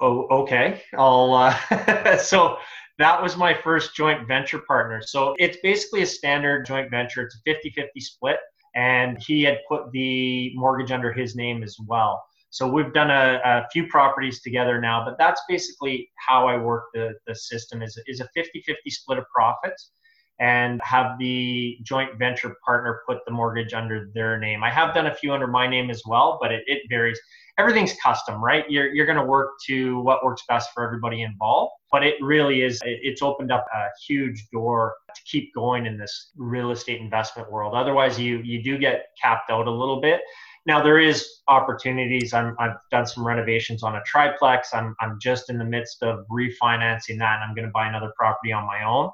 Oh, 0.00 0.26
okay. 0.42 0.82
I'll, 0.96 1.34
uh, 1.34 2.16
so 2.18 2.58
that 2.98 3.22
was 3.22 3.36
my 3.36 3.54
first 3.54 3.94
joint 3.94 4.26
venture 4.26 4.60
partner. 4.60 5.02
So 5.02 5.34
it's 5.38 5.58
basically 5.62 6.02
a 6.02 6.06
standard 6.06 6.66
joint 6.66 6.90
venture. 6.90 7.22
It's 7.22 7.36
a 7.36 7.38
50 7.44 7.70
50 7.70 8.00
split. 8.00 8.38
And 8.74 9.16
he 9.22 9.42
had 9.42 9.58
put 9.68 9.90
the 9.92 10.52
mortgage 10.54 10.92
under 10.92 11.12
his 11.12 11.34
name 11.34 11.62
as 11.62 11.76
well. 11.86 12.22
So 12.50 12.68
we've 12.68 12.92
done 12.92 13.10
a, 13.10 13.40
a 13.44 13.66
few 13.72 13.86
properties 13.86 14.40
together 14.40 14.80
now, 14.80 15.04
but 15.04 15.16
that's 15.18 15.40
basically 15.48 16.10
how 16.16 16.46
I 16.46 16.56
work 16.56 16.84
the, 16.94 17.14
the 17.26 17.34
system 17.34 17.82
is, 17.82 17.98
is 18.06 18.20
a 18.20 18.28
50 18.34 18.62
50 18.62 18.90
split 18.90 19.18
of 19.18 19.24
profits 19.34 19.90
and 20.38 20.80
have 20.82 21.18
the 21.18 21.78
joint 21.82 22.18
venture 22.18 22.56
partner 22.64 23.00
put 23.08 23.18
the 23.26 23.32
mortgage 23.32 23.72
under 23.72 24.10
their 24.14 24.38
name. 24.38 24.62
I 24.62 24.70
have 24.70 24.94
done 24.94 25.06
a 25.06 25.14
few 25.14 25.32
under 25.32 25.46
my 25.46 25.66
name 25.66 25.90
as 25.90 26.02
well, 26.06 26.38
but 26.40 26.52
it, 26.52 26.62
it 26.66 26.82
varies. 26.90 27.18
Everything's 27.58 27.94
custom, 28.02 28.44
right? 28.44 28.70
You're, 28.70 28.92
you're 28.92 29.06
going 29.06 29.16
to 29.16 29.24
work 29.24 29.52
to 29.66 29.98
what 30.00 30.22
works 30.22 30.42
best 30.46 30.70
for 30.74 30.84
everybody 30.84 31.22
involved. 31.22 31.72
But 31.90 32.04
it 32.04 32.16
really 32.20 32.60
is, 32.62 32.82
it's 32.84 33.22
opened 33.22 33.50
up 33.50 33.64
a 33.74 33.86
huge 34.06 34.46
door 34.52 34.94
to 35.14 35.22
keep 35.24 35.54
going 35.54 35.86
in 35.86 35.96
this 35.96 36.32
real 36.36 36.70
estate 36.70 37.00
investment 37.00 37.50
world. 37.50 37.74
Otherwise, 37.74 38.18
you, 38.18 38.42
you 38.44 38.62
do 38.62 38.76
get 38.76 39.06
capped 39.22 39.50
out 39.50 39.66
a 39.66 39.70
little 39.70 40.02
bit. 40.02 40.20
Now 40.66 40.82
there 40.82 40.98
is 40.98 41.26
opportunities. 41.48 42.34
I'm, 42.34 42.54
I've 42.58 42.76
done 42.90 43.06
some 43.06 43.26
renovations 43.26 43.82
on 43.82 43.94
a 43.94 44.02
triplex. 44.04 44.74
I'm, 44.74 44.94
I'm 45.00 45.18
just 45.18 45.48
in 45.48 45.56
the 45.56 45.64
midst 45.64 46.02
of 46.02 46.26
refinancing 46.30 47.18
that, 47.20 47.36
and 47.36 47.44
I'm 47.44 47.54
going 47.54 47.66
to 47.66 47.72
buy 47.72 47.88
another 47.88 48.12
property 48.18 48.52
on 48.52 48.66
my 48.66 48.84
own 48.84 49.08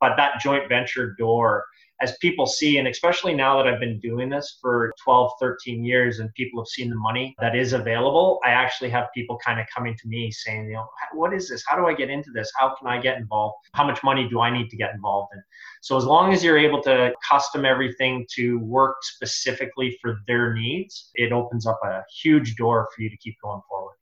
but 0.00 0.16
that 0.16 0.40
joint 0.40 0.68
venture 0.68 1.14
door 1.18 1.64
as 2.02 2.16
people 2.18 2.46
see 2.46 2.78
and 2.78 2.88
especially 2.88 3.34
now 3.34 3.56
that 3.56 3.66
i've 3.66 3.80
been 3.80 3.98
doing 4.00 4.28
this 4.28 4.58
for 4.60 4.92
12 5.02 5.32
13 5.40 5.84
years 5.84 6.18
and 6.18 6.32
people 6.34 6.60
have 6.60 6.68
seen 6.68 6.90
the 6.90 6.96
money 6.96 7.34
that 7.40 7.56
is 7.56 7.72
available 7.72 8.38
i 8.44 8.50
actually 8.50 8.90
have 8.90 9.06
people 9.14 9.38
kind 9.44 9.58
of 9.58 9.66
coming 9.74 9.96
to 9.96 10.08
me 10.08 10.30
saying 10.30 10.66
you 10.66 10.74
know 10.74 10.86
what 11.12 11.32
is 11.32 11.48
this? 11.48 11.64
How 11.66 11.76
do 11.76 11.86
i 11.86 11.94
get 11.94 12.10
into 12.10 12.30
this? 12.34 12.50
How 12.58 12.74
can 12.74 12.88
i 12.88 13.00
get 13.00 13.18
involved? 13.18 13.56
How 13.74 13.86
much 13.86 14.02
money 14.02 14.28
do 14.28 14.40
i 14.40 14.50
need 14.50 14.68
to 14.70 14.76
get 14.76 14.94
involved 14.94 15.32
in? 15.34 15.42
So 15.82 15.96
as 15.96 16.04
long 16.04 16.32
as 16.32 16.44
you're 16.44 16.58
able 16.58 16.82
to 16.82 17.12
custom 17.26 17.64
everything 17.64 18.26
to 18.34 18.58
work 18.58 18.96
specifically 19.02 19.96
for 20.02 20.18
their 20.26 20.54
needs 20.54 21.10
it 21.14 21.32
opens 21.32 21.66
up 21.66 21.80
a 21.84 22.02
huge 22.22 22.56
door 22.56 22.88
for 22.94 23.02
you 23.02 23.10
to 23.10 23.16
keep 23.16 23.36
going 23.42 23.60
forward 23.68 23.96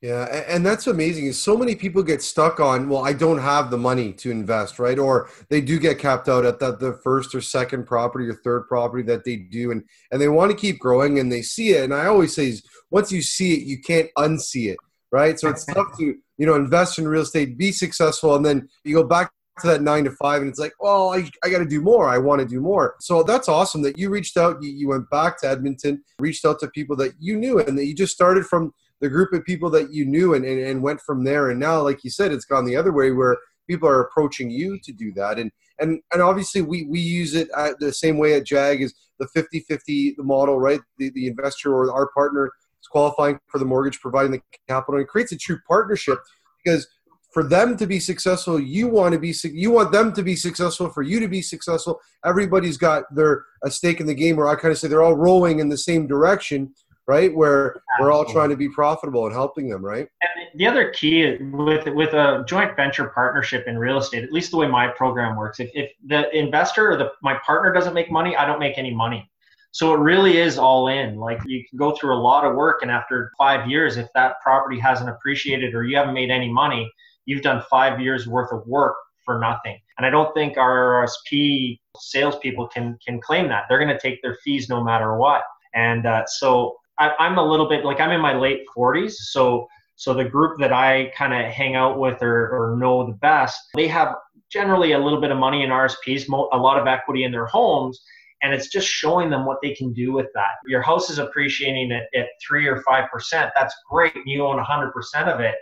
yeah, 0.00 0.44
and 0.46 0.64
that's 0.64 0.86
amazing. 0.86 1.32
So 1.32 1.56
many 1.56 1.74
people 1.74 2.04
get 2.04 2.22
stuck 2.22 2.60
on, 2.60 2.88
well, 2.88 3.04
I 3.04 3.12
don't 3.12 3.38
have 3.38 3.68
the 3.68 3.78
money 3.78 4.12
to 4.14 4.30
invest, 4.30 4.78
right? 4.78 4.96
Or 4.96 5.28
they 5.48 5.60
do 5.60 5.76
get 5.80 5.98
capped 5.98 6.28
out 6.28 6.44
at 6.44 6.60
that 6.60 6.78
the 6.78 7.00
first 7.02 7.34
or 7.34 7.40
second 7.40 7.84
property 7.84 8.28
or 8.28 8.34
third 8.34 8.68
property 8.68 9.02
that 9.04 9.24
they 9.24 9.34
do, 9.34 9.72
and 9.72 9.82
and 10.12 10.20
they 10.20 10.28
want 10.28 10.52
to 10.52 10.56
keep 10.56 10.78
growing, 10.78 11.18
and 11.18 11.32
they 11.32 11.42
see 11.42 11.70
it. 11.70 11.82
And 11.82 11.92
I 11.92 12.06
always 12.06 12.32
say, 12.32 12.54
once 12.92 13.10
you 13.10 13.22
see 13.22 13.54
it, 13.54 13.64
you 13.64 13.80
can't 13.80 14.08
unsee 14.16 14.70
it, 14.70 14.78
right? 15.10 15.38
So 15.38 15.48
it's 15.48 15.64
tough 15.64 15.98
to 15.98 16.04
you 16.04 16.46
know 16.46 16.54
invest 16.54 17.00
in 17.00 17.08
real 17.08 17.22
estate, 17.22 17.58
be 17.58 17.72
successful, 17.72 18.36
and 18.36 18.46
then 18.46 18.68
you 18.84 18.94
go 18.94 19.04
back 19.04 19.32
to 19.62 19.66
that 19.66 19.82
nine 19.82 20.04
to 20.04 20.12
five 20.12 20.40
and 20.40 20.48
it's 20.48 20.60
like 20.60 20.72
well 20.78 21.12
i, 21.12 21.28
I 21.42 21.48
got 21.48 21.58
to 21.58 21.66
do 21.66 21.80
more 21.80 22.08
i 22.08 22.16
want 22.16 22.40
to 22.40 22.46
do 22.46 22.60
more 22.60 22.94
so 23.00 23.24
that's 23.24 23.48
awesome 23.48 23.82
that 23.82 23.98
you 23.98 24.08
reached 24.08 24.36
out 24.36 24.62
you, 24.62 24.70
you 24.70 24.88
went 24.88 25.10
back 25.10 25.40
to 25.40 25.48
edmonton 25.48 26.00
reached 26.20 26.44
out 26.44 26.60
to 26.60 26.68
people 26.68 26.94
that 26.98 27.14
you 27.18 27.36
knew 27.36 27.58
and 27.58 27.76
that 27.76 27.86
you 27.86 27.92
just 27.92 28.14
started 28.14 28.46
from 28.46 28.72
the 29.00 29.08
group 29.08 29.32
of 29.32 29.44
people 29.44 29.70
that 29.70 29.92
you 29.92 30.04
knew 30.04 30.34
and, 30.34 30.44
and, 30.44 30.60
and 30.60 30.82
went 30.82 31.00
from 31.00 31.24
there. 31.24 31.50
And 31.50 31.60
now, 31.60 31.82
like 31.82 32.04
you 32.04 32.10
said, 32.10 32.32
it's 32.32 32.44
gone 32.44 32.64
the 32.64 32.76
other 32.76 32.92
way 32.92 33.12
where 33.12 33.36
people 33.68 33.88
are 33.88 34.00
approaching 34.00 34.50
you 34.50 34.78
to 34.82 34.92
do 34.92 35.12
that. 35.12 35.38
And 35.38 35.50
and 35.80 36.00
and 36.12 36.20
obviously 36.20 36.62
we, 36.62 36.84
we 36.84 37.00
use 37.00 37.34
it 37.34 37.48
the 37.78 37.92
same 37.92 38.18
way 38.18 38.34
at 38.34 38.44
JAG 38.44 38.82
is 38.82 38.94
the 39.18 39.28
50-50 39.36 40.14
model, 40.18 40.58
right? 40.58 40.80
The, 40.98 41.10
the 41.10 41.26
investor 41.26 41.74
or 41.74 41.92
our 41.92 42.08
partner 42.08 42.46
is 42.46 42.88
qualifying 42.88 43.38
for 43.48 43.58
the 43.58 43.64
mortgage, 43.64 44.00
providing 44.00 44.32
the 44.32 44.42
capital. 44.68 44.94
And 44.94 45.04
it 45.04 45.08
creates 45.08 45.32
a 45.32 45.36
true 45.36 45.58
partnership 45.66 46.18
because 46.64 46.86
for 47.32 47.42
them 47.42 47.76
to 47.76 47.86
be 47.86 48.00
successful, 48.00 48.58
you 48.58 48.88
want 48.88 49.12
to 49.12 49.18
be 49.18 49.34
you 49.52 49.70
want 49.70 49.92
them 49.92 50.12
to 50.14 50.22
be 50.22 50.34
successful. 50.34 50.88
For 50.88 51.02
you 51.02 51.20
to 51.20 51.28
be 51.28 51.42
successful, 51.42 52.00
everybody's 52.24 52.78
got 52.78 53.04
their 53.14 53.44
a 53.62 53.70
stake 53.70 54.00
in 54.00 54.06
the 54.06 54.14
game. 54.14 54.36
Where 54.36 54.48
I 54.48 54.56
kind 54.56 54.72
of 54.72 54.78
say 54.78 54.88
they're 54.88 55.02
all 55.02 55.16
rowing 55.16 55.60
in 55.60 55.68
the 55.68 55.76
same 55.76 56.06
direction 56.06 56.74
right? 57.08 57.34
Where 57.34 57.80
we're 57.98 58.12
all 58.12 58.26
trying 58.26 58.50
to 58.50 58.56
be 58.56 58.68
profitable 58.68 59.24
and 59.24 59.34
helping 59.34 59.68
them, 59.68 59.82
right? 59.84 60.06
And 60.20 60.60
the 60.60 60.66
other 60.66 60.90
key 60.90 61.36
with 61.36 61.86
with 61.86 62.12
a 62.12 62.44
joint 62.46 62.76
venture 62.76 63.06
partnership 63.06 63.66
in 63.66 63.78
real 63.78 63.96
estate, 63.96 64.22
at 64.22 64.30
least 64.30 64.50
the 64.50 64.58
way 64.58 64.68
my 64.68 64.88
program 64.88 65.34
works, 65.34 65.58
if, 65.58 65.70
if 65.74 65.90
the 66.06 66.30
investor 66.36 66.92
or 66.92 66.96
the 66.96 67.10
my 67.22 67.38
partner 67.44 67.72
doesn't 67.72 67.94
make 67.94 68.12
money, 68.12 68.36
I 68.36 68.46
don't 68.46 68.60
make 68.60 68.76
any 68.76 68.94
money. 68.94 69.28
So 69.70 69.94
it 69.94 69.98
really 69.98 70.36
is 70.36 70.58
all 70.58 70.88
in. 70.88 71.16
Like 71.16 71.40
you 71.46 71.64
can 71.68 71.78
go 71.78 71.96
through 71.96 72.14
a 72.14 72.20
lot 72.20 72.44
of 72.44 72.54
work, 72.54 72.82
and 72.82 72.90
after 72.90 73.32
five 73.38 73.68
years, 73.68 73.96
if 73.96 74.08
that 74.14 74.36
property 74.42 74.78
hasn't 74.78 75.08
appreciated 75.08 75.74
or 75.74 75.84
you 75.84 75.96
haven't 75.96 76.14
made 76.14 76.30
any 76.30 76.52
money, 76.52 76.90
you've 77.24 77.42
done 77.42 77.62
five 77.70 78.00
years 78.00 78.28
worth 78.28 78.52
of 78.52 78.66
work 78.66 78.96
for 79.24 79.38
nothing. 79.38 79.78
And 79.96 80.06
I 80.06 80.10
don't 80.10 80.32
think 80.34 80.58
our 80.58 81.06
RSP 81.06 81.78
salespeople 81.96 82.68
can 82.68 82.98
can 83.06 83.18
claim 83.18 83.48
that. 83.48 83.64
They're 83.68 83.82
going 83.82 83.96
to 83.96 83.98
take 83.98 84.20
their 84.20 84.36
fees 84.44 84.68
no 84.68 84.84
matter 84.84 85.16
what. 85.16 85.44
And 85.74 86.06
uh, 86.06 86.24
so 86.26 86.76
I, 86.98 87.26
am 87.26 87.38
a 87.38 87.44
little 87.44 87.68
bit 87.68 87.84
like 87.84 88.00
I'm 88.00 88.10
in 88.10 88.20
my 88.20 88.34
late 88.34 88.62
40s, 88.76 89.12
so 89.12 89.68
so 89.96 90.14
the 90.14 90.24
group 90.24 90.60
that 90.60 90.72
I 90.72 91.12
kind 91.16 91.34
of 91.34 91.52
hang 91.52 91.74
out 91.74 91.98
with 91.98 92.22
or, 92.22 92.50
or 92.50 92.76
know 92.76 93.04
the 93.04 93.14
best, 93.14 93.58
they 93.74 93.88
have 93.88 94.14
generally 94.50 94.92
a 94.92 94.98
little 94.98 95.20
bit 95.20 95.32
of 95.32 95.38
money 95.38 95.64
in 95.64 95.70
RSPs, 95.70 96.28
a 96.28 96.56
lot 96.56 96.78
of 96.78 96.86
equity 96.86 97.24
in 97.24 97.32
their 97.32 97.46
homes, 97.46 98.00
and 98.42 98.54
it's 98.54 98.68
just 98.68 98.86
showing 98.86 99.28
them 99.28 99.44
what 99.44 99.58
they 99.60 99.74
can 99.74 99.92
do 99.92 100.12
with 100.12 100.28
that. 100.34 100.52
Your 100.66 100.82
house 100.82 101.10
is 101.10 101.18
appreciating 101.18 101.90
at, 101.90 102.04
at 102.18 102.28
three 102.46 102.66
or 102.68 102.80
five 102.82 103.10
percent. 103.10 103.50
That's 103.56 103.74
great, 103.90 104.14
and 104.14 104.24
you 104.26 104.46
own 104.46 104.56
100 104.56 104.92
percent 104.92 105.28
of 105.28 105.40
it. 105.40 105.56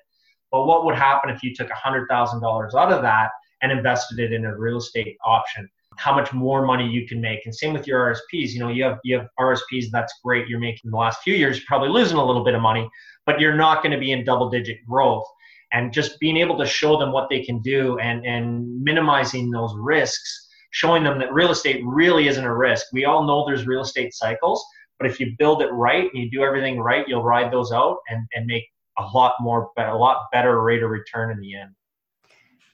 But 0.52 0.66
what 0.66 0.84
would 0.84 0.94
happen 0.94 1.30
if 1.30 1.42
you 1.42 1.54
took 1.54 1.68
$100,000 1.68 2.74
out 2.74 2.92
of 2.92 3.02
that 3.02 3.30
and 3.62 3.72
invested 3.72 4.18
it 4.18 4.32
in 4.32 4.44
a 4.44 4.56
real 4.56 4.78
estate 4.78 5.16
option? 5.24 5.68
How 5.96 6.14
much 6.14 6.32
more 6.32 6.64
money 6.64 6.88
you 6.88 7.06
can 7.06 7.20
make. 7.20 7.40
And 7.44 7.54
same 7.54 7.72
with 7.72 7.86
your 7.86 8.14
RSPs. 8.14 8.50
You 8.50 8.60
know, 8.60 8.68
you 8.68 8.84
have 8.84 8.98
you 9.04 9.18
have 9.18 9.28
RSPs 9.38 9.86
that's 9.90 10.14
great. 10.24 10.48
You're 10.48 10.60
making 10.60 10.90
the 10.90 10.96
last 10.96 11.22
few 11.22 11.34
years, 11.34 11.60
probably 11.60 11.88
losing 11.88 12.16
a 12.16 12.24
little 12.24 12.44
bit 12.44 12.54
of 12.54 12.62
money, 12.62 12.88
but 13.24 13.40
you're 13.40 13.56
not 13.56 13.82
going 13.82 13.92
to 13.92 13.98
be 13.98 14.12
in 14.12 14.24
double 14.24 14.50
digit 14.50 14.78
growth. 14.86 15.24
And 15.72 15.92
just 15.92 16.20
being 16.20 16.36
able 16.36 16.56
to 16.58 16.66
show 16.66 16.96
them 16.96 17.12
what 17.12 17.28
they 17.28 17.44
can 17.44 17.60
do 17.60 17.98
and 17.98 18.24
and 18.24 18.82
minimizing 18.82 19.50
those 19.50 19.74
risks, 19.76 20.48
showing 20.70 21.02
them 21.02 21.18
that 21.18 21.32
real 21.32 21.50
estate 21.50 21.82
really 21.84 22.28
isn't 22.28 22.44
a 22.44 22.54
risk. 22.54 22.86
We 22.92 23.04
all 23.04 23.24
know 23.24 23.44
there's 23.46 23.66
real 23.66 23.82
estate 23.82 24.14
cycles, 24.14 24.64
but 24.98 25.10
if 25.10 25.20
you 25.20 25.34
build 25.38 25.62
it 25.62 25.72
right 25.72 26.08
and 26.12 26.22
you 26.22 26.30
do 26.30 26.42
everything 26.42 26.78
right, 26.78 27.06
you'll 27.08 27.24
ride 27.24 27.52
those 27.52 27.72
out 27.72 27.98
and, 28.08 28.26
and 28.34 28.46
make 28.46 28.64
a 28.98 29.02
lot 29.02 29.34
more, 29.40 29.70
a 29.76 29.96
lot 29.96 30.28
better 30.32 30.62
rate 30.62 30.82
of 30.82 30.90
return 30.90 31.30
in 31.30 31.40
the 31.40 31.56
end. 31.56 31.70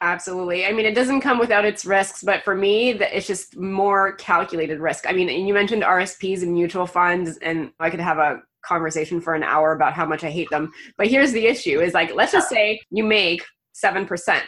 Absolutely. 0.02 0.66
I 0.66 0.72
mean, 0.72 0.84
it 0.84 0.96
doesn't 0.96 1.20
come 1.20 1.38
without 1.38 1.64
its 1.64 1.84
risks, 1.84 2.24
but 2.24 2.42
for 2.42 2.56
me, 2.56 2.90
it's 2.90 3.26
just 3.28 3.56
more 3.56 4.14
calculated 4.14 4.80
risk. 4.80 5.08
I 5.08 5.12
mean, 5.12 5.28
and 5.28 5.46
you 5.46 5.54
mentioned 5.54 5.84
RSPs 5.84 6.42
and 6.42 6.52
mutual 6.52 6.88
funds, 6.88 7.38
and 7.38 7.70
I 7.78 7.88
could 7.88 8.00
have 8.00 8.18
a 8.18 8.42
conversation 8.64 9.20
for 9.20 9.34
an 9.34 9.44
hour 9.44 9.72
about 9.72 9.92
how 9.92 10.04
much 10.04 10.24
I 10.24 10.30
hate 10.30 10.50
them. 10.50 10.72
But 10.98 11.06
here's 11.06 11.30
the 11.30 11.46
issue 11.46 11.80
is 11.80 11.94
like, 11.94 12.16
let's 12.16 12.32
just 12.32 12.48
say 12.48 12.80
you 12.90 13.04
make 13.04 13.44
7%. 13.80 14.42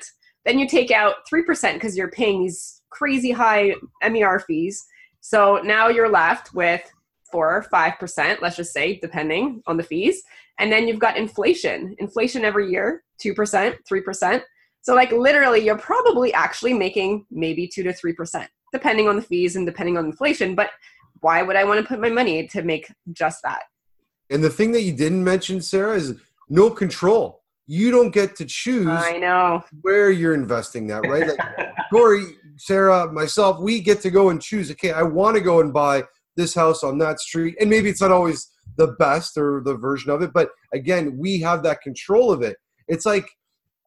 Then 0.44 0.58
you 0.58 0.66
take 0.66 0.90
out 0.90 1.14
3% 1.32 1.74
because 1.74 1.96
you're 1.96 2.10
paying 2.10 2.42
these 2.42 2.82
crazy 2.90 3.30
high 3.30 3.76
MER 4.02 4.40
fees. 4.40 4.84
So 5.20 5.60
now 5.62 5.86
you're 5.88 6.10
left 6.10 6.52
with 6.52 6.82
four 7.30 7.56
or 7.56 7.62
five 7.62 7.98
percent, 8.00 8.42
let's 8.42 8.56
just 8.56 8.72
say, 8.72 8.98
depending 9.00 9.62
on 9.68 9.76
the 9.76 9.82
fees. 9.84 10.20
And 10.58 10.70
then 10.70 10.88
you've 10.88 10.98
got 10.98 11.16
inflation. 11.16 11.94
Inflation 11.98 12.44
every 12.44 12.70
year, 12.70 13.04
two 13.18 13.34
percent, 13.34 13.76
three 13.86 14.00
percent. 14.00 14.42
So 14.84 14.94
like 14.94 15.10
literally 15.12 15.64
you're 15.64 15.78
probably 15.78 16.32
actually 16.34 16.74
making 16.74 17.24
maybe 17.30 17.66
two 17.66 17.82
to 17.84 17.92
three 17.92 18.12
percent, 18.12 18.50
depending 18.70 19.08
on 19.08 19.16
the 19.16 19.22
fees 19.22 19.56
and 19.56 19.64
depending 19.64 19.96
on 19.96 20.04
inflation. 20.04 20.54
But 20.54 20.70
why 21.20 21.42
would 21.42 21.56
I 21.56 21.64
want 21.64 21.80
to 21.80 21.86
put 21.86 22.00
my 22.00 22.10
money 22.10 22.46
to 22.48 22.62
make 22.62 22.92
just 23.12 23.42
that? 23.44 23.62
And 24.28 24.44
the 24.44 24.50
thing 24.50 24.72
that 24.72 24.82
you 24.82 24.92
didn't 24.92 25.24
mention, 25.24 25.62
Sarah, 25.62 25.96
is 25.96 26.20
no 26.50 26.68
control. 26.68 27.42
You 27.66 27.90
don't 27.90 28.10
get 28.10 28.36
to 28.36 28.44
choose 28.44 28.86
I 28.86 29.16
know 29.16 29.64
where 29.80 30.10
you're 30.10 30.34
investing 30.34 30.86
that, 30.88 31.08
right? 31.08 31.28
Like 31.28 31.74
Cory, 31.90 32.36
Sarah, 32.56 33.10
myself, 33.10 33.60
we 33.60 33.80
get 33.80 34.02
to 34.02 34.10
go 34.10 34.28
and 34.28 34.40
choose, 34.40 34.70
okay, 34.72 34.92
I 34.92 35.02
want 35.02 35.34
to 35.36 35.42
go 35.42 35.60
and 35.60 35.72
buy 35.72 36.04
this 36.36 36.54
house 36.54 36.84
on 36.84 36.98
that 36.98 37.20
street. 37.20 37.56
And 37.58 37.70
maybe 37.70 37.88
it's 37.88 38.02
not 38.02 38.12
always 38.12 38.50
the 38.76 38.88
best 38.98 39.38
or 39.38 39.62
the 39.64 39.76
version 39.76 40.10
of 40.10 40.20
it, 40.20 40.32
but 40.34 40.50
again, 40.74 41.16
we 41.16 41.40
have 41.40 41.62
that 41.62 41.80
control 41.80 42.30
of 42.30 42.42
it. 42.42 42.58
It's 42.86 43.06
like, 43.06 43.30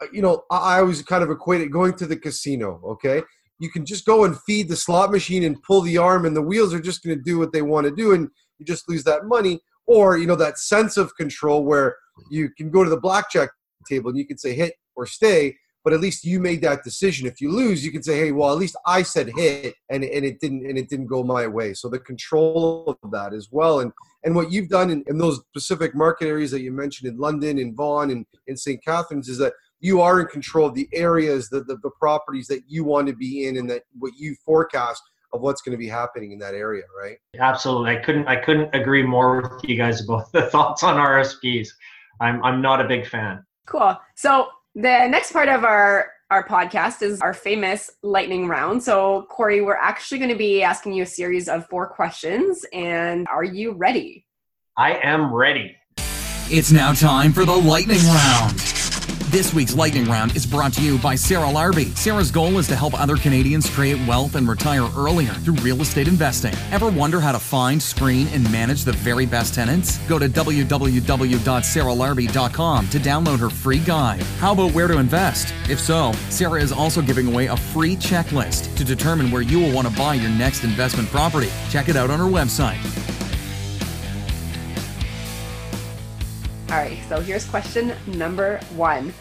Uh, 0.02 0.06
you 0.12 0.22
know, 0.22 0.44
I 0.52 0.80
always 0.80 1.02
kind 1.02 1.24
of 1.24 1.30
equate 1.30 1.62
it 1.62 1.72
going 1.72 1.94
to 1.96 2.06
the 2.06 2.18
casino, 2.18 2.82
okay? 2.86 3.24
You 3.60 3.70
can 3.70 3.86
just 3.86 4.06
go 4.06 4.24
and 4.26 4.40
feed 4.42 4.70
the 4.70 4.76
slot 4.76 5.12
machine 5.12 5.44
and 5.44 5.62
pull 5.64 5.82
the 5.82 5.98
arm, 5.98 6.26
and 6.26 6.36
the 6.36 6.42
wheels 6.42 6.74
are 6.74 6.80
just 6.80 7.04
going 7.04 7.18
to 7.18 7.24
do 7.24 7.40
what 7.40 7.52
they 7.52 7.62
want 7.62 7.86
to 7.86 7.96
do, 7.96 8.14
and 8.14 8.30
you 8.60 8.66
just 8.66 8.88
lose 8.88 9.04
that 9.06 9.26
money. 9.26 9.60
Or, 9.88 10.18
you 10.18 10.28
know, 10.28 10.36
that 10.36 10.60
sense 10.60 10.98
of 10.98 11.16
control 11.16 11.64
where 11.64 11.96
you 12.30 12.50
can 12.58 12.70
go 12.70 12.84
to 12.84 12.90
the 12.90 13.00
blackjack 13.00 13.50
table 13.88 14.10
and 14.10 14.18
you 14.18 14.28
can 14.28 14.38
say 14.38 14.54
hit 14.54 14.74
or 14.96 15.06
stay, 15.06 15.56
but 15.84 15.94
at 15.94 16.02
least 16.02 16.26
you 16.26 16.40
made 16.40 16.62
that 16.62 16.84
decision. 16.84 17.28
If 17.28 17.40
you 17.40 17.50
lose, 17.50 17.86
you 17.86 17.92
can 17.92 18.04
say, 18.04 18.18
"Hey, 18.18 18.32
well, 18.34 18.52
at 18.52 18.58
least 18.58 18.76
I 18.86 19.04
said 19.04 19.30
hit, 19.30 19.76
and 19.90 20.04
and 20.04 20.26
it 20.26 20.42
didn't 20.42 20.66
and 20.66 20.78
it 20.78 20.90
didn't 20.90 21.08
go 21.08 21.24
my 21.24 21.48
way." 21.48 21.74
So 21.74 21.88
the 21.88 22.00
control 22.00 22.98
of 23.02 23.12
that 23.12 23.34
as 23.34 23.48
well, 23.52 23.80
and 23.80 23.94
and 24.26 24.36
what 24.36 24.52
you've 24.52 24.68
done 24.68 24.90
in, 24.90 25.04
in 25.08 25.18
those 25.18 25.40
specific 25.50 25.96
market 25.96 26.28
areas 26.28 26.52
that 26.52 26.62
you 26.62 26.74
mentioned 26.74 27.10
in 27.10 27.18
London, 27.18 27.58
in 27.58 27.74
Vaughan, 27.74 28.10
and 28.10 28.26
in 28.48 28.58
St. 28.58 28.84
Catharines 28.84 29.30
is 29.30 29.38
that 29.38 29.54
you 29.80 30.02
are 30.02 30.20
in 30.20 30.28
control 30.28 30.68
of 30.68 30.74
the 30.74 30.88
areas, 30.94 31.50
the, 31.50 31.64
the 31.64 31.78
the 31.84 31.92
properties 32.00 32.48
that 32.48 32.64
you 32.68 32.84
want 32.84 33.08
to 33.08 33.16
be 33.16 33.48
in, 33.48 33.58
and 33.58 33.70
that 33.70 33.84
what 33.98 34.14
you 34.18 34.36
forecast 34.46 35.02
of 35.34 35.42
what's 35.42 35.62
going 35.62 35.74
to 35.74 35.78
be 35.78 35.88
happening 35.88 36.32
in 36.32 36.40
that 36.40 36.54
area, 36.54 36.84
right? 36.98 37.18
Absolutely. 37.40 37.92
I 37.92 37.98
couldn't 37.98 38.28
I 38.28 38.38
couldn't 38.38 38.74
agree 38.74 39.04
more 39.04 39.42
with 39.42 39.70
you 39.70 39.76
guys 39.76 40.04
about 40.04 40.32
the 40.32 40.44
thoughts 40.44 40.84
on 40.84 40.96
RSPs. 40.96 41.70
I'm 42.20 42.44
I'm 42.44 42.62
not 42.62 42.82
a 42.82 42.88
big 42.88 43.08
fan. 43.08 43.46
Cool. 43.66 43.98
So 44.16 44.48
the 44.76 45.08
next 45.08 45.34
part 45.34 45.50
of 45.50 45.64
our 45.64 46.12
our 46.30 46.46
podcast 46.46 47.02
is 47.02 47.22
our 47.22 47.34
famous 47.34 47.90
lightning 48.04 48.48
round. 48.48 48.84
So, 48.84 49.26
Cory, 49.30 49.62
we're 49.62 49.78
actually 49.78 50.18
going 50.18 50.32
to 50.32 50.38
be 50.38 50.62
asking 50.62 50.94
you 50.94 51.04
a 51.04 51.08
series 51.08 51.48
of 51.48 51.66
four 51.68 51.88
questions. 51.88 52.66
And 52.74 53.28
are 53.30 53.46
you 53.46 53.72
ready? 53.72 54.26
I 54.76 54.96
am 54.96 55.34
ready. 55.34 55.76
It's 56.50 56.72
now 56.72 56.92
time 56.92 57.32
for 57.32 57.46
the 57.46 57.56
lightning 57.56 58.04
round. 58.06 58.77
This 59.30 59.54
week's 59.54 59.76
lightning 59.76 60.06
round 60.06 60.38
is 60.38 60.46
brought 60.46 60.72
to 60.76 60.82
you 60.82 60.98
by 61.00 61.16
Sarah 61.16 61.50
Larbi. 61.50 61.94
Sarah's 61.98 62.32
goal 62.32 62.60
is 62.60 62.68
to 62.70 62.78
help 62.78 62.98
other 62.98 63.18
Canadians 63.18 63.70
create 63.70 64.00
wealth 64.08 64.36
and 64.36 64.48
retire 64.48 64.88
earlier 64.96 65.34
through 65.34 65.56
real 65.56 65.82
estate 65.82 66.08
investing. 66.08 66.54
Ever 66.72 66.90
wonder 66.90 67.20
how 67.20 67.34
to 67.34 67.40
find, 67.40 67.84
screen, 67.84 68.30
and 68.30 68.50
manage 68.54 68.86
the 68.86 68.94
very 68.94 69.26
best 69.26 69.54
tenants? 69.54 69.98
Go 70.08 70.18
to 70.18 70.30
www.sarahlarbi.com 70.30 72.90
to 72.90 73.00
download 73.00 73.40
her 73.40 73.50
free 73.50 73.80
guide. 73.80 74.24
How 74.40 74.54
about 74.54 74.72
where 74.72 74.88
to 74.88 74.98
invest? 74.98 75.54
If 75.70 75.82
so, 75.82 76.14
Sarah 76.30 76.62
is 76.62 76.72
also 76.72 77.02
giving 77.02 77.28
away 77.28 77.48
a 77.48 77.58
free 77.58 77.98
checklist 77.98 78.78
to 78.78 78.86
determine 78.86 79.30
where 79.30 79.42
you 79.42 79.60
will 79.60 79.74
want 79.74 79.90
to 79.90 79.98
buy 79.98 80.14
your 80.14 80.32
next 80.32 80.64
investment 80.64 81.10
property. 81.10 81.50
Check 81.70 81.90
it 81.90 81.98
out 81.98 82.10
on 82.10 82.20
her 82.20 82.26
website. 82.26 83.07
All 86.70 86.76
right, 86.76 87.00
so 87.08 87.22
here's 87.22 87.46
question 87.46 87.94
number 88.08 88.60
one. 88.76 89.14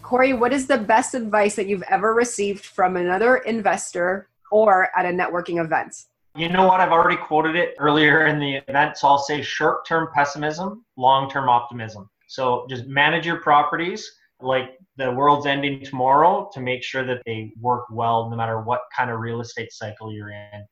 Cory, 0.00 0.32
what 0.32 0.50
is 0.54 0.66
the 0.66 0.78
best 0.78 1.12
advice 1.14 1.54
that 1.56 1.66
you've 1.66 1.82
ever 1.90 2.14
received 2.14 2.64
from 2.64 2.96
another 2.96 3.36
investor 3.36 4.30
or 4.50 4.88
at 4.96 5.04
a 5.04 5.10
networking 5.10 5.62
event? 5.62 5.94
You 6.34 6.48
know 6.48 6.66
what? 6.66 6.80
I've 6.80 6.92
already 6.92 7.18
quoted 7.18 7.54
it 7.54 7.74
earlier 7.78 8.28
in 8.28 8.38
the 8.38 8.62
event, 8.66 8.96
so 8.96 9.08
I'll 9.08 9.18
say 9.18 9.42
short 9.42 9.86
term 9.86 10.08
pessimism, 10.14 10.86
long 10.96 11.28
term 11.28 11.50
optimism. 11.50 12.08
So 12.28 12.66
just 12.70 12.86
manage 12.86 13.26
your 13.26 13.42
properties 13.42 14.10
like 14.40 14.78
the 14.96 15.12
world's 15.12 15.44
ending 15.44 15.84
tomorrow 15.84 16.48
to 16.54 16.60
make 16.60 16.82
sure 16.82 17.04
that 17.04 17.20
they 17.26 17.52
work 17.60 17.84
well 17.90 18.30
no 18.30 18.36
matter 18.36 18.62
what 18.62 18.80
kind 18.96 19.10
of 19.10 19.20
real 19.20 19.42
estate 19.42 19.70
cycle 19.70 20.10
you're 20.10 20.30
in 20.30 20.64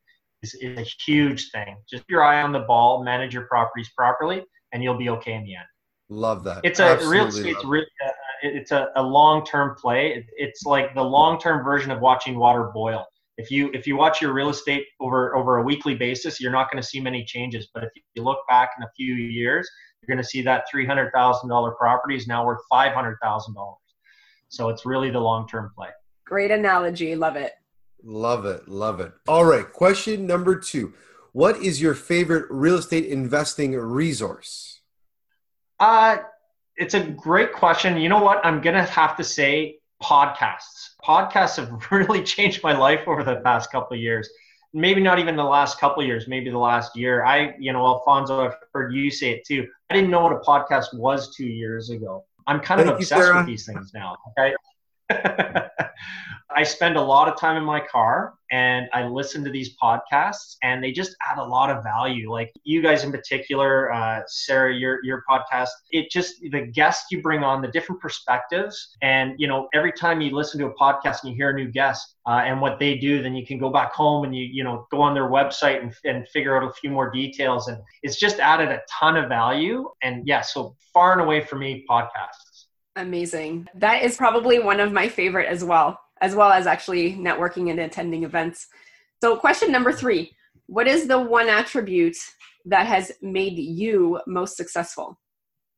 is, 0.43 0.55
is 0.55 0.79
a 0.79 0.87
huge 1.05 1.51
thing. 1.51 1.77
Just 1.87 2.05
keep 2.05 2.13
your 2.13 2.25
eye 2.25 2.41
on 2.41 2.53
the 2.53 2.61
ball, 2.61 3.05
manage 3.05 3.35
your 3.35 3.45
properties 3.45 3.91
properly, 3.95 4.43
and 4.73 4.83
you'll 4.83 4.97
be 4.97 5.11
okay 5.11 5.35
in 5.35 5.45
the 5.45 5.55
end. 5.55 5.67
Love 6.15 6.45
that. 6.45 6.61
It's 6.65 6.81
a 6.81 6.85
Absolutely 6.85 7.19
real 7.19 7.29
estate's 7.29 7.65
really 7.65 7.87
uh, 8.07 8.11
it's 8.43 8.71
a, 8.73 8.89
a 8.97 9.03
long 9.03 9.45
term 9.45 9.75
play. 9.75 10.13
It, 10.13 10.27
it's 10.37 10.65
like 10.65 10.95
the 10.95 11.03
long 11.03 11.41
term 11.41 11.65
version 11.65 11.91
of 11.91 12.01
watching 12.01 12.39
water 12.39 12.71
boil. 12.73 13.05
If 13.37 13.51
you 13.51 13.71
if 13.75 13.87
you 13.87 13.97
watch 13.97 14.23
your 14.23 14.33
real 14.33 14.51
estate 14.51 14.87
over 15.01 15.35
over 15.35 15.59
a 15.59 15.63
weekly 15.63 15.95
basis, 15.95 16.41
you're 16.41 16.53
not 16.53 16.71
going 16.71 16.81
to 16.81 16.87
see 16.87 17.01
many 17.01 17.25
changes. 17.25 17.69
But 17.75 17.85
if 17.85 17.91
you 18.15 18.23
look 18.23 18.39
back 18.49 18.71
in 18.79 18.85
a 18.85 18.91
few 18.97 19.15
years, 19.15 19.69
you're 20.01 20.15
going 20.15 20.23
to 20.23 20.29
see 20.29 20.43
that 20.43 20.65
three 20.71 20.87
hundred 20.87 21.11
thousand 21.13 21.49
dollar 21.49 21.73
property 21.73 22.17
is 22.17 22.27
now 22.27 22.47
worth 22.47 22.61
five 22.71 22.93
hundred 22.93 23.17
thousand 23.23 23.55
dollars. 23.55 23.79
So 24.49 24.69
it's 24.69 24.87
really 24.87 25.11
the 25.11 25.21
long 25.21 25.49
term 25.49 25.73
play. 25.77 25.89
Great 26.25 26.53
analogy. 26.53 27.17
Love 27.17 27.37
it. 27.37 27.55
Love 28.05 28.45
it. 28.45 28.69
Love 28.69 29.01
it. 29.01 29.13
All 29.27 29.45
right. 29.45 29.71
Question 29.73 30.27
number 30.27 30.57
two. 30.57 30.95
What 31.33 31.57
is 31.57 31.83
your 31.83 31.95
favorite 31.95 32.47
real 32.51 32.77
estate 32.77 33.07
investing 33.07 33.73
resource? 33.73 34.74
Uh, 35.81 36.19
it's 36.77 36.95
a 36.95 37.01
great 37.01 37.53
question. 37.53 37.97
You 37.97 38.09
know 38.09 38.23
what? 38.23 38.45
I'm 38.45 38.61
going 38.61 38.75
to 38.75 38.83
have 38.83 39.17
to 39.17 39.25
say 39.25 39.79
podcasts. 40.03 40.91
Podcasts 41.05 41.57
have 41.57 41.71
really 41.91 42.23
changed 42.23 42.63
my 42.63 42.77
life 42.77 43.01
over 43.07 43.23
the 43.23 43.37
past 43.37 43.71
couple 43.71 43.97
of 43.97 44.01
years. 44.01 44.29
Maybe 44.73 45.01
not 45.01 45.21
even 45.21 45.37
the 45.37 45.45
last 45.45 45.79
couple 45.79 46.03
of 46.03 46.09
years, 46.09 46.27
maybe 46.27 46.51
the 46.51 46.59
last 46.59 46.97
year. 46.97 47.25
I, 47.25 47.55
you 47.61 47.73
know, 47.73 47.87
Alfonso, 47.87 48.45
I've 48.45 48.57
heard 48.73 48.93
you 48.93 49.09
say 49.11 49.31
it 49.31 49.45
too. 49.47 49.69
I 49.89 49.95
didn't 49.95 50.11
know 50.11 50.21
what 50.21 50.33
a 50.33 50.41
podcast 50.41 50.93
was 50.95 51.35
two 51.35 51.47
years 51.47 51.91
ago. 51.91 52.25
I'm 52.47 52.61
kind 52.61 52.81
of 52.81 52.89
Thank 52.89 52.99
obsessed 52.99 53.29
you, 53.29 53.37
with 53.37 53.47
these 53.47 53.67
things 53.67 53.93
now. 53.95 54.17
Okay. 54.37 54.55
I 56.57 56.63
spend 56.63 56.97
a 56.97 57.03
lot 57.03 57.29
of 57.29 57.39
time 57.39 57.57
in 57.57 57.65
my 57.65 57.81
car 57.81 58.35
and 58.53 58.87
I 58.93 59.09
listen 59.09 59.43
to 59.45 59.51
these 59.51 59.77
podcasts 59.77 60.57
and 60.63 60.83
they 60.85 60.93
just 60.93 61.17
add 61.29 61.39
a 61.39 61.43
lot 61.45 61.69
of 61.69 61.83
value. 61.83 62.31
Like 62.31 62.53
you 62.63 62.81
guys 62.81 63.03
in 63.03 63.11
particular, 63.11 63.93
uh, 63.93 64.23
Sarah, 64.29 64.73
your 64.73 65.05
your 65.05 65.25
podcast, 65.29 65.71
it 65.91 66.11
just 66.11 66.37
the 66.53 66.61
guests 66.61 67.07
you 67.11 67.21
bring 67.21 67.43
on, 67.43 67.61
the 67.61 67.69
different 67.69 68.01
perspectives, 68.01 68.97
and 69.03 69.35
you 69.37 69.49
know 69.49 69.69
every 69.75 69.93
time 69.93 70.21
you 70.21 70.31
listen 70.31 70.61
to 70.61 70.67
a 70.67 70.75
podcast 70.75 71.25
and 71.25 71.31
you 71.31 71.37
hear 71.37 71.51
a 71.51 71.55
new 71.55 71.69
guest 71.69 72.17
uh, 72.27 72.43
and 72.45 72.61
what 72.61 72.79
they 72.79 72.97
do, 72.97 73.21
then 73.21 73.35
you 73.35 73.45
can 73.45 73.59
go 73.59 73.71
back 73.71 73.93
home 73.93 74.25
and 74.25 74.37
you 74.37 74.45
you 74.45 74.63
know 74.63 74.87
go 74.93 75.01
on 75.01 75.13
their 75.13 75.29
website 75.29 75.83
and, 75.83 75.93
and 76.05 76.29
figure 76.29 76.57
out 76.57 76.63
a 76.69 76.73
few 76.75 76.91
more 76.91 77.11
details, 77.11 77.67
and 77.67 77.79
it's 78.05 78.17
just 78.17 78.39
added 78.39 78.69
a 78.69 78.81
ton 78.89 79.17
of 79.17 79.29
value. 79.29 79.91
And 80.03 80.27
yeah, 80.29 80.43
so 80.43 80.77
far 80.93 81.13
and 81.13 81.21
away 81.21 81.41
for 81.41 81.57
me, 81.57 81.85
podcasts. 81.91 82.44
Amazing. 82.97 83.69
That 83.75 84.03
is 84.03 84.17
probably 84.17 84.59
one 84.59 84.81
of 84.81 84.93
my 84.93 85.09
favorite 85.09 85.49
as 85.49 85.65
well 85.65 85.99
as 86.21 86.35
well 86.35 86.51
as 86.51 86.67
actually 86.67 87.15
networking 87.15 87.71
and 87.71 87.81
attending 87.81 88.25
events. 88.25 88.69
So, 89.23 89.37
question 89.37 89.71
number 89.71 89.93
three 89.93 90.33
What 90.67 90.87
is 90.87 91.07
the 91.07 91.19
one 91.19 91.49
attribute 91.49 92.17
that 92.67 92.87
has 92.87 93.13
made 93.21 93.59
you 93.59 94.21
most 94.27 94.57
successful? 94.57 95.19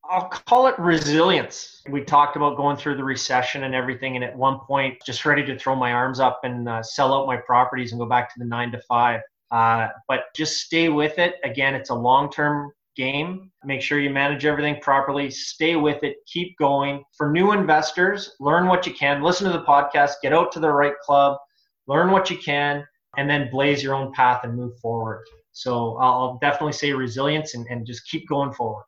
I'll 0.09 0.29
call 0.29 0.69
it 0.69 0.79
resilience. 0.79 1.83
We 1.91 2.05
talked 2.05 2.37
about 2.37 2.57
going 2.57 2.77
through 2.77 2.97
the 2.97 3.03
recession 3.03 3.65
and 3.65 3.75
everything, 3.75 4.15
and 4.15 4.25
at 4.25 4.37
one 4.37 4.61
point, 4.61 4.99
just 5.05 5.25
ready 5.25 5.45
to 5.47 5.59
throw 5.59 5.75
my 5.75 5.93
arms 5.93 6.21
up 6.21 6.41
and 6.45 6.69
uh, 6.69 6.81
sell 6.83 7.13
out 7.13 7.27
my 7.27 7.37
properties 7.37 7.91
and 7.91 7.99
go 7.99 8.07
back 8.07 8.33
to 8.33 8.39
the 8.39 8.45
nine 8.45 8.71
to 8.71 8.81
five. 8.83 9.21
Uh, 9.51 9.89
but 10.07 10.25
just 10.35 10.59
stay 10.59 10.89
with 10.89 11.19
it. 11.19 11.35
Again, 11.43 11.75
it's 11.75 11.91
a 11.91 11.95
long 11.95 12.31
term 12.31 12.71
game. 12.97 13.51
Make 13.65 13.83
sure 13.83 14.01
you 14.01 14.11
manage 14.11 14.45
everything 14.45 14.81
properly. 14.81 15.31
Stay 15.31 15.77
with 15.77 16.03
it. 16.03 16.17
Keep 16.27 16.57
going. 16.59 17.05
For 17.17 17.31
new 17.31 17.53
investors, 17.53 18.35
learn 18.41 18.67
what 18.67 18.87
you 18.87 18.95
can. 18.95 19.23
Listen 19.23 19.51
to 19.51 19.59
the 19.59 19.65
podcast. 19.65 20.15
Get 20.23 20.33
out 20.33 20.51
to 20.53 20.61
the 20.61 20.71
right 20.71 20.99
club. 21.03 21.39
Learn 21.87 22.11
what 22.11 22.31
you 22.31 22.39
can, 22.39 22.85
and 23.17 23.31
then 23.31 23.49
blaze 23.51 23.83
your 23.83 23.95
own 23.95 24.13
path 24.13 24.43
and 24.45 24.57
move 24.57 24.77
forward. 24.81 25.25
So 25.53 25.97
I'll 25.99 26.39
definitely 26.43 26.73
say 26.73 26.93
resilience 26.93 27.55
and, 27.55 27.67
and 27.71 27.87
just 27.87 28.09
keep 28.09 28.29
going 28.29 28.53
forward. 28.53 28.85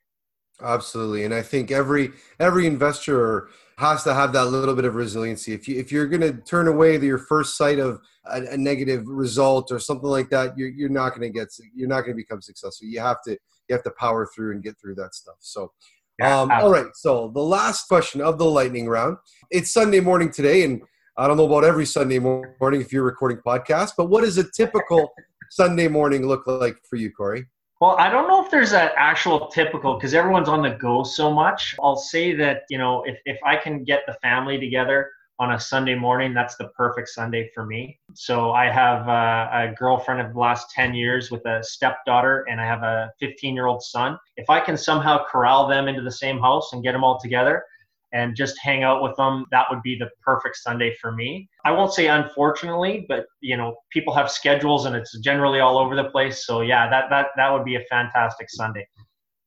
Absolutely, 0.60 1.24
and 1.24 1.32
I 1.32 1.42
think 1.42 1.70
every 1.70 2.10
every 2.40 2.66
investor 2.66 3.48
has 3.76 4.02
to 4.02 4.12
have 4.12 4.32
that 4.32 4.46
little 4.46 4.74
bit 4.74 4.84
of 4.84 4.96
resiliency. 4.96 5.52
If 5.52 5.68
you 5.68 5.78
if 5.78 5.92
you're 5.92 6.08
going 6.08 6.20
to 6.20 6.32
turn 6.32 6.66
away 6.66 6.96
the, 6.96 7.06
your 7.06 7.18
first 7.18 7.56
sight 7.56 7.78
of 7.78 8.00
a, 8.24 8.42
a, 8.42 8.56
negative 8.56 9.06
result 9.06 9.70
or 9.70 9.78
something 9.78 10.08
like 10.08 10.30
that, 10.30 10.58
you're, 10.58 10.68
you're 10.68 10.88
not 10.88 11.10
going 11.10 11.22
to 11.22 11.30
get 11.30 11.46
you're 11.76 11.88
not 11.88 12.00
going 12.00 12.12
to 12.12 12.16
become 12.16 12.42
successful. 12.42 12.88
You 12.88 12.98
have 12.98 13.22
to 13.22 13.38
you 13.68 13.74
have 13.74 13.84
to 13.84 13.90
power 13.92 14.26
through 14.34 14.52
and 14.52 14.62
get 14.62 14.78
through 14.80 14.94
that 14.96 15.14
stuff. 15.14 15.36
So, 15.40 15.72
yeah, 16.18 16.40
um, 16.40 16.50
all 16.50 16.70
right. 16.70 16.86
So 16.94 17.30
the 17.34 17.40
last 17.40 17.86
question 17.86 18.20
of 18.20 18.38
the 18.38 18.44
lightning 18.44 18.88
round. 18.88 19.18
It's 19.50 19.72
Sunday 19.72 20.00
morning 20.00 20.30
today, 20.30 20.64
and 20.64 20.82
I 21.16 21.26
don't 21.26 21.36
know 21.36 21.46
about 21.46 21.64
every 21.64 21.86
Sunday 21.86 22.18
morning 22.18 22.80
if 22.80 22.92
you're 22.92 23.04
recording 23.04 23.38
podcasts, 23.46 23.92
but 23.96 24.06
what 24.06 24.24
does 24.24 24.38
a 24.38 24.50
typical 24.50 25.12
Sunday 25.50 25.88
morning 25.88 26.26
look 26.26 26.46
like 26.46 26.76
for 26.88 26.96
you, 26.96 27.10
Cory? 27.12 27.46
Well, 27.80 27.94
I 27.96 28.10
don't 28.10 28.26
know 28.26 28.44
if 28.44 28.50
there's 28.50 28.72
an 28.72 28.90
actual 28.96 29.46
typical 29.48 29.94
because 29.94 30.12
everyone's 30.12 30.48
on 30.48 30.62
the 30.62 30.70
go 30.70 31.04
so 31.04 31.32
much. 31.32 31.76
I'll 31.80 31.96
say 31.96 32.34
that, 32.34 32.62
you 32.68 32.78
know, 32.78 33.04
if, 33.04 33.18
if 33.24 33.38
I 33.44 33.56
can 33.56 33.84
get 33.84 34.02
the 34.06 34.14
family 34.14 34.58
together 34.58 35.10
on 35.38 35.52
a 35.52 35.60
Sunday 35.60 35.94
morning, 35.94 36.34
that's 36.34 36.56
the 36.56 36.68
perfect 36.76 37.08
Sunday 37.08 37.48
for 37.54 37.64
me. 37.64 37.98
So 38.14 38.52
I 38.52 38.70
have 38.70 39.06
a, 39.06 39.70
a 39.70 39.74
girlfriend 39.74 40.20
of 40.20 40.32
the 40.32 40.38
last 40.38 40.70
10 40.72 40.94
years 40.94 41.30
with 41.30 41.44
a 41.46 41.62
stepdaughter, 41.62 42.44
and 42.50 42.60
I 42.60 42.66
have 42.66 42.82
a 42.82 43.10
15 43.20 43.54
year 43.54 43.66
old 43.66 43.82
son. 43.82 44.18
If 44.36 44.50
I 44.50 44.60
can 44.60 44.76
somehow 44.76 45.24
corral 45.24 45.68
them 45.68 45.86
into 45.86 46.02
the 46.02 46.10
same 46.10 46.40
house 46.40 46.72
and 46.72 46.82
get 46.82 46.92
them 46.92 47.04
all 47.04 47.20
together, 47.20 47.64
and 48.12 48.34
just 48.34 48.58
hang 48.58 48.82
out 48.82 49.02
with 49.02 49.14
them, 49.16 49.44
that 49.50 49.66
would 49.70 49.82
be 49.82 49.96
the 49.98 50.08
perfect 50.22 50.56
Sunday 50.56 50.94
for 51.00 51.12
me. 51.12 51.48
I 51.64 51.72
won't 51.72 51.92
say 51.92 52.08
unfortunately, 52.08 53.04
but 53.08 53.26
you 53.40 53.56
know, 53.56 53.76
people 53.90 54.14
have 54.14 54.30
schedules 54.30 54.86
and 54.86 54.96
it's 54.96 55.18
generally 55.18 55.60
all 55.60 55.78
over 55.78 55.94
the 55.94 56.04
place. 56.04 56.46
So 56.46 56.62
yeah, 56.62 56.88
that 56.88 57.10
that 57.10 57.28
that 57.36 57.52
would 57.52 57.64
be 57.64 57.76
a 57.76 57.84
fantastic 57.90 58.48
Sunday. 58.50 58.86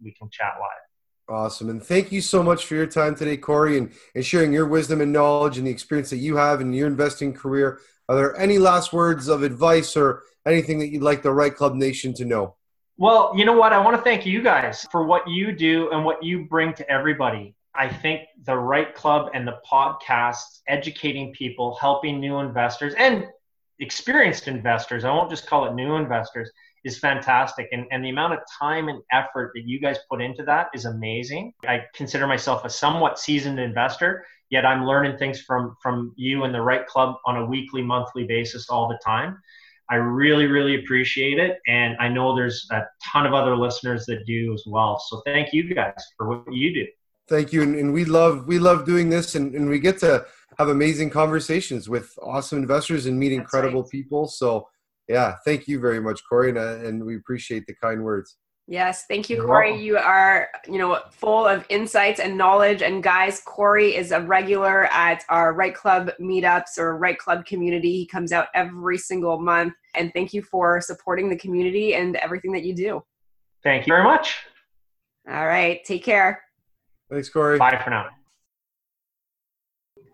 we 0.04 0.12
can 0.12 0.30
chat 0.30 0.54
live. 0.60 1.36
Awesome. 1.36 1.70
And 1.70 1.82
thank 1.82 2.12
you 2.12 2.20
so 2.20 2.44
much 2.44 2.66
for 2.66 2.76
your 2.76 2.86
time 2.86 3.16
today, 3.16 3.38
Cory, 3.38 3.78
and, 3.78 3.92
and 4.14 4.26
sharing 4.26 4.52
your 4.52 4.68
wisdom 4.68 5.00
and 5.00 5.14
knowledge 5.14 5.58
and 5.58 5.66
the 5.66 5.72
experience 5.72 6.10
that 6.10 6.18
you 6.18 6.36
have 6.36 6.60
in 6.60 6.74
your 6.74 6.88
investing 6.88 7.34
career. 7.34 7.80
Are 8.10 8.16
there 8.16 8.38
any 8.38 8.58
last 8.58 8.92
words 8.92 9.30
of 9.30 9.44
advice 9.44 9.96
or 9.96 10.24
anything 10.46 10.80
that 10.80 10.90
you'd 10.90 11.02
like 11.02 11.24
the 11.24 11.32
Right 11.32 11.56
Club 11.56 11.76
Nation 11.76 12.14
to 12.16 12.26
know? 12.26 12.56
Well, 12.98 13.34
you 13.36 13.46
know 13.46 13.58
what? 13.58 13.72
I 13.74 13.80
want 13.80 13.96
to 13.96 14.04
thank 14.04 14.26
you 14.26 14.42
guys 14.44 14.86
for 14.92 15.06
what 15.06 15.28
you 15.28 15.54
do 15.54 15.90
and 15.92 16.04
what 16.04 16.22
you 16.22 16.46
bring 16.46 16.74
to 16.74 16.90
everybody. 16.92 17.56
I 17.74 17.88
think 17.88 18.24
the 18.44 18.56
Right 18.56 18.94
Club 18.94 19.32
and 19.34 19.48
the 19.48 19.60
podcast, 19.70 20.62
educating 20.68 21.34
people, 21.34 21.76
helping 21.76 22.20
new 22.20 22.40
investors 22.40 22.94
and 22.96 23.26
experienced 23.80 24.48
investors, 24.48 25.06
I 25.06 25.10
won't 25.10 25.30
just 25.30 25.48
call 25.48 25.66
it 25.66 25.74
new 25.74 25.96
investors, 25.96 26.52
is 26.84 27.00
fantastic. 27.00 27.68
And, 27.72 27.86
and 27.92 28.04
the 28.04 28.10
amount 28.10 28.34
of 28.34 28.40
time 28.60 28.90
and 28.90 29.02
effort 29.12 29.52
that 29.56 29.64
you 29.66 29.80
guys 29.80 29.98
put 30.10 30.22
into 30.22 30.44
that 30.44 30.68
is 30.74 30.86
amazing. 30.86 31.54
I 31.68 31.84
consider 31.94 32.28
myself 32.28 32.66
a 32.66 32.70
somewhat 32.70 33.20
seasoned 33.20 33.60
investor, 33.60 34.26
yet 34.50 34.66
I'm 34.66 34.86
learning 34.86 35.18
things 35.18 35.42
from, 35.42 35.76
from 35.82 36.14
you 36.16 36.44
and 36.44 36.54
the 36.54 36.62
right 36.62 36.86
Club 36.86 37.16
on 37.26 37.38
a 37.38 37.46
weekly, 37.46 37.82
monthly 37.82 38.26
basis 38.26 38.70
all 38.70 38.88
the 38.88 39.00
time. 39.04 39.38
I 39.90 39.96
really, 39.96 40.48
really 40.48 40.80
appreciate 40.80 41.40
it. 41.40 41.60
And 41.68 41.96
I 42.00 42.08
know 42.08 42.36
there's 42.36 42.68
a 42.72 42.84
ton 43.04 43.26
of 43.26 43.34
other 43.34 43.56
listeners 43.56 44.06
that 44.06 44.26
do 44.26 44.54
as 44.54 44.64
well. 44.66 45.00
So 45.08 45.22
thank 45.26 45.54
you 45.54 45.74
guys 45.74 46.02
for 46.18 46.28
what 46.28 46.54
you 46.54 46.74
do. 46.74 46.88
Thank 47.28 47.54
you. 47.54 47.62
And, 47.62 47.76
and 47.76 47.94
we 47.94 48.06
love 48.06 48.48
we 48.48 48.60
love 48.60 48.86
doing 48.86 49.10
this 49.10 49.36
and, 49.36 49.56
and 49.56 49.70
we 49.70 49.80
get 49.80 49.98
to 50.00 50.26
have 50.60 50.70
amazing 50.70 51.10
conversations 51.10 51.90
with 51.90 52.14
awesome 52.22 52.60
investors 52.60 53.06
and 53.06 53.18
meet 53.18 53.30
That's 53.30 53.40
incredible 53.40 53.84
right. 53.84 53.92
people. 53.92 54.28
So 54.28 54.68
yeah, 55.08 55.36
thank 55.46 55.68
you 55.68 55.80
very 55.80 56.00
much, 56.00 56.22
Cory, 56.28 56.50
and, 56.50 56.58
uh, 56.58 56.78
and 56.88 57.04
we 57.04 57.16
appreciate 57.16 57.66
the 57.68 57.76
kind 57.76 58.04
words. 58.04 58.38
Yes, 58.66 59.06
thank 59.10 59.30
you, 59.30 59.38
You're 59.38 59.46
Cory. 59.46 59.72
Welcome. 59.72 59.86
You 59.86 59.98
are, 59.98 60.48
you 60.68 60.78
know, 60.78 61.02
full 61.12 61.46
of 61.46 61.66
insights 61.68 62.22
and 62.22 62.38
knowledge. 62.38 62.82
And 62.82 63.04
guys, 63.04 63.42
Cory 63.46 63.94
is 63.94 64.14
a 64.14 64.22
regular 64.22 64.86
at 64.86 65.26
our 65.28 65.54
REITE 65.54 65.76
Club 65.76 66.12
meetups 66.22 66.78
or 66.78 66.98
REITE 66.98 67.18
Club 67.18 67.46
community. 67.46 67.92
He 67.92 68.06
comes 68.06 68.32
out 68.32 68.48
every 68.56 68.98
single 68.98 69.38
month. 69.38 69.74
And 69.96 70.14
thank 70.14 70.34
you 70.34 70.42
for 70.42 70.80
supporting 70.80 71.30
the 71.30 71.36
community 71.36 71.96
and 71.96 72.16
everything 72.16 72.54
that 72.54 72.64
you 72.64 72.74
do. 72.74 73.04
Thank 73.64 73.86
you 73.86 73.92
very 73.92 74.04
much. 74.04 74.38
All 75.30 75.46
right, 75.46 75.84
take 75.84 76.04
care. 76.04 76.42
Thanks, 77.12 77.30
Cory. 77.30 77.58
Bye 77.58 77.82
for 77.84 77.90
now. 77.90 78.10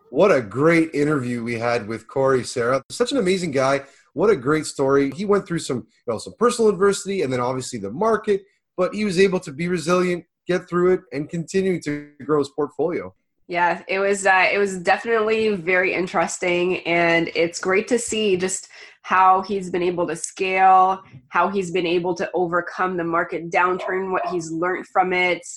What 0.10 0.32
a 0.32 0.42
great 0.42 0.96
interview 0.96 1.44
we 1.44 1.60
had 1.60 1.88
with 1.88 2.08
Cory 2.08 2.44
Sarah. 2.44 2.82
Such 2.90 3.12
an 3.12 3.20
amazing 3.20 3.52
guy 3.52 3.84
what 4.20 4.30
a 4.30 4.36
great 4.36 4.66
story. 4.66 5.12
He 5.12 5.24
went 5.24 5.48
through 5.48 5.60
some, 5.60 5.78
you 5.78 6.14
know, 6.14 6.18
some 6.18 6.34
personal 6.38 6.70
adversity 6.70 7.22
and 7.22 7.32
then 7.32 7.40
obviously 7.40 7.80
the 7.80 7.90
market, 7.90 8.44
but 8.76 8.94
he 8.94 9.06
was 9.06 9.18
able 9.18 9.40
to 9.40 9.54
be 9.54 9.70
resilient, 9.70 10.26
get 10.46 10.68
through 10.68 10.92
it, 10.92 11.02
and 11.14 11.30
continue 11.30 11.82
to 11.84 12.12
grow 12.26 12.40
his 12.40 12.50
portfolio. 12.50 13.16
Yeah, 13.48 13.82
it 13.88 14.00
was 14.00 14.26
uh, 14.28 14.50
it 14.52 14.58
was 14.58 14.78
definitely 14.80 15.56
very 15.56 15.94
interesting, 15.94 16.86
and 16.86 17.32
it's 17.34 17.62
great 17.62 17.88
to 17.88 17.98
see 17.98 18.36
just 18.36 18.68
how 19.04 19.42
he's 19.42 19.70
been 19.70 19.82
able 19.82 20.06
to 20.08 20.18
scale, 20.18 21.02
how 21.30 21.48
he's 21.48 21.72
been 21.72 21.88
able 21.88 22.14
to 22.16 22.30
overcome 22.34 22.98
the 22.98 23.06
market 23.06 23.50
downturn, 23.50 24.12
what 24.12 24.26
he's 24.28 24.52
learned 24.52 24.86
from 24.88 25.14
it. 25.14 25.48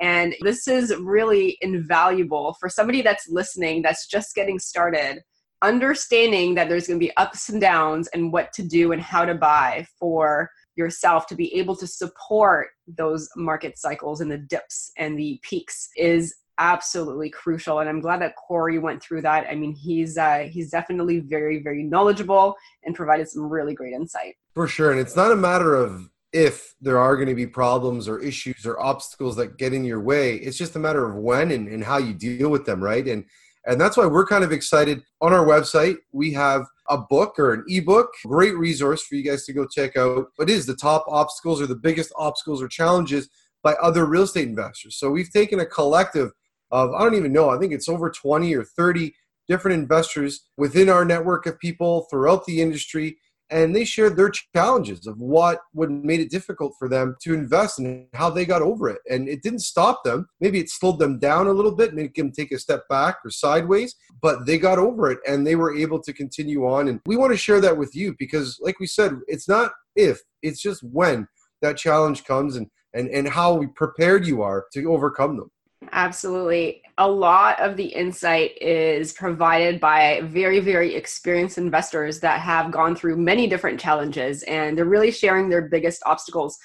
And 0.00 0.36
this 0.42 0.68
is 0.68 0.94
really 0.96 1.58
invaluable 1.60 2.56
for 2.60 2.68
somebody 2.68 3.02
that's 3.02 3.28
listening, 3.28 3.82
that's 3.82 4.06
just 4.06 4.36
getting 4.36 4.60
started 4.60 5.22
understanding 5.62 6.54
that 6.54 6.68
there's 6.68 6.86
going 6.86 6.98
to 6.98 7.06
be 7.06 7.16
ups 7.16 7.48
and 7.48 7.60
downs 7.60 8.08
and 8.08 8.32
what 8.32 8.52
to 8.52 8.62
do 8.62 8.92
and 8.92 9.00
how 9.00 9.24
to 9.24 9.34
buy 9.34 9.86
for 9.98 10.50
yourself 10.76 11.26
to 11.26 11.34
be 11.34 11.54
able 11.54 11.76
to 11.76 11.86
support 11.86 12.68
those 12.86 13.28
market 13.36 13.78
cycles 13.78 14.20
and 14.20 14.30
the 14.30 14.38
dips 14.38 14.90
and 14.96 15.18
the 15.18 15.38
peaks 15.42 15.90
is 15.96 16.34
absolutely 16.58 17.30
crucial. 17.30 17.80
And 17.80 17.88
i'm 17.88 18.00
glad 18.00 18.20
that 18.20 18.36
cory 18.36 18.78
went 18.78 19.02
through 19.02 19.22
that. 19.22 19.46
I 19.48 19.54
mean 19.54 19.74
he's 19.74 20.18
uh, 20.18 20.48
he's 20.50 20.70
definitely 20.70 21.20
very 21.20 21.62
very 21.62 21.82
knowledgeable 21.82 22.54
and 22.84 22.94
provided 22.94 23.28
some 23.28 23.48
really 23.48 23.74
great 23.74 23.94
insight. 23.94 24.34
For 24.54 24.66
sure. 24.66 24.90
And 24.90 25.00
it's 25.00 25.16
not 25.16 25.32
a 25.32 25.36
matter 25.36 25.74
of 25.74 26.08
if 26.32 26.74
there 26.80 26.98
are 26.98 27.16
going 27.16 27.28
to 27.28 27.34
be 27.34 27.46
problems 27.46 28.08
or 28.08 28.18
issues 28.18 28.64
or 28.64 28.80
obstacles 28.80 29.36
that 29.36 29.58
get 29.58 29.74
in 29.74 29.84
your 29.84 30.00
way. 30.00 30.36
It's 30.36 30.56
just 30.56 30.76
a 30.76 30.78
matter 30.78 31.06
of 31.06 31.16
when 31.16 31.50
and, 31.50 31.68
and 31.68 31.84
how 31.84 31.98
you 31.98 32.14
deal 32.14 32.48
with 32.48 32.64
them 32.64 32.82
right? 32.82 33.06
And 33.06 33.24
and 33.66 33.80
that's 33.80 33.96
why 33.96 34.06
we're 34.06 34.26
kind 34.26 34.44
of 34.44 34.52
excited. 34.52 35.02
On 35.20 35.32
our 35.32 35.46
website, 35.46 35.96
we 36.12 36.32
have 36.32 36.66
a 36.88 36.98
book 36.98 37.38
or 37.38 37.52
an 37.54 37.64
ebook, 37.68 38.10
great 38.26 38.56
resource 38.56 39.02
for 39.02 39.14
you 39.14 39.22
guys 39.22 39.44
to 39.46 39.52
go 39.52 39.66
check 39.66 39.96
out. 39.96 40.26
What 40.36 40.50
is 40.50 40.66
the 40.66 40.74
top 40.74 41.04
obstacles 41.08 41.60
or 41.60 41.66
the 41.66 41.76
biggest 41.76 42.12
obstacles 42.16 42.62
or 42.62 42.68
challenges 42.68 43.28
by 43.62 43.74
other 43.74 44.04
real 44.06 44.22
estate 44.22 44.48
investors. 44.48 44.96
So 44.96 45.10
we've 45.10 45.30
taken 45.30 45.60
a 45.60 45.66
collective 45.66 46.32
of, 46.70 46.92
I 46.92 47.02
don't 47.02 47.14
even 47.14 47.32
know, 47.32 47.50
I 47.50 47.58
think 47.58 47.72
it's 47.72 47.88
over 47.88 48.10
20 48.10 48.54
or 48.54 48.64
30 48.64 49.14
different 49.48 49.78
investors 49.78 50.46
within 50.56 50.88
our 50.88 51.04
network 51.04 51.46
of 51.46 51.58
people 51.58 52.06
throughout 52.10 52.44
the 52.46 52.60
industry 52.60 53.16
and 53.52 53.76
they 53.76 53.84
shared 53.84 54.16
their 54.16 54.32
challenges 54.56 55.06
of 55.06 55.18
what 55.18 55.60
would 55.74 55.90
made 55.90 56.20
it 56.20 56.30
difficult 56.30 56.74
for 56.78 56.88
them 56.88 57.14
to 57.22 57.34
invest 57.34 57.78
and 57.78 58.06
how 58.14 58.30
they 58.30 58.44
got 58.44 58.62
over 58.62 58.88
it. 58.88 59.00
And 59.08 59.28
it 59.28 59.42
didn't 59.42 59.60
stop 59.60 60.02
them. 60.04 60.26
Maybe 60.40 60.58
it 60.58 60.70
slowed 60.70 60.98
them 60.98 61.18
down 61.18 61.46
a 61.46 61.52
little 61.52 61.74
bit, 61.74 61.94
make 61.94 62.14
them 62.14 62.32
take 62.32 62.50
a 62.50 62.58
step 62.58 62.88
back 62.88 63.18
or 63.24 63.30
sideways, 63.30 63.94
but 64.22 64.46
they 64.46 64.58
got 64.58 64.78
over 64.78 65.10
it 65.10 65.18
and 65.28 65.46
they 65.46 65.54
were 65.54 65.76
able 65.76 66.00
to 66.02 66.12
continue 66.12 66.66
on. 66.66 66.88
And 66.88 67.00
we 67.06 67.16
want 67.16 67.32
to 67.32 67.36
share 67.36 67.60
that 67.60 67.76
with 67.76 67.94
you 67.94 68.16
because, 68.18 68.58
like 68.60 68.80
we 68.80 68.86
said, 68.86 69.12
it's 69.28 69.48
not 69.48 69.72
if, 69.94 70.20
it's 70.42 70.60
just 70.60 70.82
when 70.82 71.28
that 71.60 71.76
challenge 71.76 72.24
comes 72.24 72.56
and 72.56 72.66
and, 72.94 73.08
and 73.08 73.28
how 73.28 73.64
prepared 73.74 74.26
you 74.26 74.42
are 74.42 74.66
to 74.74 74.92
overcome 74.92 75.36
them. 75.36 75.50
Absolutely. 75.92 76.81
A 76.98 77.08
lot 77.08 77.58
of 77.60 77.76
the 77.76 77.86
insight 77.86 78.60
is 78.60 79.12
provided 79.12 79.80
by 79.80 80.20
very, 80.24 80.60
very 80.60 80.94
experienced 80.94 81.58
investors 81.58 82.20
that 82.20 82.40
have 82.40 82.70
gone 82.70 82.94
through 82.94 83.16
many 83.16 83.46
different 83.46 83.80
challenges 83.80 84.42
and 84.44 84.76
they're 84.76 84.84
really 84.84 85.10
sharing 85.10 85.48
their 85.48 85.62
biggest 85.62 86.02
obstacles. 86.04 86.58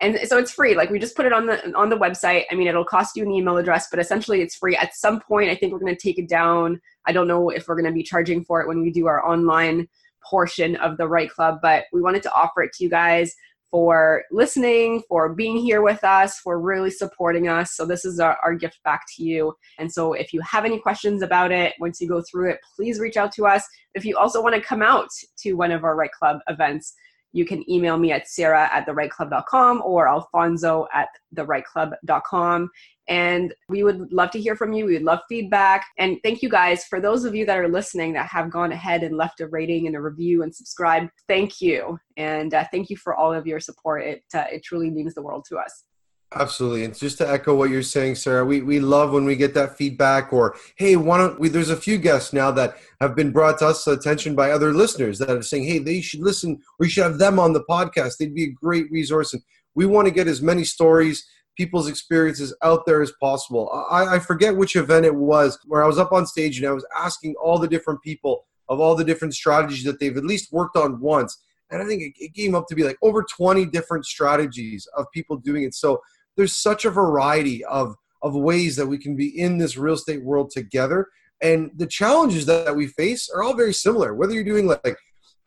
And 0.00 0.18
so 0.24 0.36
it's 0.36 0.52
free. 0.52 0.74
Like 0.74 0.90
we 0.90 0.98
just 0.98 1.16
put 1.16 1.26
it 1.26 1.32
on 1.32 1.46
the 1.46 1.74
on 1.74 1.88
the 1.88 1.96
website. 1.96 2.44
I 2.50 2.54
mean, 2.54 2.66
it'll 2.66 2.84
cost 2.84 3.16
you 3.16 3.22
an 3.22 3.30
email 3.30 3.56
address, 3.56 3.88
but 3.88 4.00
essentially 4.00 4.42
it's 4.42 4.56
free. 4.56 4.76
At 4.76 4.94
some 4.94 5.20
point, 5.20 5.48
I 5.48 5.54
think 5.54 5.72
we're 5.72 5.78
going 5.78 5.94
to 5.94 6.00
take 6.00 6.18
it 6.18 6.28
down. 6.28 6.80
I 7.06 7.12
don't 7.12 7.28
know 7.28 7.50
if 7.50 7.68
we're 7.68 7.76
going 7.76 7.86
to 7.86 7.92
be 7.92 8.02
charging 8.02 8.44
for 8.44 8.60
it 8.60 8.68
when 8.68 8.82
we 8.82 8.90
do 8.90 9.06
our 9.06 9.24
online 9.26 9.88
portion 10.28 10.76
of 10.76 10.96
the 10.96 11.08
Right 11.08 11.30
Club, 11.30 11.60
but 11.62 11.84
we 11.92 12.02
wanted 12.02 12.22
to 12.24 12.32
offer 12.32 12.62
it 12.62 12.72
to 12.74 12.84
you 12.84 12.90
guys 12.90 13.34
for 13.72 14.22
listening, 14.30 15.02
for 15.08 15.34
being 15.34 15.56
here 15.56 15.82
with 15.82 16.04
us, 16.04 16.38
for 16.38 16.60
really 16.60 16.90
supporting 16.90 17.48
us. 17.48 17.74
So, 17.74 17.84
this 17.84 18.04
is 18.04 18.20
our, 18.20 18.38
our, 18.44 18.54
gift 18.54 18.78
back 18.84 19.04
to 19.16 19.24
you. 19.24 19.54
And 19.78 19.90
so, 19.90 20.12
if 20.12 20.32
you 20.32 20.40
have 20.42 20.64
any 20.64 20.78
questions 20.78 21.22
about 21.22 21.50
it, 21.50 21.72
once 21.80 22.00
you 22.00 22.06
go 22.06 22.22
through 22.30 22.50
it, 22.50 22.60
please 22.76 23.00
reach 23.00 23.16
out 23.16 23.32
to 23.32 23.46
us. 23.46 23.64
If 23.94 24.04
you 24.04 24.16
also 24.16 24.42
want 24.42 24.54
to 24.54 24.60
come 24.60 24.82
out 24.82 25.08
to 25.38 25.54
one 25.54 25.72
of 25.72 25.82
our 25.82 25.96
Right 25.96 26.12
Club 26.12 26.40
events, 26.48 26.94
you 27.32 27.46
can 27.46 27.68
email 27.70 27.96
me 27.96 28.12
at 28.12 28.28
sarah 28.28 28.68
at 28.72 28.86
therightclub.com 28.86 29.82
or 29.84 30.06
alfonso 30.06 30.86
at 30.92 31.08
therightclub.com. 31.34 32.70
And 33.08 33.52
we 33.68 33.82
would 33.82 34.12
love 34.12 34.30
to 34.30 34.40
hear 34.40 34.54
from 34.54 34.72
you. 34.72 34.86
We 34.86 34.94
would 34.94 35.02
love 35.02 35.20
feedback. 35.28 35.86
And 35.98 36.18
thank 36.22 36.42
you 36.42 36.48
guys 36.48 36.84
for 36.84 37.00
those 37.00 37.24
of 37.24 37.34
you 37.34 37.44
that 37.46 37.58
are 37.58 37.68
listening 37.68 38.12
that 38.12 38.28
have 38.28 38.50
gone 38.50 38.72
ahead 38.72 39.02
and 39.02 39.16
left 39.16 39.40
a 39.40 39.48
rating 39.48 39.86
and 39.86 39.96
a 39.96 40.00
review 40.00 40.42
and 40.42 40.54
subscribed. 40.54 41.10
Thank 41.28 41.60
you. 41.60 41.98
And 42.16 42.54
uh, 42.54 42.64
thank 42.70 42.90
you 42.90 42.96
for 42.96 43.14
all 43.14 43.32
of 43.32 43.46
your 43.46 43.60
support. 43.60 44.04
It, 44.04 44.22
uh, 44.34 44.44
it 44.52 44.62
truly 44.62 44.90
means 44.90 45.14
the 45.14 45.22
world 45.22 45.44
to 45.48 45.56
us. 45.56 45.84
Absolutely. 46.34 46.84
And 46.84 46.96
just 46.96 47.18
to 47.18 47.28
echo 47.28 47.54
what 47.54 47.68
you're 47.68 47.82
saying, 47.82 48.14
Sarah, 48.14 48.44
we, 48.44 48.62
we 48.62 48.80
love 48.80 49.12
when 49.12 49.24
we 49.24 49.36
get 49.36 49.52
that 49.54 49.76
feedback 49.76 50.32
or, 50.32 50.56
hey, 50.76 50.96
why 50.96 51.18
don't 51.18 51.38
we? 51.38 51.48
There's 51.48 51.68
a 51.68 51.76
few 51.76 51.98
guests 51.98 52.32
now 52.32 52.50
that 52.52 52.78
have 53.00 53.14
been 53.14 53.32
brought 53.32 53.58
to 53.58 53.66
us 53.66 53.86
attention 53.86 54.34
by 54.34 54.50
other 54.50 54.72
listeners 54.72 55.18
that 55.18 55.28
are 55.28 55.42
saying, 55.42 55.64
hey, 55.64 55.78
they 55.78 56.00
should 56.00 56.20
listen. 56.20 56.58
We 56.78 56.88
should 56.88 57.04
have 57.04 57.18
them 57.18 57.38
on 57.38 57.52
the 57.52 57.64
podcast. 57.68 58.16
They'd 58.18 58.34
be 58.34 58.44
a 58.44 58.52
great 58.52 58.90
resource. 58.90 59.34
And 59.34 59.42
we 59.74 59.84
want 59.84 60.06
to 60.08 60.14
get 60.14 60.26
as 60.26 60.40
many 60.40 60.64
stories, 60.64 61.26
people's 61.56 61.88
experiences 61.88 62.54
out 62.62 62.86
there 62.86 63.02
as 63.02 63.12
possible. 63.20 63.70
I, 63.90 64.16
I 64.16 64.18
forget 64.18 64.56
which 64.56 64.76
event 64.76 65.06
it 65.06 65.14
was 65.14 65.58
where 65.66 65.84
I 65.84 65.86
was 65.86 65.98
up 65.98 66.12
on 66.12 66.26
stage 66.26 66.58
and 66.58 66.66
I 66.66 66.72
was 66.72 66.86
asking 66.96 67.34
all 67.42 67.58
the 67.58 67.68
different 67.68 68.02
people 68.02 68.44
of 68.68 68.80
all 68.80 68.94
the 68.94 69.04
different 69.04 69.34
strategies 69.34 69.84
that 69.84 70.00
they've 70.00 70.16
at 70.16 70.24
least 70.24 70.52
worked 70.52 70.76
on 70.76 71.00
once. 71.00 71.38
And 71.70 71.82
I 71.82 71.86
think 71.86 72.02
it, 72.02 72.12
it 72.18 72.34
came 72.34 72.54
up 72.54 72.66
to 72.68 72.74
be 72.74 72.84
like 72.84 72.96
over 73.02 73.22
20 73.22 73.66
different 73.66 74.06
strategies 74.06 74.86
of 74.96 75.06
people 75.12 75.36
doing 75.36 75.64
it. 75.64 75.74
So 75.74 76.00
there's 76.36 76.54
such 76.56 76.84
a 76.84 76.90
variety 76.90 77.64
of 77.64 77.96
of 78.22 78.34
ways 78.34 78.76
that 78.76 78.86
we 78.86 78.98
can 78.98 79.16
be 79.16 79.38
in 79.38 79.58
this 79.58 79.76
real 79.76 79.94
estate 79.94 80.22
world 80.24 80.50
together 80.50 81.08
and 81.40 81.70
the 81.76 81.86
challenges 81.86 82.46
that 82.46 82.74
we 82.74 82.86
face 82.86 83.28
are 83.28 83.42
all 83.42 83.54
very 83.54 83.74
similar 83.74 84.14
whether 84.14 84.32
you're 84.32 84.44
doing 84.44 84.66
like 84.66 84.96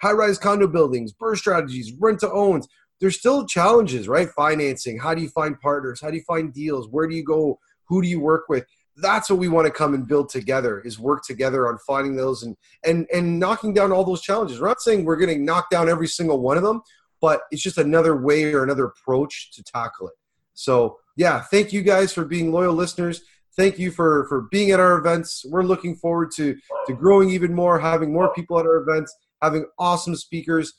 high 0.02 0.12
rise 0.12 0.38
condo 0.38 0.68
buildings 0.68 1.14
BRRRR 1.14 1.38
strategies 1.38 1.94
rent 2.00 2.20
to 2.20 2.32
owns 2.32 2.68
there's 3.00 3.18
still 3.18 3.46
challenges 3.46 4.08
right? 4.08 4.30
Financing 4.30 5.00
how 5.00 5.14
do 5.14 5.22
you 5.22 5.30
find 5.30 5.60
partners? 5.60 6.00
How 6.02 6.10
do 6.10 6.18
you 6.18 6.24
find 6.24 6.54
deals? 6.54 6.88
Where 6.90 7.08
do 7.08 7.16
you 7.16 7.24
go? 7.24 7.60
Who 7.86 8.02
do 8.02 8.08
you 8.08 8.20
work 8.20 8.46
with? 8.50 8.66
That's 8.98 9.30
what 9.30 9.40
we 9.40 9.50
want 9.50 9.68
to 9.68 9.74
come 9.74 9.94
and 9.94 10.08
build 10.08 10.30
together 10.30 10.80
is 10.82 10.98
work 10.98 11.24
together 11.26 11.68
on 11.68 11.78
finding 11.80 12.16
those 12.16 12.44
and 12.44 12.56
and 12.86 13.08
and 13.14 13.40
knocking 13.40 13.74
down 13.74 13.92
all 13.92 14.04
those 14.04 14.22
challenges. 14.22 14.60
We're 14.60 14.68
not 14.68 14.82
saying 14.82 15.06
we're 15.06 15.18
going 15.18 15.38
to 15.38 15.44
knock 15.44 15.70
down 15.70 15.90
every 15.90 16.08
single 16.08 16.40
one 16.40 16.58
of 16.58 16.64
them 16.64 16.82
but 17.22 17.42
it's 17.50 17.64
just 17.64 17.80
another 17.80 18.16
way 18.16 18.54
or 18.54 18.64
another 18.64 18.86
approach 18.86 19.52
to 19.52 19.64
tackle 19.64 20.08
it. 20.08 20.14
So 20.54 21.00
yeah, 21.18 21.42
thank 21.42 21.74
you 21.74 21.82
guys 21.82 22.14
for 22.14 22.26
being 22.26 22.52
loyal 22.52 22.76
listeners. 22.76 23.22
Thank 23.56 23.80
you 23.80 23.90
for 23.90 24.28
for 24.28 24.42
being 24.52 24.72
at 24.72 24.80
our 24.80 24.98
events. 24.98 25.44
We're 25.50 25.64
looking 25.64 25.96
forward 25.96 26.30
to 26.36 26.56
to 26.88 26.94
growing 26.94 27.30
even 27.32 27.54
more, 27.54 27.80
having 27.80 28.14
more 28.14 28.34
people 28.34 28.60
at 28.60 28.66
our 28.66 28.78
events, 28.78 29.16
having 29.42 29.66
awesome 29.80 30.16
speakers, 30.16 30.74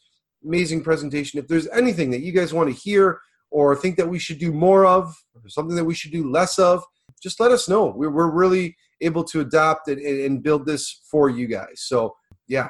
amazing 0.47 0.82
presentation. 0.82 1.38
If 1.38 1.49
there's 1.49 1.68
anything 1.68 2.11
that 2.12 2.20
you 2.20 2.32
guys 2.32 2.55
want 2.55 2.68
to 2.68 2.74
hear 2.74 3.20
or 3.51 3.76
think 3.76 3.97
that 3.97 4.09
we 4.09 4.18
should 4.18 4.38
do 4.38 4.53
more 4.53 4.86
of, 4.86 5.14
or 5.34 5.49
something 5.49 5.76
that 5.76 5.84
we 5.84 5.94
should 5.94 6.12
do 6.12 6.30
less 6.30 6.59
of, 6.59 6.82
just 7.22 7.40
let 7.40 7.53
us 7.53 7.68
know. 7.68 7.86
We're, 7.86 8.11
we're 8.11 8.30
really 8.30 8.76
able 9.01 9.24
to 9.24 9.40
adapt 9.40 9.88
and, 9.88 10.01
and 10.01 10.42
build 10.42 10.66
this 10.66 11.01
for 11.11 11.28
you 11.28 11.47
guys. 11.47 11.82
So 11.82 12.14
yeah, 12.49 12.68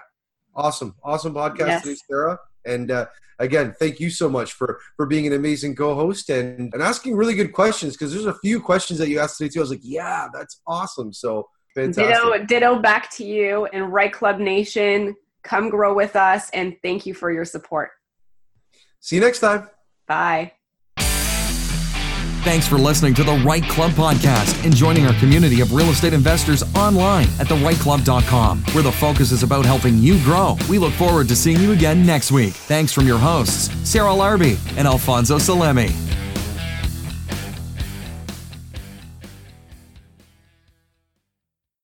awesome, 0.55 0.95
awesome 1.03 1.35
podcast 1.35 1.69
yes. 1.69 1.83
today, 1.83 1.97
Sarah. 2.09 2.39
And 2.65 2.91
uh, 2.91 3.07
again, 3.39 3.75
thank 3.79 4.01
you 4.01 4.11
so 4.11 4.29
much 4.29 4.53
for 4.53 4.81
for 4.97 5.07
being 5.07 5.27
an 5.27 5.33
amazing 5.33 5.77
co-host 5.77 6.31
and, 6.31 6.73
and 6.73 6.83
asking 6.83 7.17
really 7.17 7.35
good 7.35 7.53
questions 7.53 7.95
because 7.95 8.13
there's 8.13 8.27
a 8.27 8.39
few 8.41 8.61
questions 8.61 8.99
that 8.99 9.09
you 9.09 9.21
asked 9.21 9.39
today 9.39 9.51
too. 9.51 9.61
I 9.61 9.63
was 9.63 9.71
like, 9.71 9.81
yeah, 9.83 10.29
that's 10.33 10.61
awesome. 10.67 11.13
So 11.13 11.49
fantastic. 11.75 12.07
Ditto, 12.07 12.45
ditto 12.47 12.79
back 12.81 13.11
to 13.17 13.25
you 13.25 13.67
and 13.67 13.93
Right 13.93 14.13
Club 14.13 14.39
Nation. 14.39 15.15
Come 15.47 15.71
grow 15.71 15.95
with 15.95 16.17
us 16.17 16.51
and 16.51 16.77
thank 16.83 17.07
you 17.07 17.15
for 17.15 17.31
your 17.31 17.45
support. 17.45 17.91
See 19.01 19.15
you 19.17 19.23
next 19.23 19.39
time. 19.39 19.69
Bye. 20.09 20.53
Thanks 22.43 22.69
for 22.69 22.77
listening 22.77 23.13
to 23.15 23.25
the 23.25 23.35
Right 23.45 23.63
Club 23.65 23.91
podcast 23.93 24.65
and 24.65 24.75
joining 24.75 25.07
our 25.07 25.15
community 25.15 25.61
of 25.61 25.73
real 25.73 25.87
estate 25.87 26.13
investors 26.13 26.63
online 26.77 27.27
at 27.41 27.47
therightclub.com, 27.47 28.63
where 28.73 28.85
the 28.85 28.93
focus 28.93 29.33
is 29.33 29.43
about 29.43 29.65
helping 29.65 29.99
you 29.99 30.23
grow. 30.23 30.57
We 30.69 30.79
look 30.79 30.93
forward 30.93 31.29
to 31.29 31.37
seeing 31.37 31.61
you 31.61 31.73
again 31.73 32.07
next 32.07 32.31
week. 32.31 32.55
Thanks 32.55 32.93
from 32.93 33.07
your 33.07 33.19
hosts, 33.19 33.71
Sarah 33.89 34.11
Larbi 34.11 34.59
and 34.77 34.87
Alfonso 34.87 35.39
Salemi. 35.39 35.93